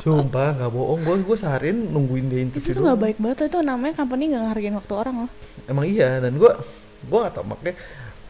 sumpah 0.00 0.48
nggak 0.56 0.70
bohong. 0.70 1.00
Gue 1.00 1.16
gue 1.20 1.36
seharian 1.36 1.76
nungguin 1.86 2.26
dia 2.26 2.40
Itu 2.40 2.46
interview 2.48 2.72
tuh 2.72 2.84
gak 2.84 3.00
baik 3.00 3.16
banget 3.18 3.38
itu 3.46 3.58
namanya 3.60 3.94
company 3.94 4.22
gak 4.30 4.42
ngehargain 4.42 4.74
waktu 4.74 4.94
orang 4.96 5.14
loh. 5.24 5.30
emang 5.64 5.84
iya 5.84 6.10
dan 6.18 6.32
gue 6.34 6.52
gue 7.00 7.18
nggak 7.18 7.32
tau 7.32 7.44
makanya 7.44 7.74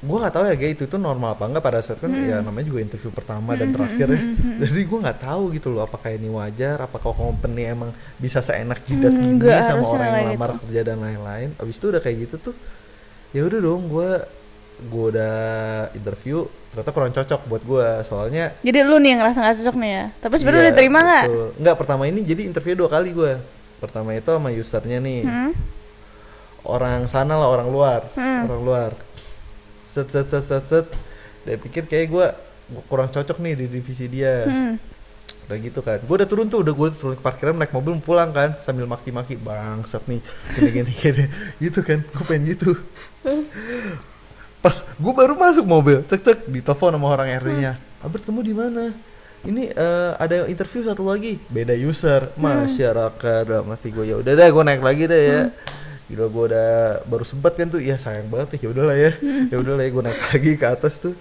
gue 0.01 0.17
nggak 0.17 0.33
tahu 0.33 0.45
ya 0.49 0.55
kayak 0.57 0.73
itu 0.75 0.85
tuh 0.87 0.97
normal 0.97 1.37
apa 1.37 1.45
enggak 1.45 1.61
pada 1.61 1.79
saat 1.79 2.01
kan 2.01 2.09
ya 2.09 2.41
namanya 2.41 2.67
juga 2.67 2.81
interview 2.81 3.13
pertama 3.13 3.53
dan 3.53 3.69
terakhir 3.69 4.09
ya. 4.09 4.21
jadi 4.65 4.81
gue 4.89 4.99
nggak 5.05 5.21
tahu 5.21 5.43
gitu 5.53 5.69
loh 5.69 5.85
apakah 5.85 6.09
ini 6.09 6.33
wajar 6.33 6.81
apakah 6.81 7.13
company 7.13 7.69
emang 7.69 7.91
bisa 8.17 8.41
seenak 8.41 8.81
jidat 8.83 9.13
Hmm, 9.13 9.37
gini 9.37 9.61
sama 9.61 9.85
orang 9.85 10.09
yang 10.09 10.29
lamar 10.33 10.49
gitu. 10.57 10.61
kerja 10.65 10.81
dan 10.83 10.99
lain-lain. 11.01 11.49
Abis 11.61 11.77
itu 11.77 11.87
udah 11.93 12.01
kayak 12.01 12.17
gitu 12.25 12.37
tuh 12.41 12.55
ya 13.31 13.45
udah 13.45 13.61
dong 13.61 13.83
gue 13.87 14.11
gue 14.81 15.05
udah 15.13 15.37
interview 15.93 16.49
ternyata 16.71 16.91
kurang 16.95 17.11
cocok 17.11 17.41
buat 17.51 17.63
gue 17.67 17.89
soalnya 18.07 18.55
Jadi 18.63 18.79
lu 18.87 19.03
nih 19.03 19.19
yang 19.19 19.21
ngerasa 19.27 19.39
gak 19.43 19.59
cocok 19.59 19.77
nih 19.83 19.91
ya. 19.91 20.05
Tapi 20.23 20.35
sebenarnya 20.39 20.63
iya, 20.63 20.69
udah 20.71 20.79
terima 20.79 20.99
gak? 21.03 21.25
betul. 21.27 21.49
nggak 21.59 21.77
pertama 21.83 22.03
ini 22.07 22.21
jadi 22.23 22.43
interview 22.47 22.75
dua 22.79 22.89
kali 22.91 23.11
gue 23.11 23.33
pertama 23.83 24.15
itu 24.15 24.31
sama 24.31 24.49
usernya 24.55 24.99
nih. 25.03 25.21
Hmm? 25.27 25.53
orang 26.65 27.09
sana 27.09 27.41
lah 27.41 27.49
orang 27.49 27.69
luar. 27.73 28.01
Hmm. 28.15 28.47
orang 28.49 28.63
luar. 28.63 28.91
Set 29.89 30.13
set 30.13 30.29
set 30.29 30.45
set 30.45 30.65
set. 30.69 30.87
Dia 31.49 31.57
pikir 31.57 31.89
kayak 31.89 32.07
gue 32.13 32.27
kurang 32.87 33.09
cocok 33.09 33.41
nih 33.41 33.55
di 33.57 33.67
divisi 33.67 34.07
dia. 34.07 34.45
Hmm. 34.45 34.77
udah 35.49 35.59
gitu 35.59 35.81
kan. 35.83 35.99
Gue 36.07 36.15
udah 36.15 36.29
turun 36.31 36.47
tuh 36.47 36.63
udah 36.63 36.71
gue 36.71 36.89
turun 36.95 37.19
ke 37.19 37.23
parkiran 37.25 37.59
naik 37.59 37.75
mobil 37.75 37.99
pulang 37.99 38.31
kan. 38.31 38.55
Sambil 38.55 38.87
maki-maki. 38.87 39.35
Bangsat 39.35 40.07
nih. 40.07 40.23
Gini 40.55 40.71
gini 40.71 40.93
gini. 40.95 41.25
Gitu 41.65 41.83
kan. 41.83 41.99
Gue 42.07 42.25
pengen 42.29 42.55
gitu 42.55 42.71
pas 44.61 44.77
gue 44.77 45.13
baru 45.17 45.35
masuk 45.41 45.65
mobil 45.65 46.05
cek 46.05 46.21
cek 46.21 46.39
di 46.53 46.61
telepon 46.61 46.93
sama 46.93 47.09
orang 47.09 47.33
RD 47.41 47.49
nya. 47.57 47.73
Albert 48.05 48.29
kamu 48.29 48.41
di 48.45 48.55
mana? 48.57 48.93
Ini 49.41 49.73
eh, 49.73 50.13
ada 50.21 50.45
interview 50.53 50.85
satu 50.85 51.01
lagi. 51.09 51.41
Beda 51.49 51.73
user. 51.73 52.29
Masyarakat 52.37 53.49
dalam 53.49 53.73
hati 53.73 53.89
gue 53.89 54.05
ya 54.05 54.21
udah 54.21 54.33
deh 54.37 54.49
gue 54.53 54.65
naik 54.69 54.85
lagi 54.85 55.05
deh 55.09 55.23
ya. 55.25 55.43
Gila 56.13 56.27
gue 56.29 56.45
udah 56.53 56.71
baru 57.09 57.25
sempat 57.25 57.57
kan 57.57 57.73
tuh. 57.73 57.81
Ya 57.81 57.97
sayang 57.97 58.29
banget 58.29 58.61
ya 58.61 58.69
udahlah 58.69 58.97
ya. 58.97 59.17
Ya 59.49 59.57
udahlah 59.57 59.81
ya 59.81 59.91
gue 59.97 60.05
naik 60.05 60.21
lagi 60.29 60.53
ke 60.61 60.67
atas 60.69 61.01
tuh. 61.01 61.17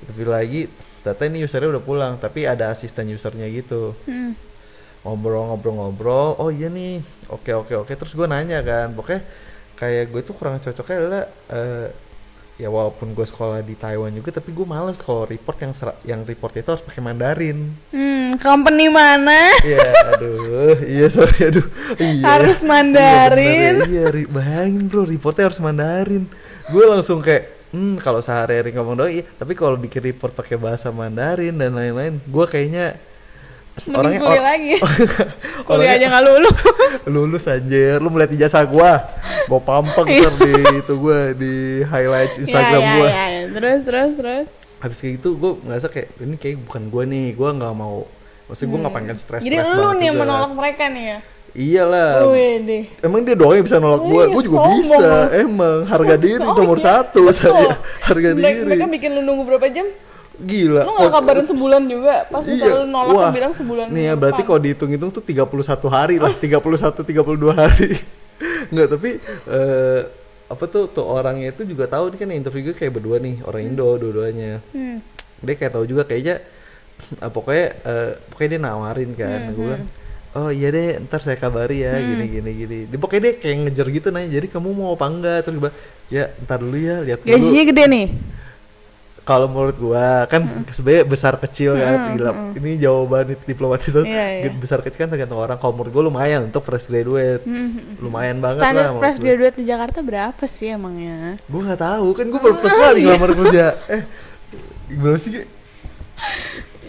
Interview 0.00 0.28
lagi 0.32 0.62
ternyata 1.00 1.22
ini 1.32 1.38
usernya 1.44 1.68
udah 1.72 1.84
pulang 1.84 2.12
tapi 2.16 2.48
ada 2.48 2.72
asisten 2.72 3.12
usernya 3.12 3.48
gitu. 3.52 3.92
Hmm. 4.08 4.36
ngobrol-ngobrol-ngobrol 5.00 6.36
oh 6.36 6.52
iya 6.52 6.68
nih. 6.72 7.00
Oke 7.28 7.52
oke 7.52 7.76
oke. 7.76 7.92
Terus 7.92 8.12
gue 8.16 8.24
nanya 8.24 8.64
kan 8.64 8.92
pokoknya 8.96 9.20
kayak 9.76 10.12
gue 10.12 10.20
tuh 10.24 10.36
kurang 10.36 10.60
cocoknya 10.60 10.96
adalah 10.96 11.24
eh, 11.52 11.88
ya 12.60 12.68
walaupun 12.68 13.16
gue 13.16 13.24
sekolah 13.24 13.64
di 13.64 13.72
Taiwan 13.72 14.12
juga 14.12 14.28
tapi 14.30 14.52
gue 14.52 14.62
males 14.62 15.00
kalau 15.00 15.24
report 15.24 15.56
yang 15.58 15.72
yang 16.04 16.20
report 16.22 16.52
itu 16.54 16.68
harus 16.68 16.84
pakai 16.84 17.00
Mandarin 17.00 17.72
Hmm, 17.90 18.36
company 18.36 18.86
mana? 18.86 19.50
Iya, 19.64 19.80
aduh, 20.14 20.76
iya 20.86 21.06
sorry, 21.08 21.50
aduh, 21.50 21.66
iya. 21.98 22.22
Harus 22.22 22.60
Iya, 22.60 22.68
Mandarin. 22.68 23.74
bener 23.82 23.88
ya, 23.90 24.06
Iya, 24.12 24.28
bayangin 24.28 24.86
bro, 24.86 25.02
reportnya 25.02 25.50
harus 25.50 25.58
Mandarin. 25.58 26.30
Gue 26.70 26.84
langsung 26.86 27.18
kayak, 27.18 27.74
hmm, 27.74 27.98
kalau 27.98 28.22
sehari-hari 28.22 28.70
ngomong 28.70 28.94
doang, 28.94 29.10
iya. 29.10 29.26
Tapi 29.26 29.58
kalau 29.58 29.74
bikin 29.74 30.04
report 30.06 30.30
pakai 30.30 30.54
bahasa 30.54 30.94
Mandarin 30.94 31.58
dan 31.58 31.74
lain-lain, 31.74 32.22
gue 32.22 32.44
kayaknya 32.46 32.94
Mending 33.86 34.18
kuliah 34.18 34.34
or- 34.34 34.46
lagi. 34.46 34.72
kuliah 35.66 35.70
orangnya- 35.88 35.94
aja 35.96 36.06
gak 36.10 36.24
lulus. 36.24 36.56
lulus 37.14 37.44
anjir, 37.46 37.96
lu 37.96 38.08
melihat 38.08 38.32
ijazah 38.32 38.64
gue, 38.64 38.90
gue 39.46 39.60
pampang 39.60 40.06
ntar 40.06 40.32
di 40.36 40.52
itu 40.76 40.94
gue 40.94 41.18
di 41.34 41.54
highlights 41.82 42.36
Instagram 42.38 42.80
ya, 42.80 42.92
gue. 42.92 43.08
ya, 43.08 43.24
ya. 43.26 43.42
Terus, 43.50 43.80
terus, 43.82 44.10
terus. 44.14 44.46
Habis 44.78 44.98
kayak 44.98 45.14
gitu, 45.16 45.28
gue 45.34 45.52
ngerasa 45.62 45.86
kayak 45.86 46.08
ini 46.18 46.36
kayak 46.36 46.56
bukan 46.62 46.82
gue 46.88 47.02
nih, 47.06 47.26
gue 47.32 47.48
nggak 47.50 47.74
mau. 47.74 48.04
Maksudnya 48.44 48.68
gue 48.68 48.80
nggak 48.80 48.94
pengen 48.94 49.16
stres. 49.16 49.40
Hmm. 49.40 49.46
Jadi 49.46 49.56
lu 49.70 49.88
nih 49.94 50.06
yang 50.06 50.18
menolak 50.18 50.52
mereka 50.52 50.84
nih 50.88 51.04
ya? 51.06 51.18
Iyalah. 51.50 52.30
Wih 52.30 52.54
deh. 52.62 52.84
Emang 53.00 53.20
dia 53.20 53.34
doang 53.34 53.54
yang 53.54 53.66
bisa 53.66 53.78
nolak 53.78 54.00
gue, 54.00 54.22
Iya, 54.22 54.26
gue 54.28 54.42
juga 54.44 54.58
sombong 54.62 54.78
bisa. 54.78 55.10
Emang 55.34 55.78
harga 55.82 56.14
diri 56.14 56.38
Oh, 56.46 56.54
nomor 56.54 56.78
iya, 56.78 56.84
satu 56.86 57.22
saya. 57.30 57.74
Harga 58.00 58.28
Mereka, 58.30 58.38
diri. 58.38 58.66
mereka 58.66 58.86
bikin 58.86 59.10
lu 59.14 59.22
nunggu 59.22 59.42
berapa 59.46 59.66
jam? 59.66 59.86
Gila. 60.36 60.82
Lu 60.86 60.92
gak 60.96 61.12
kabarin 61.12 61.46
sebulan 61.46 61.82
juga? 61.84 62.14
Pas 62.26 62.40
Iya. 62.42 62.52
misalnya 62.54 62.76
lu 62.80 62.86
nolak 62.88 63.14
Wah. 63.14 63.32
bilang 63.32 63.52
sebulan 63.52 63.86
Nih 63.90 64.04
ya 64.08 64.14
berarti 64.14 64.42
kalau 64.42 64.56
dihitung-hitung 64.58 65.10
tuh 65.10 65.20
31 65.20 65.44
hari 65.86 66.16
lah, 66.16 66.32
31 66.42 67.02
32 67.02 67.52
hari. 67.52 67.90
Enggak, 68.72 68.88
tapi 68.90 69.10
eh 69.46 70.00
apa 70.50 70.64
tuh 70.66 70.90
tuh 70.90 71.06
orangnya 71.06 71.50
itu 71.50 71.62
juga 71.62 71.86
tahu 71.86 72.10
dia 72.10 72.18
kan 72.18 72.30
interview 72.30 72.70
gue 72.70 72.76
kayak 72.76 72.90
berdua 72.92 73.18
nih, 73.18 73.38
orang 73.44 73.62
Indo 73.64 73.86
dua-duanya. 73.94 74.58
Hmm. 74.72 74.98
Dia 75.40 75.54
kayak 75.54 75.72
tahu 75.72 75.84
juga 75.84 76.02
kayaknya 76.02 76.40
eh, 77.16 77.30
pokoknya 77.30 77.66
eh, 77.80 78.10
pokoknya 78.28 78.50
dia 78.50 78.60
nawarin 78.60 79.10
kan. 79.12 79.40
Hmm, 79.40 79.52
Gue 79.52 79.64
bilang, 79.66 79.84
"Oh 80.32 80.48
iya 80.48 80.68
deh, 80.68 81.00
ntar 81.00 81.20
saya 81.20 81.36
kabari 81.36 81.80
ya, 81.80 81.96
gini 81.96 82.24
gini 82.28 82.50
gini." 82.56 82.78
Dia 82.88 82.98
pokoknya 82.98 83.22
dia 83.22 83.34
kayak 83.36 83.56
ngejar 83.62 83.86
gitu 83.88 84.08
nanya, 84.08 84.30
"Jadi 84.32 84.46
kamu 84.48 84.68
mau 84.70 84.92
apa 84.92 85.06
enggak?" 85.06 85.38
Terus 85.42 85.54
gue 85.54 85.62
bilang, 85.62 85.76
"Ya, 86.08 86.24
ntar 86.40 86.58
dulu 86.58 86.76
ya, 86.76 86.96
lihat 87.00 87.20
dulu." 87.20 87.30
Gajinya 87.30 87.64
gede 87.66 87.84
nih? 87.86 88.06
Kalau 89.20 89.46
menurut 89.46 89.76
gua 89.76 90.26
kan 90.26 90.42
sebenarnya 90.66 91.04
besar 91.04 91.34
kecil 91.36 91.74
kan 91.74 92.14
gila. 92.14 92.30
ini 92.54 92.76
jawaban 92.76 93.36
diplomatis 93.42 93.86
itu 93.86 94.02
Iya, 94.02 94.42
iya. 94.42 94.50
besar 94.50 94.80
kecil 94.80 94.98
kan 94.98 95.08
tergantung 95.08 95.36
orang. 95.36 95.54
Kalau 95.54 95.72
menurut 95.72 95.90
gua 95.90 96.04
lumayan 96.06 96.44
untuk 96.44 96.60
fresh 96.60 96.86
graduate. 96.86 97.44
Lumayan 97.98 98.38
banget 98.38 98.64
Standar 98.64 98.90
lah 98.90 98.98
fresh 98.98 99.18
graduate 99.18 99.56
di 99.56 99.64
Jakarta 99.64 99.98
berapa 100.00 100.42
sih 100.44 100.72
emangnya? 100.72 101.38
gua 101.46 101.60
nggak 101.64 101.80
tahu 101.80 102.06
kan 102.12 102.24
gua 102.26 102.40
baru 102.40 102.54
pertama 102.56 102.82
kali 102.86 102.98
ngelamar 103.02 103.30
kerja. 103.40 103.66
Eh 103.86 104.02
gimana 104.88 105.16
sih 105.16 105.30
Ki? 105.30 105.42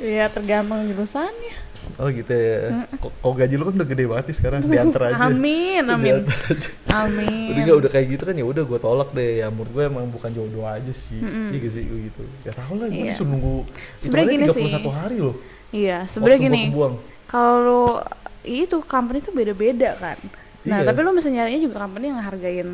Ya 0.02 0.26
tergantung 0.28 0.82
jurusannya. 0.84 1.54
Oh 1.97 2.08
gitu 2.08 2.30
ya 2.30 2.58
kok 2.93 3.12
kok 3.12 3.34
gaji 3.34 3.54
lu 3.54 3.63
kan 3.63 3.73
udah 3.75 3.89
gede 3.89 4.04
banget 4.06 4.25
nih 4.27 4.36
sekarang 4.36 4.60
diantar 4.63 5.01
aja 5.08 5.23
Amin, 5.25 5.84
amin. 5.84 6.23
Aja. 6.23 6.69
Amin. 6.97 7.49
Udah 7.49 7.62
nggak 7.62 7.77
udah 7.80 7.89
kayak 7.89 8.08
gitu 8.10 8.23
kan 8.23 8.36
ya 8.36 8.45
udah 8.45 8.63
gue 8.63 8.80
tolak 8.80 9.10
deh 9.12 9.32
ya 9.39 9.47
menurut 9.47 9.71
gue 9.71 9.84
emang 9.86 10.06
bukan 10.08 10.30
jodoh 10.30 10.63
aja 10.63 10.89
sih 10.89 11.19
iya 11.19 11.58
gak 11.58 11.71
sih 11.71 11.84
gitu 11.84 12.21
gak 12.41 12.56
tau 12.56 12.73
lah 12.73 12.86
gue 12.86 13.00
Iya. 13.02 13.12
disuruh 13.12 13.29
nunggu 13.29 13.56
Sebenarnya 13.98 14.29
gini 14.29 14.46
sih. 14.48 14.63
31 14.69 14.92
hari 14.94 15.17
loh 15.19 15.35
Iya, 15.71 15.98
sebenarnya 16.04 16.39
gini. 16.46 16.62
Kalau 17.25 17.56
lu 17.58 17.81
itu 18.44 18.75
company 18.83 19.19
tuh 19.19 19.31
beda-beda 19.31 19.96
kan. 19.96 20.19
Nah, 20.62 20.83
Iya. 20.83 20.92
tapi 20.92 21.00
lu 21.00 21.10
mesti 21.10 21.31
nyarinya 21.31 21.62
juga 21.62 21.75
company 21.79 22.12
yang 22.12 22.19
ngehargain 22.19 22.69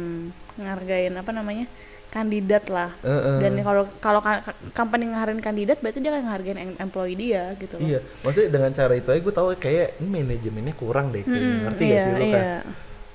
ngehargain 0.56 1.14
apa 1.14 1.30
namanya? 1.30 1.66
Kandidat 2.08 2.66
lah. 2.68 2.92
Heeh. 3.00 3.38
Dan 3.40 3.52
kalau 3.60 3.84
kalau 3.98 4.20
ka- 4.20 4.42
ka- 4.42 4.58
company 4.74 5.08
ngehargain 5.08 5.38
kandidat 5.38 5.78
berarti 5.78 5.98
dia 5.98 6.10
akan 6.10 6.24
ngehargain 6.24 6.58
em- 6.58 6.80
employee 6.80 7.16
dia 7.16 7.52
gitu 7.56 7.76
loh. 7.76 7.84
Iya, 7.84 8.00
maksudnya 8.22 8.50
dengan 8.50 8.72
cara 8.72 8.94
itu 8.94 9.08
aja 9.08 9.20
gue 9.20 9.34
tahu 9.34 9.48
kayak 9.56 9.98
ini 9.98 10.08
manajemennya 10.08 10.74
kurang 10.74 11.10
deh 11.10 11.22
kayaknya. 11.22 11.44
Mm-mm, 11.44 11.64
Ngerti 11.66 11.84
iya, 11.84 11.92
gak 11.92 12.00
sih 12.00 12.12
lu 12.14 12.26
kan? 12.26 12.44
iya. 12.44 12.56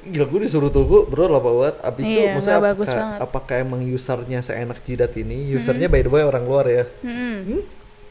Gila 0.02 0.24
gue 0.26 0.40
disuruh 0.42 0.66
tunggu 0.68 1.06
bro 1.06 1.24
lama 1.24 1.38
banget 1.46 1.76
Abis 1.80 2.04
itu 2.04 2.18
Iya, 2.20 2.30
maksudnya 2.32 2.52
nggak 2.52 2.68
bagus 2.68 2.88
apakah, 2.88 2.98
banget. 3.00 3.18
apakah 3.22 3.54
emang 3.56 3.80
usernya 3.86 4.38
seenak 4.40 4.78
jidat 4.80 5.12
ini 5.14 5.38
Usernya 5.52 5.86
by 5.86 6.00
the 6.00 6.10
way 6.10 6.22
orang 6.22 6.42
luar 6.42 6.66
ya 6.66 6.84
Mm-mm. 7.00 7.62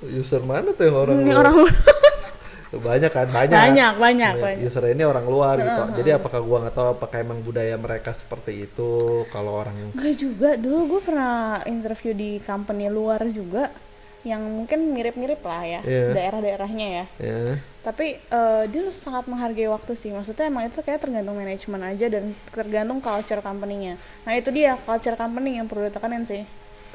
User 0.09 0.39
mana 0.41 0.71
tuh 0.71 0.83
yang 0.83 0.95
orang 0.97 1.15
Ini 1.17 1.27
luar? 1.27 1.39
orang 1.41 1.55
luar. 1.59 1.75
Banyak 2.73 3.11
kan 3.11 3.27
banyak 3.27 3.51
Banyak, 3.51 3.93
banyak, 3.97 4.33
banyak. 4.37 4.63
user 4.63 4.85
ini 4.87 5.03
orang 5.03 5.25
luar 5.25 5.55
gitu 5.57 5.81
jadi 5.93 6.15
apakah 6.15 6.39
gua 6.39 6.57
nggak 6.61 6.73
tahu 6.73 6.87
apakah 6.93 7.17
emang 7.19 7.39
budaya 7.39 7.75
mereka 7.75 8.11
seperti 8.11 8.63
itu 8.63 8.91
kalau 9.27 9.59
orang 9.59 9.75
yang 9.75 9.89
Enggak 9.91 10.15
juga, 10.15 10.49
dulu 10.55 10.79
gue 10.89 11.01
pernah 11.03 11.33
interview 11.65 12.13
di 12.13 12.39
company 12.39 12.87
luar 12.87 13.27
juga 13.27 13.67
yang 14.21 14.39
mungkin 14.45 14.93
mirip-mirip 14.93 15.41
lah 15.41 15.63
ya 15.65 15.79
Iya. 15.81 16.13
daerah-daerahnya 16.13 16.87
ya. 16.87 17.05
ya 17.17 17.57
Tapi 17.81 18.21
eh, 18.21 18.63
dia 18.69 18.79
lu 18.79 18.93
sangat 18.93 19.25
menghargai 19.25 19.65
waktu 19.65 19.97
sih. 19.97 20.13
Maksudnya 20.13 20.45
emang 20.45 20.63
itu 20.63 20.77
kayak 20.77 21.01
tergantung 21.01 21.33
manajemen 21.33 21.81
aja 21.81 22.05
dan 22.05 22.29
tergantung 22.47 23.01
culture 23.01 23.41
company-nya. 23.41 23.97
Nah 24.21 24.33
itu 24.33 24.53
dia 24.53 24.77
culture 24.79 25.17
company 25.17 25.57
yang 25.57 25.65
perlu 25.65 25.89
ditekanin 25.89 26.21
sih. 26.21 26.45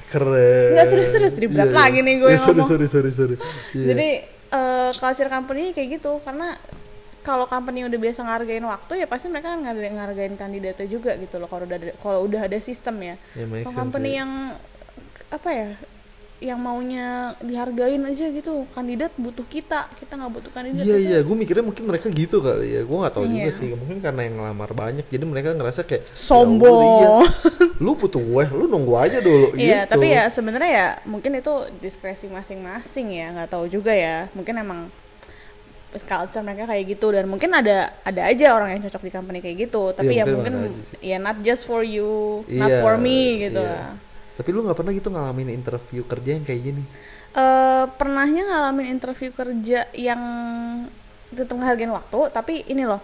keren 0.06 0.70
Nggak, 0.72 0.86
serius-serius, 0.86 1.34
jadi 1.34 1.48
berat 1.50 1.66
Iya, 1.66 1.74
lagi 1.74 1.98
iya. 1.98 2.06
nih 2.06 2.14
gue 2.14 2.28
Iya, 2.28 2.30
yang 2.30 2.38
sorry, 2.40 2.54
ngomong. 2.56 2.70
sorry 2.70 2.86
sorry 2.86 3.10
sorry 3.10 3.36
Iya. 3.74 3.86
Jadi 3.90 4.08
eh, 4.52 4.90
culture 4.94 5.30
company 5.30 5.74
kayak 5.74 6.00
gitu 6.00 6.18
karena 6.22 6.54
kalau 7.26 7.50
company 7.50 7.82
udah 7.82 7.98
biasa 7.98 8.22
ngargain 8.22 8.62
waktu 8.62 9.02
ya 9.02 9.06
pasti 9.10 9.26
mereka 9.26 9.58
kan 9.58 9.66
ngargain, 9.66 9.94
ngargain 9.98 10.34
kandidatnya 10.38 10.86
juga 10.86 11.18
gitu 11.18 11.42
loh 11.42 11.50
kalau 11.50 11.66
udah 11.66 11.78
kalau 11.98 12.20
udah 12.22 12.46
ada 12.46 12.58
sistem 12.62 13.02
ya. 13.02 13.14
Kalau 13.34 13.66
sense 13.66 13.74
company 13.74 14.14
sih. 14.14 14.18
yang 14.22 14.30
apa 15.26 15.50
ya 15.50 15.68
yang 16.36 16.60
maunya 16.60 17.32
dihargain 17.40 18.04
aja 18.04 18.28
gitu 18.28 18.68
kandidat 18.70 19.08
butuh 19.16 19.40
kita 19.42 19.88
kita 19.96 20.20
nggak 20.20 20.32
butuh 20.36 20.52
kandidat 20.52 20.84
Iya 20.84 20.96
itu. 21.00 21.08
iya, 21.08 21.18
gue 21.24 21.32
mikirnya 21.32 21.64
mungkin 21.64 21.88
mereka 21.88 22.12
gitu 22.12 22.44
kali 22.44 22.76
ya. 22.76 22.80
Gue 22.84 22.96
nggak 23.00 23.14
tahu 23.14 23.24
juga 23.24 23.48
Iya. 23.48 23.56
sih. 23.56 23.72
Mungkin 23.72 24.04
karena 24.04 24.20
yang 24.20 24.34
ngelamar 24.36 24.70
banyak, 24.70 25.08
jadi 25.08 25.24
mereka 25.24 25.56
ngerasa 25.56 25.80
kayak 25.82 26.04
"Ya 26.04 26.12
Sombong. 26.12 26.76
iya. 27.00 27.08
Lu 27.80 27.96
butuh 27.96 28.20
gue, 28.20 28.44
lu 28.52 28.68
nunggu 28.68 28.92
aja 28.94 29.18
dulu. 29.18 29.56
Iya, 29.56 29.88
gitu. 29.88 29.96
tapi 29.96 30.12
ya 30.12 30.28
sebenarnya 30.28 30.70
ya 30.70 30.86
mungkin 31.04 31.32
itu 31.34 31.52
diskresi 31.80 32.28
masing-masing 32.28 33.16
ya, 33.16 33.32
nggak 33.32 33.48
tahu 33.50 33.64
juga 33.66 33.96
ya. 33.96 34.28
Mungkin 34.36 34.60
emang 34.60 34.92
culture 35.96 36.44
mereka 36.44 36.68
kayak 36.68 36.84
gitu 36.92 37.08
dan 37.08 37.24
mungkin 37.24 37.48
ada 37.50 37.96
ada 38.04 38.28
aja 38.28 38.52
orang 38.52 38.76
yang 38.76 38.84
cocok 38.84 39.00
di 39.00 39.10
company 39.10 39.38
kayak 39.40 39.56
gitu. 39.64 39.96
Tapi 39.96 40.12
Iya, 40.12 40.28
ya 40.28 40.32
mungkin 40.36 40.52
mungkin 40.60 40.76
ya 41.00 41.16
not 41.16 41.40
just 41.40 41.64
for 41.64 41.80
you, 41.80 42.44
not 42.46 42.68
Iya, 42.68 42.84
for 42.84 43.00
me 43.00 43.48
gitu 43.48 43.64
iya. 43.64 43.72
lah. 43.72 43.88
Tapi 44.36 44.48
lu 44.50 44.60
nggak 44.62 44.76
pernah 44.76 44.92
gitu 44.92 45.08
ngalamin 45.08 45.48
interview 45.50 46.04
kerja 46.04 46.30
yang 46.32 46.44
kayak 46.44 46.62
gini? 46.62 46.82
eh 47.32 47.84
pernahnya 48.00 48.48
ngalamin 48.48 48.88
interview 48.90 49.28
kerja 49.28 49.84
yang 49.92 50.20
tetap 51.28 51.52
ngehargain 51.52 51.92
waktu 51.92 52.32
tapi 52.32 52.64
ini 52.64 52.88
loh 52.88 52.96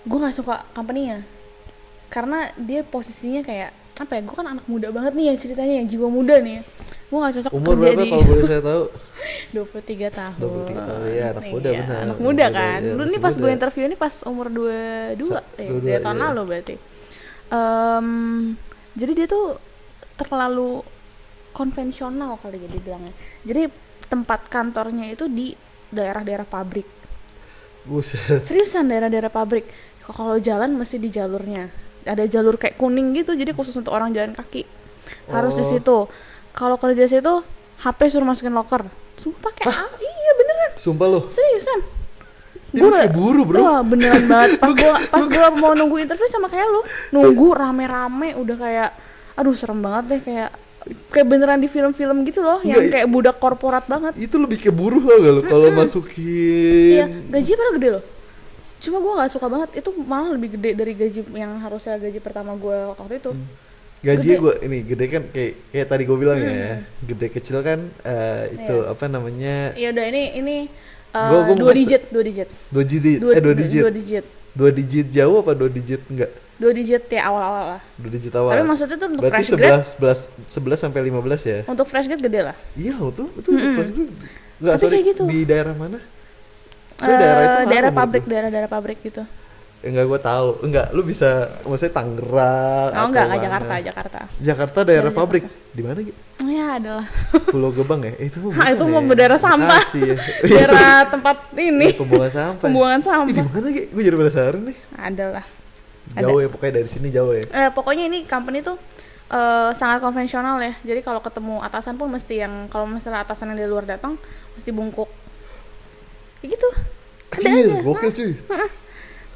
gue 0.00 0.16
nggak 0.16 0.32
suka 0.32 0.64
company-nya 0.72 1.20
karena 2.08 2.48
dia 2.56 2.80
posisinya 2.80 3.44
kayak 3.44 3.76
apa 3.96 4.16
ya 4.16 4.22
gue 4.24 4.32
kan 4.32 4.48
anak 4.48 4.64
muda 4.64 4.88
banget 4.88 5.12
nih 5.12 5.24
ya 5.28 5.34
ceritanya 5.36 5.74
yang 5.76 5.88
jiwa 5.88 6.08
muda 6.08 6.40
nih 6.40 6.56
ya. 6.56 6.62
gue 7.04 7.18
nggak 7.20 7.32
cocok 7.36 7.52
Umur 7.52 7.68
kerja 7.68 7.80
berapa 7.82 8.00
di 8.00 8.08
kalau 8.08 8.24
boleh 8.24 8.44
saya 8.48 8.62
tahu? 8.64 8.82
23 9.52 10.08
tahun 10.08 10.34
23 10.36 10.72
tahun, 10.72 11.00
iya, 11.06 11.24
anak 11.26 11.44
muda, 11.46 11.68
Iya, 11.68 11.80
benar. 11.80 11.98
anak 12.00 12.16
muda 12.16 12.24
muda, 12.24 12.46
kan 12.48 12.80
iya, 12.80 12.92
lu 12.92 13.02
nih 13.04 13.20
pas 13.20 13.34
gue 13.34 13.50
interview 13.50 13.82
ini 13.84 13.96
pas 13.98 14.14
umur 14.24 14.46
22 14.48 15.20
Sa- 15.26 15.44
eh, 15.56 15.68
22, 15.68 15.84
dari 15.84 16.00
tahun 16.00 16.16
iya. 16.16 16.24
lalu 16.32 16.42
berarti 16.46 16.74
Em, 17.46 18.08
jadi 18.94 19.12
dia 19.14 19.26
tuh 19.28 19.60
terlalu 20.16 20.82
konvensional 21.52 22.36
kali 22.40 22.60
ya 22.60 22.68
dibilangnya. 22.68 23.14
Jadi 23.44 23.68
tempat 24.06 24.48
kantornya 24.48 25.08
itu 25.08 25.26
di 25.26 25.56
daerah-daerah 25.88 26.44
pabrik. 26.44 26.84
Buset. 27.86 28.42
seriusan 28.42 28.90
daerah-daerah 28.90 29.30
pabrik. 29.30 29.64
Kalau 30.02 30.36
jalan 30.38 30.74
mesti 30.74 30.98
di 30.98 31.08
jalurnya. 31.08 31.70
Ada 32.06 32.26
jalur 32.30 32.54
kayak 32.54 32.78
kuning 32.78 33.14
gitu 33.14 33.34
jadi 33.34 33.50
khusus 33.50 33.74
untuk 33.74 33.94
orang 33.94 34.14
jalan 34.14 34.34
kaki. 34.34 34.66
Harus 35.30 35.54
di 35.54 35.64
Oh. 35.64 35.70
situ. 35.70 35.98
Kalau 36.54 36.76
kerja 36.78 37.06
situ 37.06 37.42
HP 37.82 38.08
suruh 38.08 38.24
masukin 38.26 38.54
locker 38.56 38.88
sumpah 39.16 39.48
pakai 39.48 39.64
ah, 39.68 39.88
iya 39.96 40.32
beneran. 40.36 40.70
Sumpah 40.76 41.06
lu. 41.08 41.20
seriusan. 41.28 41.80
Ini 42.76 42.84
kayak 42.84 43.12
buru, 43.16 43.42
Bro. 43.48 43.58
Wah 43.64 43.80
beneran 43.80 44.28
banget. 44.28 44.58
Pas 44.62 44.72
gua 44.76 44.92
pas 45.08 45.24
gua 45.24 45.46
mau 45.56 45.72
nunggu 45.72 45.96
interview 46.04 46.28
sama 46.28 46.52
kayak 46.52 46.68
lu. 46.68 46.80
Nunggu 47.16 47.56
rame-rame 47.56 48.36
Udah 48.36 48.56
kayak 48.60 48.90
Aduh 49.36 49.52
serem 49.52 49.78
banget 49.78 50.04
deh 50.08 50.20
Kayak 50.22 50.50
Kayak 51.08 51.26
beneran 51.26 51.58
di 51.58 51.66
film-film 51.66 52.16
gitu 52.24 52.40
loh 52.40 52.62
Yang 52.62 52.78
Enggak, 52.80 52.92
kayak 52.94 53.08
budak 53.08 53.36
korporat 53.36 53.84
banget. 53.84 54.14
Itu 54.16 54.38
lebih 54.38 54.54
kayak 54.56 54.70
buruh 54.72 55.02
tau 55.02 55.18
gak 55.18 55.34
kalau 55.44 55.68
masukin 55.72 56.94
Iya 56.94 57.06
gaji 57.28 57.50
padahal 57.52 57.74
gede 57.74 57.88
loh. 57.90 58.04
Cuma 58.76 58.96
gua 58.98 59.12
gak 59.18 59.30
suka 59.30 59.46
banget 59.46 59.70
Itu 59.76 59.90
malah 59.96 60.30
lebih 60.30 60.54
gede 60.54 60.70
dari 60.74 60.92
gaji 60.92 61.20
Yang 61.28 61.52
harusnya 61.60 61.94
gaji 61.96 62.18
pertama 62.18 62.54
gua 62.54 62.94
waktu 62.94 63.18
itu. 63.18 63.32
Gaji 63.98 64.28
Gede. 64.28 64.38
gue 64.38 64.52
ini 64.62 64.78
gede 64.84 65.06
kan 65.08 65.22
kayak 65.26 65.52
kayak 65.66 65.86
tadi 65.88 66.02
gue 66.04 66.16
bilang 66.16 66.38
ya 66.38 66.78
gede 67.02 67.26
kecil 67.28 67.58
kan 67.60 67.80
eh, 68.04 68.54
itu 68.54 68.74
Iya. 68.78 68.92
apa 68.92 69.04
namanya? 69.06 69.54
Ya 69.74 69.88
udah 69.90 70.04
ini 70.06 70.22
Ini 70.36 70.56
uh, 71.10 71.26
Gua- 71.26 71.44
gua 71.44 71.56
Dua 71.58 71.72
digit 71.74 72.02
Dua 72.06 72.22
digit. 72.22 72.48
Dua 72.68 72.84
digit 72.84 73.18
Dua, 73.18 73.32
eh 73.34 73.40
dua 73.42 73.54
digit. 73.56 73.82
Dua 73.82 73.90
digit. 73.90 74.24
Dua 74.52 74.70
digit 74.70 75.06
jauh 75.10 75.36
apa 75.36 75.52
dua 75.52 75.66
digit 75.66 75.98
enggak 76.06 76.30
Dua 76.56 76.72
digit 76.72 77.04
ya 77.06 77.28
awal-awal 77.28 77.76
lah. 77.76 77.82
Dua 77.96 78.10
digit 78.10 78.32
awal. 78.32 78.50
Tapi 78.50 78.64
maksudnya 78.64 78.96
tuh 78.96 79.08
untuk 79.08 79.22
berarti 79.22 79.34
fresh 79.36 79.50
grade 79.50 79.60
sebelas 79.60 79.86
sebelas 79.86 80.18
sebelas 80.48 80.78
sampai 80.80 81.00
lima 81.02 81.20
belas 81.20 81.40
ya? 81.42 81.60
Untuk 81.64 81.84
fresh 81.84 82.06
grade 82.06 82.22
gede 82.22 82.40
lah. 82.42 82.56
Iya 82.72 82.96
loh 82.96 83.12
tuh 83.12 83.28
itu 83.34 83.48
untuk 83.50 83.70
fresh 83.74 83.92
grade. 83.92 84.12
Enggak, 84.56 84.72
Tapi 84.72 84.82
sorry 84.82 84.94
kayak 84.94 85.06
gitu. 85.06 85.22
di 85.26 85.38
daerah 85.44 85.74
mana? 85.74 85.98
Eh, 86.96 87.04
daerah 87.04 87.42
itu 87.44 87.60
daerah 87.68 87.90
pabrik 87.92 88.22
gua. 88.24 88.30
daerah-daerah 88.32 88.70
pabrik 88.70 88.98
gitu. 89.04 89.22
Enggak 89.84 90.04
gue 90.08 90.18
tahu. 90.18 90.48
Enggak 90.64 90.86
lu 90.90 91.02
bisa 91.04 91.28
maksudnya 91.62 91.92
Tangerang 91.92 92.90
oh 92.90 93.06
enggak 93.06 93.24
enggak. 93.28 93.40
Jakarta 93.44 93.74
Jakarta. 93.78 94.18
Jakarta 94.40 94.78
daerah 94.80 94.88
Daerah 95.04 95.12
pabrik. 95.12 95.44
Di 95.70 95.82
mana 95.84 96.00
gitu 96.00 96.16
oh 96.36 96.48
ya 96.48 96.66
adalah 96.76 97.06
Pulau 97.52 97.68
Gebang 97.68 98.00
ya? 98.00 98.12
Eh, 98.16 98.28
itu 98.28 98.40
mah 98.40 98.56
Ah, 98.56 98.72
itu 98.72 98.84
mau 98.84 99.00
ya? 99.00 99.06
berdaerah 99.06 99.36
sampah. 99.36 99.76
Bekasi 99.76 100.00
ya. 100.02 100.16
Iya, 100.48 100.64
daerah 100.64 101.00
tempat 101.04 101.36
ini. 101.54 101.88
Pembuangan 101.92 102.32
sampah. 102.32 102.64
Pembuangan 102.64 102.96
Ih, 102.98 103.04
di 103.04 103.08
sampah. 103.36 103.52
mana 103.52 103.68
gitu 103.70 103.86
gue 103.92 104.02
jadi 104.02 104.16
penasaran 104.16 104.60
nih. 104.64 104.76
Adalah 104.96 105.44
Ada. 106.14 106.28
jauh 106.28 106.38
ya 106.38 106.48
pokoknya 106.52 106.74
dari 106.78 106.88
sini 106.88 107.08
jauh 107.10 107.32
ya. 107.34 107.44
Eh, 107.50 107.70
pokoknya 107.74 108.06
ini 108.06 108.22
company 108.28 108.62
tuh 108.62 108.78
eh, 109.32 109.70
sangat 109.74 109.98
konvensional 109.98 110.62
ya. 110.62 110.72
Jadi 110.86 111.00
kalau 111.02 111.18
ketemu 111.18 111.58
atasan 111.64 111.98
pun 111.98 112.06
mesti 112.12 112.46
yang 112.46 112.70
kalau 112.70 112.86
misalnya 112.86 113.26
atasan 113.26 113.50
yang 113.52 113.58
dari 113.64 113.70
luar 113.70 113.88
datang 113.88 114.14
mesti 114.54 114.70
bungkuk. 114.70 115.10
Kayak 116.44 116.60
gitu. 116.60 116.68
Kecil, 117.32 117.82
gokil 117.82 118.10
cuy. 118.14 118.32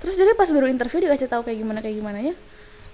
Terus 0.00 0.14
jadi 0.16 0.32
pas 0.32 0.48
baru 0.48 0.70
interview 0.70 1.04
dikasih 1.04 1.28
tahu 1.28 1.42
kayak 1.44 1.58
gimana 1.60 1.78
kayak 1.84 1.96
gimana 2.00 2.18
nya 2.22 2.34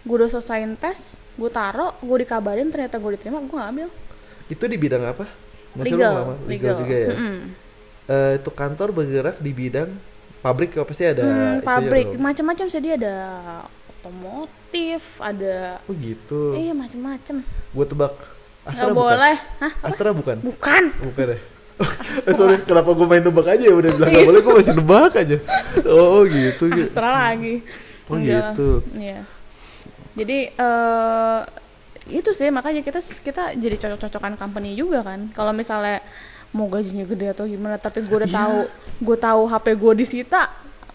gue 0.06 0.14
udah 0.14 0.30
selesaiin 0.30 0.78
tes 0.78 1.18
gue 1.34 1.50
taro 1.50 1.98
gue 1.98 2.16
dikabarin 2.22 2.70
ternyata 2.70 3.02
gue 3.02 3.10
diterima 3.18 3.42
gue 3.42 3.58
gak 3.58 3.70
ambil. 3.74 3.88
Itu 4.46 4.64
di 4.70 4.78
bidang 4.78 5.02
apa? 5.02 5.26
Maksudnya 5.74 5.92
lu 5.92 5.98
legal 5.98 6.14
ngelamar? 6.14 6.36
legal, 6.46 6.74
juga 6.78 6.96
ya? 6.96 7.10
Mm-mm. 7.12 7.38
Eh, 8.06 8.32
Itu 8.38 8.50
kantor 8.54 8.88
bergerak 8.94 9.36
di 9.42 9.50
bidang 9.50 9.90
pabrik 10.46 10.70
ya 10.70 10.86
pasti 10.86 11.02
ada 11.02 11.22
Hmm, 11.22 11.58
itunya 11.58 11.66
pabrik. 11.66 12.06
macam-macam 12.16 12.66
sih 12.70 12.78
dia 12.78 12.94
ada 12.94 13.14
otomotif 13.90 15.18
ada 15.18 15.82
Oh 15.82 15.94
gitu. 15.94 16.54
Iya 16.54 16.70
macam-macam. 16.72 17.42
Gue 17.42 17.84
tebak. 17.84 18.14
Astra 18.62 18.86
nggak 18.86 18.94
bukan? 18.94 19.10
boleh. 19.10 19.36
Hah? 19.58 19.72
Astra 19.82 20.08
bukan? 20.10 20.36
bukan. 20.40 20.82
Bukan 21.02 21.26
ya? 21.34 21.38
eh 22.24 22.32
sorry, 22.32 22.56
kenapa 22.62 22.88
gue 22.88 23.04
main 23.04 23.20
nebak 23.20 23.46
aja 23.46 23.60
ya? 23.62 23.74
Udah 23.74 23.90
bilang 23.92 24.08
gak 24.08 24.24
boleh 24.24 24.40
gue 24.40 24.54
masih 24.56 24.74
nebak 24.74 25.12
aja. 25.12 25.36
Oh 25.84 26.22
gitu 26.22 26.64
gitu. 26.70 26.86
Astra 26.88 27.10
lagi. 27.26 27.60
Oh 28.06 28.14
Enggak. 28.14 28.54
gitu. 28.54 28.70
Iya. 28.92 29.20
Jadi 30.14 30.38
eh 30.48 31.40
itu 32.06 32.30
sih 32.30 32.48
makanya 32.48 32.80
kita 32.80 33.02
kita 33.02 33.58
jadi 33.58 33.76
cocok-cocokan 33.76 34.38
company 34.38 34.72
juga 34.72 35.02
kan. 35.02 35.28
Kalau 35.34 35.50
misalnya 35.50 35.98
mau 36.56 36.66
gajinya 36.66 37.04
gede 37.04 37.26
atau 37.30 37.44
gimana, 37.44 37.76
tapi 37.76 38.00
gue 38.00 38.16
udah 38.16 38.24
Iya. 38.24 38.38
tahu, 38.40 38.58
gue 39.02 39.16
tahu 39.18 39.42
HP 39.44 39.66
gue 39.76 39.92
disita, 39.94 40.42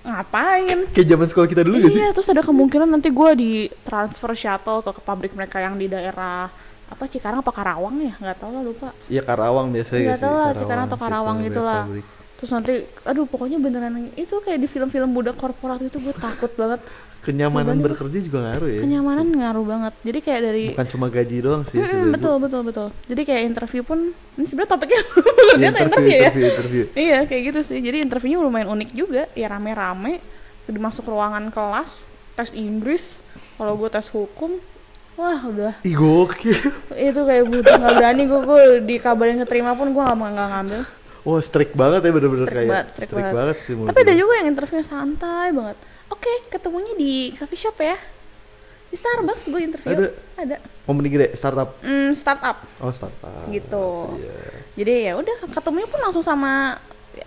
ngapain? 0.01 0.79
Kayak 0.89 1.07
zaman 1.07 1.27
sekolah 1.27 1.47
kita 1.47 1.61
dulu 1.61 1.75
gak 1.79 1.91
sih? 1.91 2.01
Iya, 2.01 2.09
terus 2.11 2.27
ada 2.27 2.41
kemungkinan 2.41 2.89
nanti 2.89 3.07
gue 3.07 3.29
di 3.33 3.51
transfer 3.81 4.33
shuttle 4.33 4.81
ke, 4.81 4.89
ke 4.91 5.01
pabrik 5.01 5.31
mereka 5.31 5.57
yang 5.57 5.77
di 5.77 5.85
daerah 5.85 6.49
apa 6.89 7.07
Cikarang 7.07 7.39
apa 7.39 7.51
Karawang 7.51 7.95
ya 8.01 8.13
nggak 8.13 8.35
tahu 8.35 8.51
lah 8.51 8.61
lupa 8.61 8.87
Iya 9.07 9.23
Karawang 9.23 9.71
biasanya 9.71 10.11
Nggak 10.11 10.19
tahu 10.19 10.35
lah, 10.35 10.49
Cikarang 10.51 10.85
atau 10.85 10.97
Karawang 10.99 11.37
daerah 11.37 11.47
gitu 11.47 11.61
lah. 11.63 11.81
pabrik. 11.87 12.05
Terus 12.41 12.57
nanti 12.57 12.73
aduh 13.05 13.29
pokoknya 13.29 13.61
beneran 13.61 14.09
itu 14.17 14.33
kayak 14.41 14.57
di 14.57 14.65
film-film 14.65 15.13
budak 15.13 15.37
korporat 15.37 15.77
itu 15.77 16.01
gue 16.01 16.09
takut 16.17 16.49
banget. 16.57 16.81
Kenyamanan 17.21 17.77
Beban 17.77 17.93
berkerja 17.93 18.17
juga 18.17 18.41
ngaruh 18.41 18.65
ya. 18.65 18.81
Kenyamanan 18.81 19.29
ngaruh 19.29 19.61
banget. 19.61 19.93
Jadi 20.01 20.19
kayak 20.25 20.41
dari 20.41 20.63
Bukan 20.73 20.87
cuma 20.89 21.05
gaji 21.05 21.37
doang 21.37 21.61
sih 21.69 21.77
sebenarnya. 21.77 22.13
betul 22.17 22.35
betul 22.41 22.61
betul. 22.65 22.87
Jadi 23.05 23.21
kayak 23.21 23.41
interview 23.45 23.85
pun 23.85 23.99
ini 24.41 24.45
sebenarnya 24.49 24.71
topiknya 24.73 25.01
Iya, 25.05 25.45
ternyata 25.53 25.77
interview, 25.85 25.85
interview 25.85 26.09
ya? 26.09 26.17
interview, 26.25 26.49
interview. 26.49 26.83
iya 26.97 27.19
kayak 27.29 27.41
gitu 27.53 27.59
sih. 27.61 27.77
Jadi 27.77 27.97
interviewnya 28.01 28.41
lumayan 28.41 28.73
unik 28.73 28.89
juga. 28.97 29.29
Ya 29.37 29.47
rame-rame. 29.53 30.17
Dimasuk 30.65 31.05
ruangan 31.05 31.53
kelas 31.53 32.09
tes 32.33 32.57
Inggris. 32.57 33.21
Kalau 33.53 33.77
gue 33.77 33.89
tes 33.93 34.09
hukum 34.09 34.57
wah 35.13 35.45
udah. 35.45 35.77
Ih 35.85 35.93
gokil. 35.93 36.57
itu 36.97 37.21
kayak 37.21 37.43
gue 37.45 37.61
nggak 37.61 37.93
berani 38.01 38.23
gue 38.25 38.39
gue 38.41 38.61
dikabarin 38.81 39.37
keterima 39.45 39.77
pun 39.77 39.93
gue 39.93 40.01
nggak 40.01 40.17
nggak 40.17 40.49
ngambil 40.57 40.81
Wah 41.21 41.41
strict 41.41 41.77
banget 41.77 42.01
ya 42.01 42.11
bener-bener 42.11 42.47
Strict 42.49 42.57
kayak 42.57 42.71
banget, 42.73 42.87
strict 42.89 43.13
banget. 43.13 43.55
sih 43.61 43.73
menurut 43.77 43.89
tapi 43.93 43.99
ada 44.01 44.13
juga 44.17 44.33
yang 44.41 44.47
interviewnya 44.49 44.85
santai 44.87 45.47
banget 45.53 45.77
oke 46.09 46.33
ketemunya 46.49 46.93
di 46.97 47.29
coffee 47.37 47.61
shop 47.61 47.77
ya 47.77 47.97
di 48.91 48.97
Starbucks 48.99 49.47
gue 49.47 49.61
interview 49.63 49.91
Ada. 49.95 50.07
ada 50.35 50.57
Company 50.83 51.07
gede, 51.07 51.27
startup. 51.39 51.79
Hmm, 51.79 52.11
startup 52.11 52.57
Oh 52.83 52.91
startup. 52.91 53.47
Gitu. 53.47 53.87
Iya. 54.19 54.39
jadi 54.75 54.93
ya 55.07 55.13
udah 55.15 55.35
ketemunya 55.47 55.87
pun 55.87 55.99
langsung 56.03 56.25
sama 56.25 56.75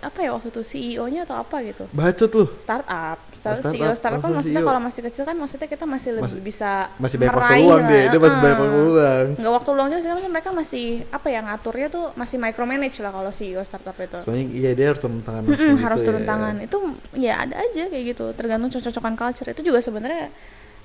apa 0.01 0.19
ya 0.19 0.33
waktu 0.33 0.49
itu 0.49 0.61
CEO-nya 0.61 1.23
atau 1.23 1.37
apa 1.37 1.61
gitu. 1.61 1.85
Bacot 1.93 2.31
lu. 2.31 2.45
Startup, 2.57 3.17
Start- 3.29 3.61
startup, 3.61 3.71
CEO 3.71 3.93
startup 3.93 4.19
kan 4.19 4.31
maksudnya 4.33 4.61
CEO. 4.61 4.69
kalau 4.69 4.81
masih 4.81 5.01
kecil 5.05 5.23
kan 5.23 5.35
maksudnya 5.35 5.67
kita 5.67 5.85
masih 5.85 6.09
lebih 6.17 6.25
Masih- 6.25 6.41
bisa 6.41 6.71
masih 6.97 7.17
banyak 7.21 7.35
waktu 7.35 7.55
luang 7.61 7.83
dia 7.85 8.03
dia 8.09 8.19
masih 8.19 8.39
banyak 8.41 8.57
waktu 8.57 8.79
luang 8.81 9.27
nggak 9.37 9.53
waktu 9.53 9.69
luang 9.71 9.87
juga 9.87 10.01
sih 10.01 10.09
kan 10.09 10.21
mereka 10.27 10.49
masih 10.49 10.85
apa 11.07 11.27
ya 11.29 11.39
ngaturnya 11.41 11.87
tuh 11.87 12.05
masih 12.13 12.37
micromanage 12.37 12.97
lah 12.99 13.11
kalau 13.11 13.29
CEO 13.29 13.61
startup 13.61 13.93
itu. 13.95 14.17
Soalnya 14.21 14.45
iya 14.49 14.71
dia 14.73 14.85
harus 14.89 14.99
turun 14.99 15.21
tangan 15.21 15.41
Mm-mm, 15.43 15.53
langsung 15.53 15.77
harus 15.79 16.01
turun 16.01 16.23
ya. 16.23 16.27
tangan. 16.27 16.55
Itu 16.59 16.77
ya 17.13 17.33
ada 17.39 17.55
aja 17.55 17.83
kayak 17.85 18.03
gitu. 18.09 18.25
Tergantung 18.33 18.69
cocok-cocokan 18.69 19.13
culture. 19.13 19.47
Itu 19.47 19.61
juga 19.61 19.79
sebenarnya 19.79 20.33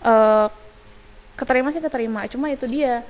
eh 0.01 0.46
keterima 1.34 1.72
sih 1.72 1.80
keterima. 1.80 2.20
Cuma 2.26 2.48
itu 2.48 2.68
dia 2.68 3.01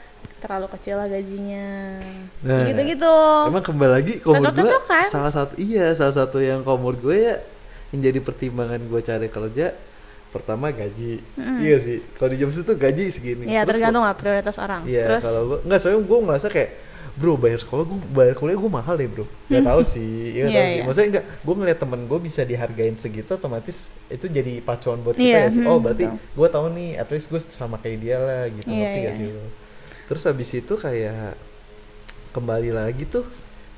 terlalu 0.41 0.67
kecil 0.69 0.97
lah 0.97 1.07
gajinya. 1.07 2.01
Nah, 2.41 2.65
gitu 2.67 2.81
gitu 2.83 3.13
Emang 3.47 3.61
kembali 3.63 3.93
lagi 3.93 4.13
kalau 4.19 4.41
menurut 4.41 4.57
gue 4.57 4.81
kan? 4.83 5.07
salah 5.07 5.29
satu 5.29 5.53
iya 5.55 5.93
salah 5.93 6.17
satu 6.17 6.41
yang 6.41 6.61
kalau 6.61 6.81
menurut 6.81 7.01
gue 7.01 7.17
ya 7.21 7.37
yang 7.91 8.01
jadi 8.03 8.19
pertimbangan 8.19 8.81
gue 8.81 9.01
cari 9.01 9.29
kerja 9.29 9.67
pertama 10.31 10.71
gaji. 10.71 11.21
Iya 11.59 11.77
sih 11.79 11.99
kalau 12.15 12.31
di 12.31 12.39
jam 12.39 12.49
itu 12.49 12.63
gaji 12.65 13.05
segini. 13.11 13.45
Ya 13.45 13.63
Terus 13.63 13.77
tergantung 13.77 14.03
lah 14.03 14.15
prioritas 14.15 14.57
orang. 14.57 14.83
Iya, 14.85 15.03
terus? 15.05 15.23
kalau 15.23 15.41
gue 15.47 15.59
nggak 15.63 15.79
soalnya 15.79 16.01
gue 16.01 16.19
ngerasa 16.23 16.49
kayak 16.49 16.71
bro 17.11 17.35
bayar 17.35 17.59
sekolah 17.59 17.83
gue 17.83 17.99
bayar 18.15 18.33
kuliah 18.33 18.55
gue 18.55 18.71
mahal 18.71 18.95
deh 18.95 19.11
bro. 19.11 19.27
Nggak 19.51 19.65
tahu 19.67 19.83
sih 19.93 20.11
ya 20.31 20.47
Iya, 20.47 20.47
nggak 20.47 20.55
tahu 20.55 20.65
sih. 20.65 20.71
iya. 20.71 20.83
maksudnya 20.87 21.09
nggak 21.11 21.25
gue 21.43 21.55
ngeliat 21.59 21.79
temen 21.79 22.01
gue 22.07 22.19
bisa 22.23 22.41
dihargain 22.43 22.95
segitu 22.97 23.31
otomatis 23.35 23.77
itu 24.07 24.25
jadi 24.25 24.53
pacuan 24.63 25.03
buat 25.03 25.19
kita 25.19 25.27
Iya, 25.27 25.41
ya 25.43 25.51
sih. 25.51 25.61
hmm, 25.61 25.69
oh 25.69 25.79
berarti 25.83 26.05
gue 26.07 26.49
tahu 26.49 26.67
nih 26.71 26.91
at 26.97 27.09
least 27.11 27.27
gue 27.27 27.41
sama 27.43 27.77
kayak 27.77 27.99
dia 27.99 28.17
lah 28.17 28.47
gitu. 28.47 28.65
Iya, 28.65 28.79
ngerti 28.87 29.01
gak 29.01 29.11
iya, 29.11 29.19
sih 29.19 29.29
lo 29.29 29.45
terus 30.11 30.27
habis 30.27 30.51
itu 30.51 30.75
kayak 30.75 31.39
kembali 32.35 32.75
lagi 32.75 33.07
tuh 33.07 33.23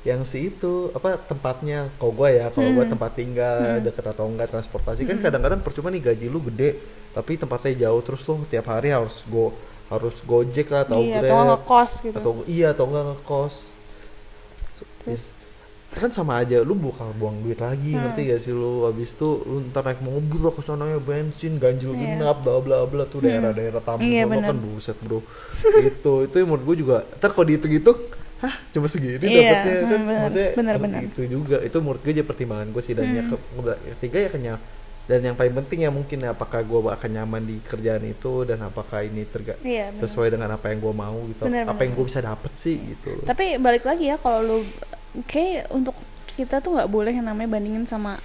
yang 0.02 0.26
si 0.26 0.50
itu 0.50 0.90
apa 0.96 1.14
tempatnya. 1.14 1.92
Kalau 1.94 2.10
gue 2.10 2.28
ya 2.34 2.50
kalau 2.50 2.74
gue 2.74 2.82
Hmm. 2.82 2.92
tempat 2.96 3.12
tinggal 3.14 3.56
deket 3.78 4.02
atau 4.02 4.26
enggak 4.26 4.50
transportasi 4.50 5.04
kan 5.04 5.20
kadang-kadang 5.20 5.60
percuma 5.60 5.92
nih 5.92 6.02
gaji 6.02 6.26
lu 6.26 6.42
gede 6.50 6.80
tapi 7.12 7.36
tempatnya 7.36 7.86
jauh 7.86 8.00
terus 8.02 8.24
lu 8.26 8.42
tiap 8.48 8.66
hari 8.66 8.90
harus 8.90 9.22
go 9.28 9.52
harus 9.86 10.16
gojek 10.24 10.72
lah 10.72 10.88
atau 10.88 11.04
iya 11.04 11.20
grab 11.20 11.28
atau 11.28 11.38
ngekos 11.52 11.92
gitu. 12.00 12.16
atau 12.18 12.32
iya 12.48 12.72
atau 12.72 12.84
enggak 12.88 13.04
ngekos 13.12 13.54
terus 15.04 15.22
kan 15.94 16.08
sama 16.08 16.38
aja 16.38 16.60
lu 16.60 16.72
bakal 16.74 17.12
buang 17.12 17.40
duit 17.40 17.56
lagi 17.56 17.92
Hmm. 17.92 18.08
ngerti 18.08 18.20
gak 18.26 18.40
sih 18.40 18.52
lu 18.52 18.84
habis 18.84 19.12
itu 19.12 19.28
lu 19.42 19.60
ntar 19.66 19.82
naik 19.82 20.00
mobil 20.00 20.40
lah 20.40 20.50
ke 20.50 20.60
ya 20.62 20.98
bensin 20.98 21.52
ganjil 21.56 21.92
Iya. 21.92 22.16
genap 22.16 22.40
bla 22.40 22.58
bla 22.58 22.84
bla 22.84 23.04
tuh 23.04 23.20
daerah-daerah 23.20 23.78
tamu 23.78 24.00
Iya, 24.00 24.24
bener. 24.24 24.48
kan 24.48 24.58
buset 24.58 24.96
bro 24.98 25.20
itu 25.78 26.14
itu 26.22 26.34
yang 26.34 26.48
menurut 26.48 26.64
gue 26.64 26.76
juga 26.80 26.96
ntar 27.14 27.30
kalau 27.30 27.44
dihitung 27.44 27.70
gitu 27.70 27.92
hah 28.38 28.54
cuma 28.68 28.86
segini 28.86 29.16
Iya, 29.16 29.40
dapatnya 29.44 29.52
hmm, 29.70 29.82
kan 29.82 30.00
bener, 30.00 30.18
maksudnya 30.18 30.50
bener, 30.52 30.76
bener. 30.76 31.00
itu 31.04 31.20
juga 31.28 31.56
itu 31.60 31.76
menurut 31.78 32.00
gue 32.00 32.12
jadi 32.12 32.24
pertimbangan 32.24 32.68
gue 32.68 32.82
sih 32.82 32.92
dan 32.92 33.06
yang 33.06 33.28
Hmm. 33.28 33.38
ke- 33.62 33.80
ketiga 33.94 34.18
ya 34.18 34.30
kenyang 34.30 34.60
dan 35.02 35.18
yang 35.20 35.34
paling 35.34 35.54
penting 35.56 35.78
ya 35.82 35.90
mungkin 35.90 36.18
ya 36.18 36.30
apakah 36.30 36.62
gue 36.62 36.78
akan 36.88 37.10
nyaman 37.12 37.42
di 37.42 37.58
kerjaan 37.60 38.02
itu 38.04 38.42
dan 38.44 38.62
apakah 38.62 39.02
ini 39.02 39.22
terga 39.24 39.58
iya 39.60 39.90
bener. 39.90 39.98
sesuai 40.00 40.30
dengan 40.30 40.48
apa 40.52 40.70
yang 40.70 40.78
gue 40.80 40.94
mau 40.96 41.18
gitu 41.28 41.42
Bener, 41.42 41.62
apa 41.62 41.74
bener, 41.74 41.84
yang 41.84 41.94
gue 41.94 42.06
bisa 42.06 42.20
dapet 42.20 42.52
sih 42.54 42.76
gitu 42.78 43.18
tapi 43.22 43.58
balik 43.58 43.82
lagi 43.82 44.08
ya 44.08 44.16
kalau 44.16 44.40
lu 44.42 44.58
kayak 45.22 45.68
untuk 45.68 45.94
kita 46.32 46.58
tuh 46.58 46.72
nggak 46.72 46.88
boleh 46.88 47.12
yang 47.12 47.26
namanya 47.26 47.48
bandingin 47.50 47.84
sama 47.84 48.16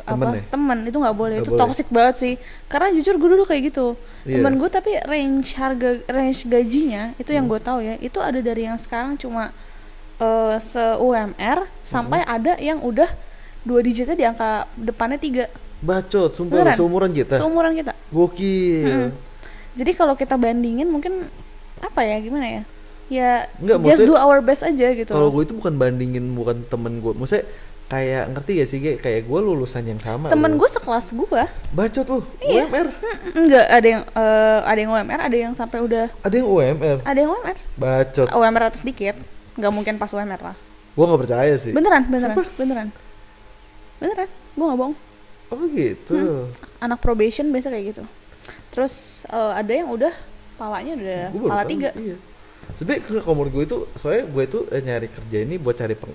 Temen 0.00 0.16
apa 0.24 0.32
ya? 0.32 0.42
teman 0.48 0.78
itu 0.82 0.96
nggak 0.96 1.12
boleh 1.12 1.36
Nggak 1.36 1.44
itu 1.44 1.50
boleh. 1.50 1.60
toxic 1.62 1.88
banget 1.88 2.14
sih 2.16 2.34
karena 2.66 2.88
jujur 2.90 3.14
gue 3.14 3.28
dulu 3.30 3.44
kayak 3.44 3.68
gitu 3.68 3.86
Iya. 4.22 4.40
temen 4.40 4.56
gue 4.56 4.68
tapi 4.68 4.90
range 5.02 5.48
harga 5.54 5.90
range 6.06 6.40
gajinya 6.46 7.12
itu 7.14 7.28
Hmm. 7.28 7.36
yang 7.36 7.46
gue 7.46 7.60
tahu 7.60 7.78
ya 7.80 7.94
itu 7.98 8.16
ada 8.16 8.38
dari 8.38 8.64
yang 8.64 8.76
sekarang 8.76 9.14
cuma 9.14 9.52
eh, 10.16 10.56
se 10.58 10.80
UMR 10.96 11.68
sampai 11.82 12.20
Hmm. 12.20 12.32
ada 12.32 12.52
yang 12.58 12.80
udah 12.80 13.12
dua 13.60 13.80
digitnya 13.80 14.12
di 14.14 14.24
angka 14.24 14.64
depannya 14.74 15.16
tiga 15.16 15.52
bacot 15.78 16.32
sumpah 16.32 16.64
Beneran. 16.64 16.76
seumuran 16.76 17.10
kita 17.10 17.36
seumuran 17.36 17.72
kita 17.74 17.92
gokil 18.10 18.88
Mm. 18.88 19.10
jadi 19.74 19.92
kalau 19.92 20.12
kita 20.12 20.34
bandingin 20.34 20.84
mungkin 20.86 21.28
apa 21.78 22.00
ya 22.00 22.16
gimana 22.18 22.46
ya 22.46 22.62
ya 23.10 23.44
Nggak, 23.58 23.76
just 23.84 24.06
do 24.06 24.14
our 24.14 24.38
best 24.38 24.62
aja 24.62 24.86
gitu 24.88 25.10
Kalau 25.10 25.28
gue 25.28 25.42
itu 25.42 25.52
bukan 25.52 25.74
bandingin 25.74 26.30
bukan 26.30 26.62
temen 26.64 26.98
gue, 26.98 27.10
maksudnya 27.12 27.42
kayak 27.84 28.30
ngerti 28.30 28.50
gak 28.54 28.68
sih 28.68 28.78
kayak 28.78 28.98
kayak 29.00 29.20
gue 29.26 29.40
lulusan 29.40 29.82
yang 29.82 29.98
sama. 29.98 30.30
temen 30.30 30.54
gue 30.54 30.68
sekelas 30.68 31.10
gue 31.10 31.42
bacot 31.70 32.06
lu, 32.08 32.20
Iya. 32.40 32.64
UMR. 32.64 32.86
enggak 33.34 33.66
ada 33.66 33.86
yang 33.88 34.02
eh, 34.06 34.58
ada 34.62 34.78
yang 34.78 34.90
UMR 34.92 35.20
ada 35.20 35.36
yang 35.36 35.52
sampai 35.52 35.78
udah 35.80 36.06
Ada 36.22 36.34
yang 36.36 36.46
UMR, 36.46 36.96
ada 37.02 37.18
yang 37.18 37.30
UMR 37.30 37.56
bacot. 37.74 38.28
UMR 38.30 38.62
atas 38.64 38.80
sedikit 38.80 39.18
nggak 39.52 39.72
mungkin 39.74 39.94
pas 39.96 40.06
UMR 40.08 40.38
lah 40.40 40.56
Gue 40.90 41.04
nggak 41.04 41.20
percaya 41.20 41.54
sih. 41.56 41.74
beneran 41.74 42.06
beneran 42.06 42.30
Sumpah. 42.32 42.46
beneran 42.56 42.88
beneran 43.98 44.28
gue 44.50 44.64
nggak 44.64 44.78
bohong 44.78 44.96
Oh 45.50 45.66
gitu. 45.66 46.14
Hmm. 46.14 46.46
anak 46.78 47.02
probation 47.02 47.50
biasa 47.50 47.68
kayak 47.68 47.90
gitu 47.90 48.02
terus 48.70 48.94
eh, 49.26 49.52
ada 49.52 49.72
yang 49.72 49.90
udah 49.90 50.14
palanya 50.54 50.94
udah 50.94 51.22
Gua 51.34 51.48
pala 51.50 51.64
tiga 51.66 51.90
Iya. 51.92 52.14
Sebenarnya 52.74 53.02
ke- 53.02 53.22
kalau 53.22 53.36
menurut 53.36 53.52
gue 53.52 53.64
itu, 53.64 53.78
soalnya 53.94 54.24
gue 54.26 54.42
itu 54.44 54.58
eh, 54.68 54.82
nyari 54.82 55.08
kerja 55.08 55.38
ini 55.42 55.54
buat 55.56 55.74
cari 55.74 55.94
peng 55.94 56.12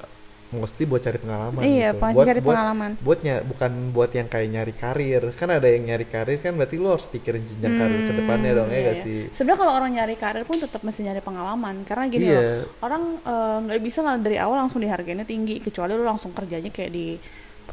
mesti 0.56 0.88
buat 0.88 1.02
cari 1.02 1.18
pengalaman. 1.20 1.62
iya 1.66 1.92
gitu. 1.92 2.00
pasti 2.00 2.16
buat, 2.16 2.28
cari 2.30 2.40
buat, 2.40 2.56
pengalaman 2.56 2.92
buat 3.02 3.20
bukan 3.44 3.72
buat 3.92 4.12
yang 4.14 4.28
kayak 4.30 4.48
nyari 4.48 4.74
karir 4.78 5.24
kan 5.34 5.50
ada 5.52 5.68
yang 5.68 5.84
nyari 5.84 6.06
karir 6.06 6.38
kan 6.40 6.56
berarti 6.56 6.78
lo 6.80 6.96
harus 6.96 7.04
pikirin 7.10 7.44
jenjang 7.44 7.76
karir 7.76 8.00
ke 8.06 8.14
depannya 8.14 8.52
dong 8.54 8.70
ya 8.70 8.78
iya, 8.78 8.86
gak 8.86 8.96
iya. 8.96 9.04
sih 9.04 9.20
sebenarnya 9.34 9.60
kalau 9.60 9.74
orang 9.76 9.92
nyari 9.98 10.16
karir 10.16 10.44
pun 10.46 10.58
tetap 10.62 10.80
mesti 10.80 11.02
nyari 11.02 11.20
pengalaman 11.20 11.76
karena 11.84 12.04
gini 12.08 12.26
Iya. 12.30 12.40
loh 12.40 12.44
orang 12.80 13.04
eh, 13.20 13.58
nggak 13.68 13.82
bisa 13.84 14.00
lah 14.00 14.16
dari 14.16 14.38
awal 14.40 14.56
langsung 14.62 14.80
dihargainnya 14.80 15.28
tinggi 15.28 15.60
kecuali 15.60 15.92
lu 15.92 16.06
langsung 16.06 16.32
kerjanya 16.32 16.72
kayak 16.72 16.92
di 16.94 17.18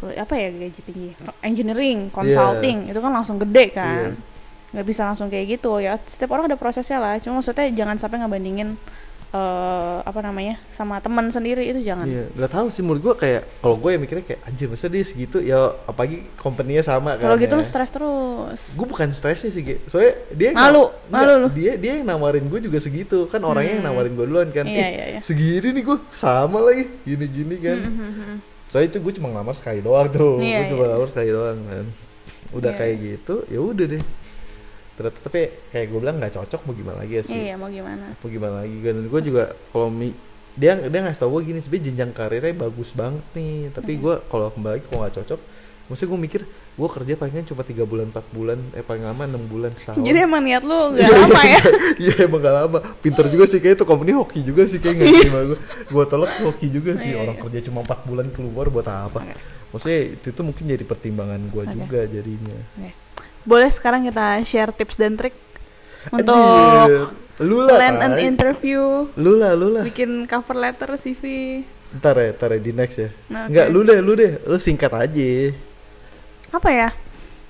apa 0.03 0.35
ya 0.35 0.49
gaji 0.51 0.81
tinggi 0.83 1.09
engineering 1.45 2.11
consulting 2.11 2.91
itu 2.91 2.99
kan 2.99 3.13
langsung 3.13 3.39
gede 3.39 3.65
kan 3.71 4.19
nggak 4.73 4.87
bisa 4.87 5.05
langsung 5.05 5.29
kayak 5.29 5.47
gitu 5.53 5.79
ya 5.79 6.01
setiap 6.03 6.33
orang 6.33 6.49
ada 6.49 6.57
prosesnya 6.57 6.97
lah 6.97 7.17
cuma 7.17 7.39
maksudnya 7.39 7.69
jangan 7.71 7.97
sampai 7.97 8.19
ngebandingin 8.19 8.75
eh 9.31 9.97
apa 10.03 10.21
namanya 10.21 10.61
sama 10.69 11.01
teman 11.01 11.25
sendiri 11.27 11.65
itu 11.65 11.81
jangan 11.81 12.05
Iya, 12.05 12.29
nggak 12.31 12.53
tahu 12.53 12.67
sih 12.69 12.81
menurut 12.81 13.01
gua 13.03 13.15
kayak 13.15 13.49
kalau 13.59 13.77
gue 13.77 13.91
yang 13.91 14.01
mikirnya 14.01 14.25
kayak 14.27 14.45
anjir 14.45 14.69
masa 14.69 14.93
dia 14.93 15.01
segitu 15.03 15.41
ya 15.41 15.57
apalagi 15.83 16.29
company-nya 16.37 16.85
sama 16.85 17.17
kan. 17.17 17.25
kalau 17.27 17.37
gitu 17.39 17.55
lu 17.55 17.65
ya. 17.65 17.67
stres 17.67 17.91
terus 17.91 18.61
Gue 18.75 18.85
bukan 18.85 19.09
stresnya 19.09 19.49
sih, 19.49 19.63
Ge. 19.63 19.81
soalnya 19.87 20.21
dia 20.31 20.53
Malu, 20.53 20.85
malu 21.09 21.33
lu. 21.39 21.49
Dia 21.51 21.77
dia 21.77 21.97
yang 21.97 22.05
nawarin 22.07 22.45
gue 22.45 22.61
juga 22.61 22.77
segitu 22.77 23.25
kan 23.25 23.41
orangnya 23.41 23.73
yang 23.73 23.81
Hmm. 23.81 23.89
nawarin 23.89 24.13
gue 24.13 24.27
duluan 24.27 24.49
kan. 24.51 24.65
Iya, 24.65 24.77
"Ih, 24.79 24.91
iya, 24.91 25.05
iya. 25.09 25.21
Segini 25.23 25.69
nih 25.71 25.83
gue 25.83 25.97
sama 26.13 26.61
lagi, 26.61 26.93
gini-gini 27.03 27.57
kan. 27.59 27.79
Soalnya 28.67 28.89
itu 28.91 28.99
gue 29.01 29.13
cuma 29.17 29.29
ngelamar 29.31 29.53
sekali 29.55 29.81
doang 29.81 30.09
tuh, 30.09 30.41
Iya, 30.41 30.61
gue 30.61 30.77
cuma 30.77 30.83
iya. 30.83 30.89
ngelamar 30.91 31.09
sekali 31.09 31.29
doang 31.31 31.59
kan. 31.63 31.87
Udah 32.53 32.69
Iya. 32.69 32.79
kayak 32.79 32.97
gitu, 33.01 33.35
ya 33.49 33.61
udah 33.61 33.87
deh. 33.89 34.03
Ternyata 35.03 35.21
tapi 35.27 35.41
kayak 35.75 35.87
gue 35.91 35.99
bilang 35.99 36.17
nggak 36.23 36.35
cocok 36.39 36.61
mau 36.63 36.75
gimana 36.79 36.99
lagi 37.03 37.15
ya 37.19 37.23
sih. 37.27 37.35
iya 37.35 37.55
mau 37.59 37.67
gimana? 37.67 38.07
Mau 38.15 38.29
gimana 38.31 38.55
lagi? 38.63 38.77
Kan 38.79 38.97
gue 39.11 39.21
juga 39.27 39.43
kalau 39.75 39.89
mi 39.91 40.15
dia 40.53 40.77
dia 40.79 41.01
ngasih 41.03 41.21
tau 41.25 41.33
gue 41.35 41.43
gini 41.49 41.61
sebenarnya 41.65 41.87
jenjang 41.91 42.13
karirnya 42.15 42.55
bagus 42.55 42.91
banget 42.95 43.25
nih. 43.35 43.75
Tapi 43.75 43.93
gue 43.99 44.15
kalau 44.31 44.47
kembali 44.55 44.79
kalau 44.87 44.99
nggak 45.03 45.17
cocok 45.19 45.41
maksudnya 45.91 46.11
gue 46.15 46.21
mikir 46.25 46.41
gue 46.73 46.89
kerja 46.89 47.13
palingan 47.21 47.45
cuma 47.45 47.63
tiga 47.69 47.85
bulan 47.85 48.09
empat 48.09 48.25
bulan 48.33 48.57
eh 48.73 48.81
paling 48.81 49.05
lama 49.05 49.23
enam 49.29 49.45
bulan 49.45 49.77
setahun. 49.77 50.01
Jadi 50.01 50.19
emang 50.25 50.41
niat 50.41 50.65
lu 50.65 50.73
Iya, 50.97 51.05
gak 51.05 51.21
lama 51.21 51.43
ya? 51.45 51.63
iya 52.01 52.15
emang 52.25 52.41
gak 52.41 52.57
lama. 52.65 52.79
Pinter 53.05 53.27
juga 53.29 53.45
sih 53.45 53.61
kayak 53.61 53.77
itu 53.77 53.85
company 53.85 54.17
hoki 54.17 54.41
juga 54.41 54.65
sih 54.65 54.81
kayak 54.81 54.95
nggak 54.97 55.09
terima 55.21 55.41
gue 55.53 55.59
gue 55.93 56.05
tolak 56.09 56.33
hoki 56.41 56.73
juga 56.73 56.97
sih. 56.97 57.13
Iya, 57.13 57.29
orang 57.29 57.37
iya. 57.37 57.43
kerja 57.45 57.59
cuma 57.69 57.79
empat 57.85 57.99
bulan 58.09 58.27
keluar 58.33 58.67
buat 58.73 58.89
apa? 58.89 59.21
Oke. 59.21 59.35
maksudnya 59.73 60.01
itu 60.17 60.29
tuh 60.37 60.45
mungkin 60.45 60.65
jadi 60.69 60.85
pertimbangan 60.85 61.41
gue 61.49 61.65
Oke. 61.65 61.73
juga 61.77 62.01
jadinya 62.05 62.57
boleh 63.43 63.69
sekarang 63.69 64.05
kita 64.05 64.41
share 64.43 64.71
tips 64.71 64.97
dan 64.97 65.15
trik 65.15 65.35
untuk 66.11 66.35
Anjir, 66.35 67.11
lu 67.41 67.63
lah 67.63 67.75
plan 67.75 67.97
an 67.99 68.13
Tai. 68.13 68.23
interview 68.23 69.07
lu 69.15 69.33
lah 69.35 69.53
lu 69.53 69.71
lah 69.71 69.83
bikin 69.83 70.27
cover 70.27 70.55
letter 70.55 70.95
CV 70.95 71.23
ntar 71.93 72.17
ya 72.17 72.31
ntar 72.33 72.51
ya 72.51 72.59
di 72.59 72.73
next 72.73 72.97
ya 72.97 73.11
Nah, 73.29 73.47
Enggak, 73.47 73.67
oke. 73.67 73.73
lu 73.73 73.81
deh, 73.83 73.99
lu 74.01 74.13
deh, 74.15 74.33
lu 74.43 74.57
singkat 74.57 74.93
aja. 74.93 75.31
apa 76.51 76.69
ya 76.69 76.89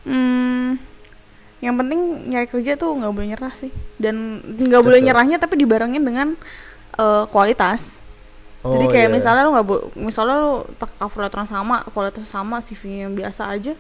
hmm, 0.05 0.79
yang 1.59 1.75
penting 1.77 2.01
nyari 2.29 2.47
kerja 2.47 2.75
tuh 2.75 2.95
nggak 2.95 3.13
boleh 3.13 3.29
nyerah 3.29 3.51
sih 3.53 3.71
dan 3.97 4.39
nggak 4.43 4.83
boleh 4.83 4.99
Tetep. 4.99 5.07
nyerahnya 5.11 5.37
tapi 5.39 5.55
dibarengin 5.57 6.03
dengan 6.03 6.29
eh, 6.97 7.25
kualitas 7.29 8.03
Oh, 8.63 8.71
jadi 8.71 8.87
kayak 8.87 9.09
iya. 9.11 9.15
misalnya 9.19 9.43
lu 9.43 9.51
nggak 9.51 9.67
misalnya 9.99 10.39
lu 10.39 10.53
pakai 10.79 10.95
cover 10.97 11.27
letter 11.27 11.35
yang 11.37 11.51
sama 11.51 11.83
kualitas 11.91 12.23
sama 12.23 12.63
CV 12.63 13.03
yang 13.03 13.11
biasa 13.11 13.51
aja 13.51 13.75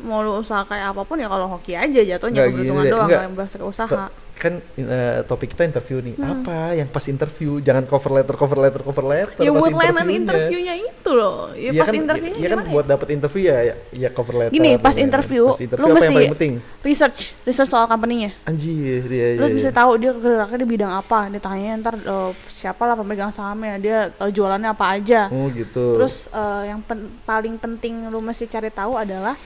mau 0.00 0.20
lu 0.20 0.36
usaha 0.36 0.64
kayak 0.64 0.92
apa 0.92 1.02
pun 1.04 1.16
ya 1.16 1.28
kalau 1.28 1.46
hoki 1.48 1.72
aja 1.72 2.00
jatuhnya 2.00 2.48
keberuntungan 2.48 2.84
deh, 2.84 2.90
doang 2.90 3.06
nggak. 3.06 3.18
nggak 3.20 3.28
yang 3.28 3.36
bahasa 3.36 3.56
usaha. 3.60 4.04
kan 4.40 4.56
eh, 4.72 5.20
topik 5.28 5.52
kita 5.52 5.68
interview 5.68 6.00
nih. 6.00 6.16
Hmm. 6.16 6.40
apa 6.40 6.72
yang 6.72 6.88
pas 6.88 7.04
interview? 7.04 7.60
Jangan 7.60 7.84
cover 7.84 8.08
letter 8.08 8.32
cover 8.32 8.56
letter 8.56 8.80
cover 8.80 9.04
letter. 9.04 9.36
Ya 9.36 9.52
buat 9.52 9.68
layanan 9.68 10.08
interviewnya. 10.08 10.80
itu 10.80 11.10
loh. 11.12 11.52
Ya, 11.52 11.76
Iya 11.76 11.80
pas 11.84 11.92
kan, 11.92 12.00
interviewnya 12.00 12.38
iya 12.40 12.48
kan 12.48 12.58
gimana 12.64 12.72
buat 12.72 12.86
dapet 12.88 13.08
interview 13.12 13.42
ya 13.52 13.56
ya, 13.60 13.74
ya 13.92 14.08
cover 14.08 14.40
letter. 14.40 14.56
Gini, 14.56 14.80
pas 14.80 14.96
ya. 14.96 15.04
interview, 15.04 15.44
pas 15.44 15.60
interview 15.60 15.84
lu 15.84 15.92
apa 15.92 15.92
yang 15.92 16.00
mesti- 16.00 16.16
paling 16.16 16.34
penting? 16.40 16.52
research 16.80 17.20
research 17.44 17.68
soal 17.68 17.84
company-nya. 17.84 18.32
Anjir 18.48 19.04
dia 19.04 19.26
lu 19.36 19.44
iya, 19.44 19.52
bisa 19.52 19.68
iya. 19.68 19.76
tahu 19.76 19.90
dia 20.00 20.10
geraknya 20.16 20.58
di 20.64 20.68
bidang 20.72 20.92
apa. 20.96 21.20
Ditanya 21.28 21.70
ntar 21.76 21.94
eh, 22.00 22.30
siapa 22.48 22.82
lah 22.88 22.96
pemegang 22.96 23.28
sahamnya. 23.28 23.76
Dia 23.76 24.08
eh, 24.08 24.30
jualannya 24.32 24.72
apa 24.72 24.96
aja. 24.96 25.28
Oh 25.28 25.52
gitu. 25.52 26.00
Terus 26.00 26.32
eh, 26.32 26.72
yang 26.72 26.80
pen- 26.80 27.12
paling 27.28 27.60
penting 27.60 28.08
lu 28.08 28.24
mesti 28.24 28.48
cari 28.48 28.72
tahu 28.72 28.96
adalah 28.96 29.36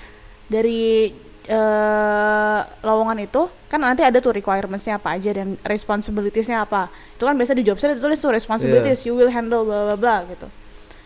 dari 0.47 1.13
eh, 1.45 2.61
lowongan 2.81 3.19
itu 3.21 3.43
kan 3.69 3.81
nanti 3.81 4.01
ada 4.01 4.19
tuh 4.19 4.33
requirementsnya 4.35 4.97
apa 4.97 5.19
aja 5.19 5.31
dan 5.35 5.59
responsibilitiesnya 5.61 6.63
apa. 6.63 6.89
Itu 7.17 7.25
kan 7.25 7.35
biasa 7.35 7.53
di 7.53 7.63
job 7.63 7.77
saya 7.77 7.95
ditulis 7.95 8.19
tuh 8.19 8.33
responsibilities 8.33 9.05
you 9.05 9.15
will 9.15 9.31
handle 9.31 9.65
bla 9.65 9.93
bla 9.93 9.97
bla 9.97 10.17
gitu. 10.27 10.47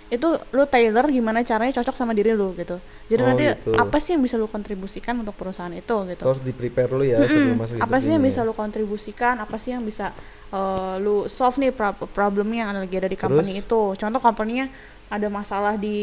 Itu 0.09 0.41
lu 0.53 0.65
tailor 0.65 1.05
gimana 1.09 1.45
caranya 1.45 1.73
cocok 1.77 1.93
sama 1.93 2.17
diri 2.17 2.33
lu 2.33 2.57
gitu. 2.57 2.81
Jadi 3.09 3.21
Oh, 3.21 3.29
nanti 3.29 3.45
gitu. 3.45 3.73
apa 3.73 3.97
sih 4.01 4.17
yang 4.17 4.21
bisa 4.21 4.37
lu 4.37 4.45
kontribusikan 4.47 5.17
untuk 5.17 5.33
perusahaan 5.33 5.73
itu 5.73 5.97
gitu. 6.09 6.23
Terus 6.25 6.41
di 6.41 6.53
prepare 6.53 6.93
lu 6.93 7.05
ya 7.05 7.21
sebelum 7.25 7.57
masuk 7.57 7.77
apa 7.81 7.97
sih 8.01 8.11
yang 8.13 8.25
bisa 8.25 8.41
lu 8.41 8.53
kontribusikan? 8.53 9.37
Apa 9.41 9.57
sih 9.57 9.73
yang 9.73 9.85
bisa 9.85 10.13
eh, 10.49 10.95
lu 11.01 11.25
solve 11.29 11.57
nih 11.59 11.73
pro- 11.73 12.09
problemnya 12.09 12.69
yang 12.69 12.77
lagi 12.77 12.97
ada 12.97 13.09
di 13.09 13.17
company 13.17 13.61
Terus? 13.61 13.65
itu? 13.65 13.81
Contoh 13.97 14.21
company-nya 14.21 14.67
ada 15.09 15.27
masalah 15.27 15.75
di 15.75 15.99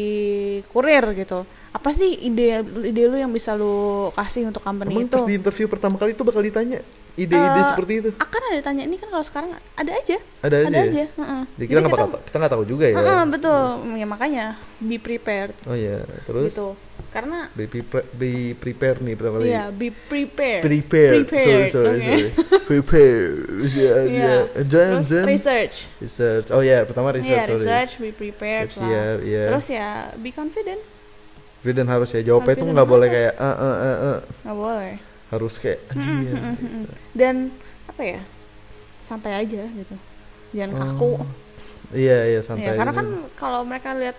kurir 0.68 1.02
gitu. 1.14 1.42
Apa 1.70 1.90
sih 1.90 2.08
ide 2.22 2.60
ide 2.82 3.02
lu 3.04 3.14
yang 3.14 3.30
bisa 3.30 3.52
lu 3.52 4.08
kasih 4.12 4.46
untuk 4.46 4.60
company 4.60 4.96
Emang 4.96 5.06
itu? 5.06 5.14
pas 5.14 5.24
di 5.24 5.34
interview 5.34 5.66
pertama 5.66 5.94
kali 5.94 6.12
itu 6.12 6.24
bakal 6.24 6.40
ditanya 6.40 6.80
ide-ide 7.14 7.60
Eh, 7.60 7.66
seperti 7.66 7.92
itu? 7.98 8.10
akan 8.12 8.40
ada 8.48 8.56
ditanya. 8.56 8.82
Ini 8.84 8.96
kan 8.96 9.08
kalau 9.08 9.24
sekarang 9.24 9.50
ada 9.54 9.92
aja. 9.92 10.16
Ada 10.40 10.56
aja, 10.56 10.68
ada 10.68 10.78
ya? 10.78 10.84
aja 10.84 11.04
heeh. 11.06 11.42
Jadi 11.54 11.66
kita 11.66 11.78
nggak 11.82 12.24
kita 12.26 12.36
nggak 12.36 12.52
tahu 12.52 12.64
juga 12.64 12.84
ya. 12.86 12.96
Heeh, 12.96 13.22
betul. 13.28 13.62
Ya 13.94 14.06
makanya 14.08 14.44
be 14.80 14.96
prepared. 14.96 15.52
Oh 15.64 15.76
ya 15.76 16.00
terus? 16.24 16.52
Gitu 16.52 16.85
karena 17.16 17.48
be, 17.50 17.64
prepare, 17.64 18.04
be 18.12 18.30
prepare 18.54 18.96
nih 19.00 19.14
pertama 19.14 19.36
kali 19.38 19.48
iya 19.48 19.64
be 19.70 19.88
prepared 19.88 20.60
prepare 20.60 21.12
sorry 21.16 21.24
Prepared, 21.24 21.68
sorry 21.70 21.88
oke. 21.88 22.04
sorry 22.04 22.28
prepare 22.62 23.24
Iya. 23.66 23.90
ya 24.06 24.34
then 24.62 24.90
terus 24.94 25.08
then 25.08 25.24
research 25.24 25.76
research 25.98 26.46
oh 26.50 26.60
ya 26.60 26.84
pertama 26.84 27.08
research 27.10 27.40
Iya, 27.40 27.48
sorry 27.48 27.64
research, 27.64 27.92
be 27.96 28.10
prepared 28.12 28.68
Siap, 28.68 28.84
lah. 28.84 29.16
iya. 29.24 29.44
Terus 29.48 29.66
ya 29.70 29.88
be 30.14 30.30
confident, 30.30 30.82
Confident 31.56 31.88
harus 31.88 32.08
ya 32.10 32.20
jawabnya 32.22 32.52
itu 32.52 32.64
nggak 32.64 32.86
boleh 32.86 33.08
kayak 33.08 33.32
eh 33.34 33.56
eh 33.56 33.76
eh 33.82 33.96
eh. 34.06 34.18
nggak 34.44 34.56
boleh. 34.56 34.92
harus 35.26 35.54
kayak 35.56 35.80
anjir 35.88 36.36
Mm-mm. 36.36 36.84
Dan 37.10 37.50
apa 37.86 38.02
ya, 38.04 38.20
santai 39.02 39.32
aja 39.36 39.62
gitu, 39.64 39.94
jangan 40.52 40.70
kaku. 40.76 41.18
iya 41.90 42.18
iya 42.28 42.40
santai 42.40 42.70
Ya, 42.70 42.78
karena 42.78 42.92
aja. 42.92 43.00
kan 43.00 43.08
kalau 43.34 43.60
mereka 43.62 43.90
lihat, 43.94 44.14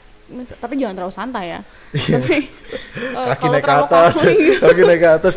tapi 0.60 0.74
jangan 0.76 0.96
terlalu 1.00 1.14
santai 1.16 1.46
ya. 1.56 1.60
Iya. 1.96 2.18
tapi 2.20 2.38
eh, 3.18 3.26
kaki 3.32 3.46
kalau 3.48 3.54
naik 3.56 3.64
ke 3.64 3.72
terlalu 3.72 3.86
atas 3.88 4.14
kaku, 4.20 4.30
iya. 4.44 4.58
kaki 4.60 4.82
naik 4.84 5.00
ke 5.00 5.10
atas 5.10 5.34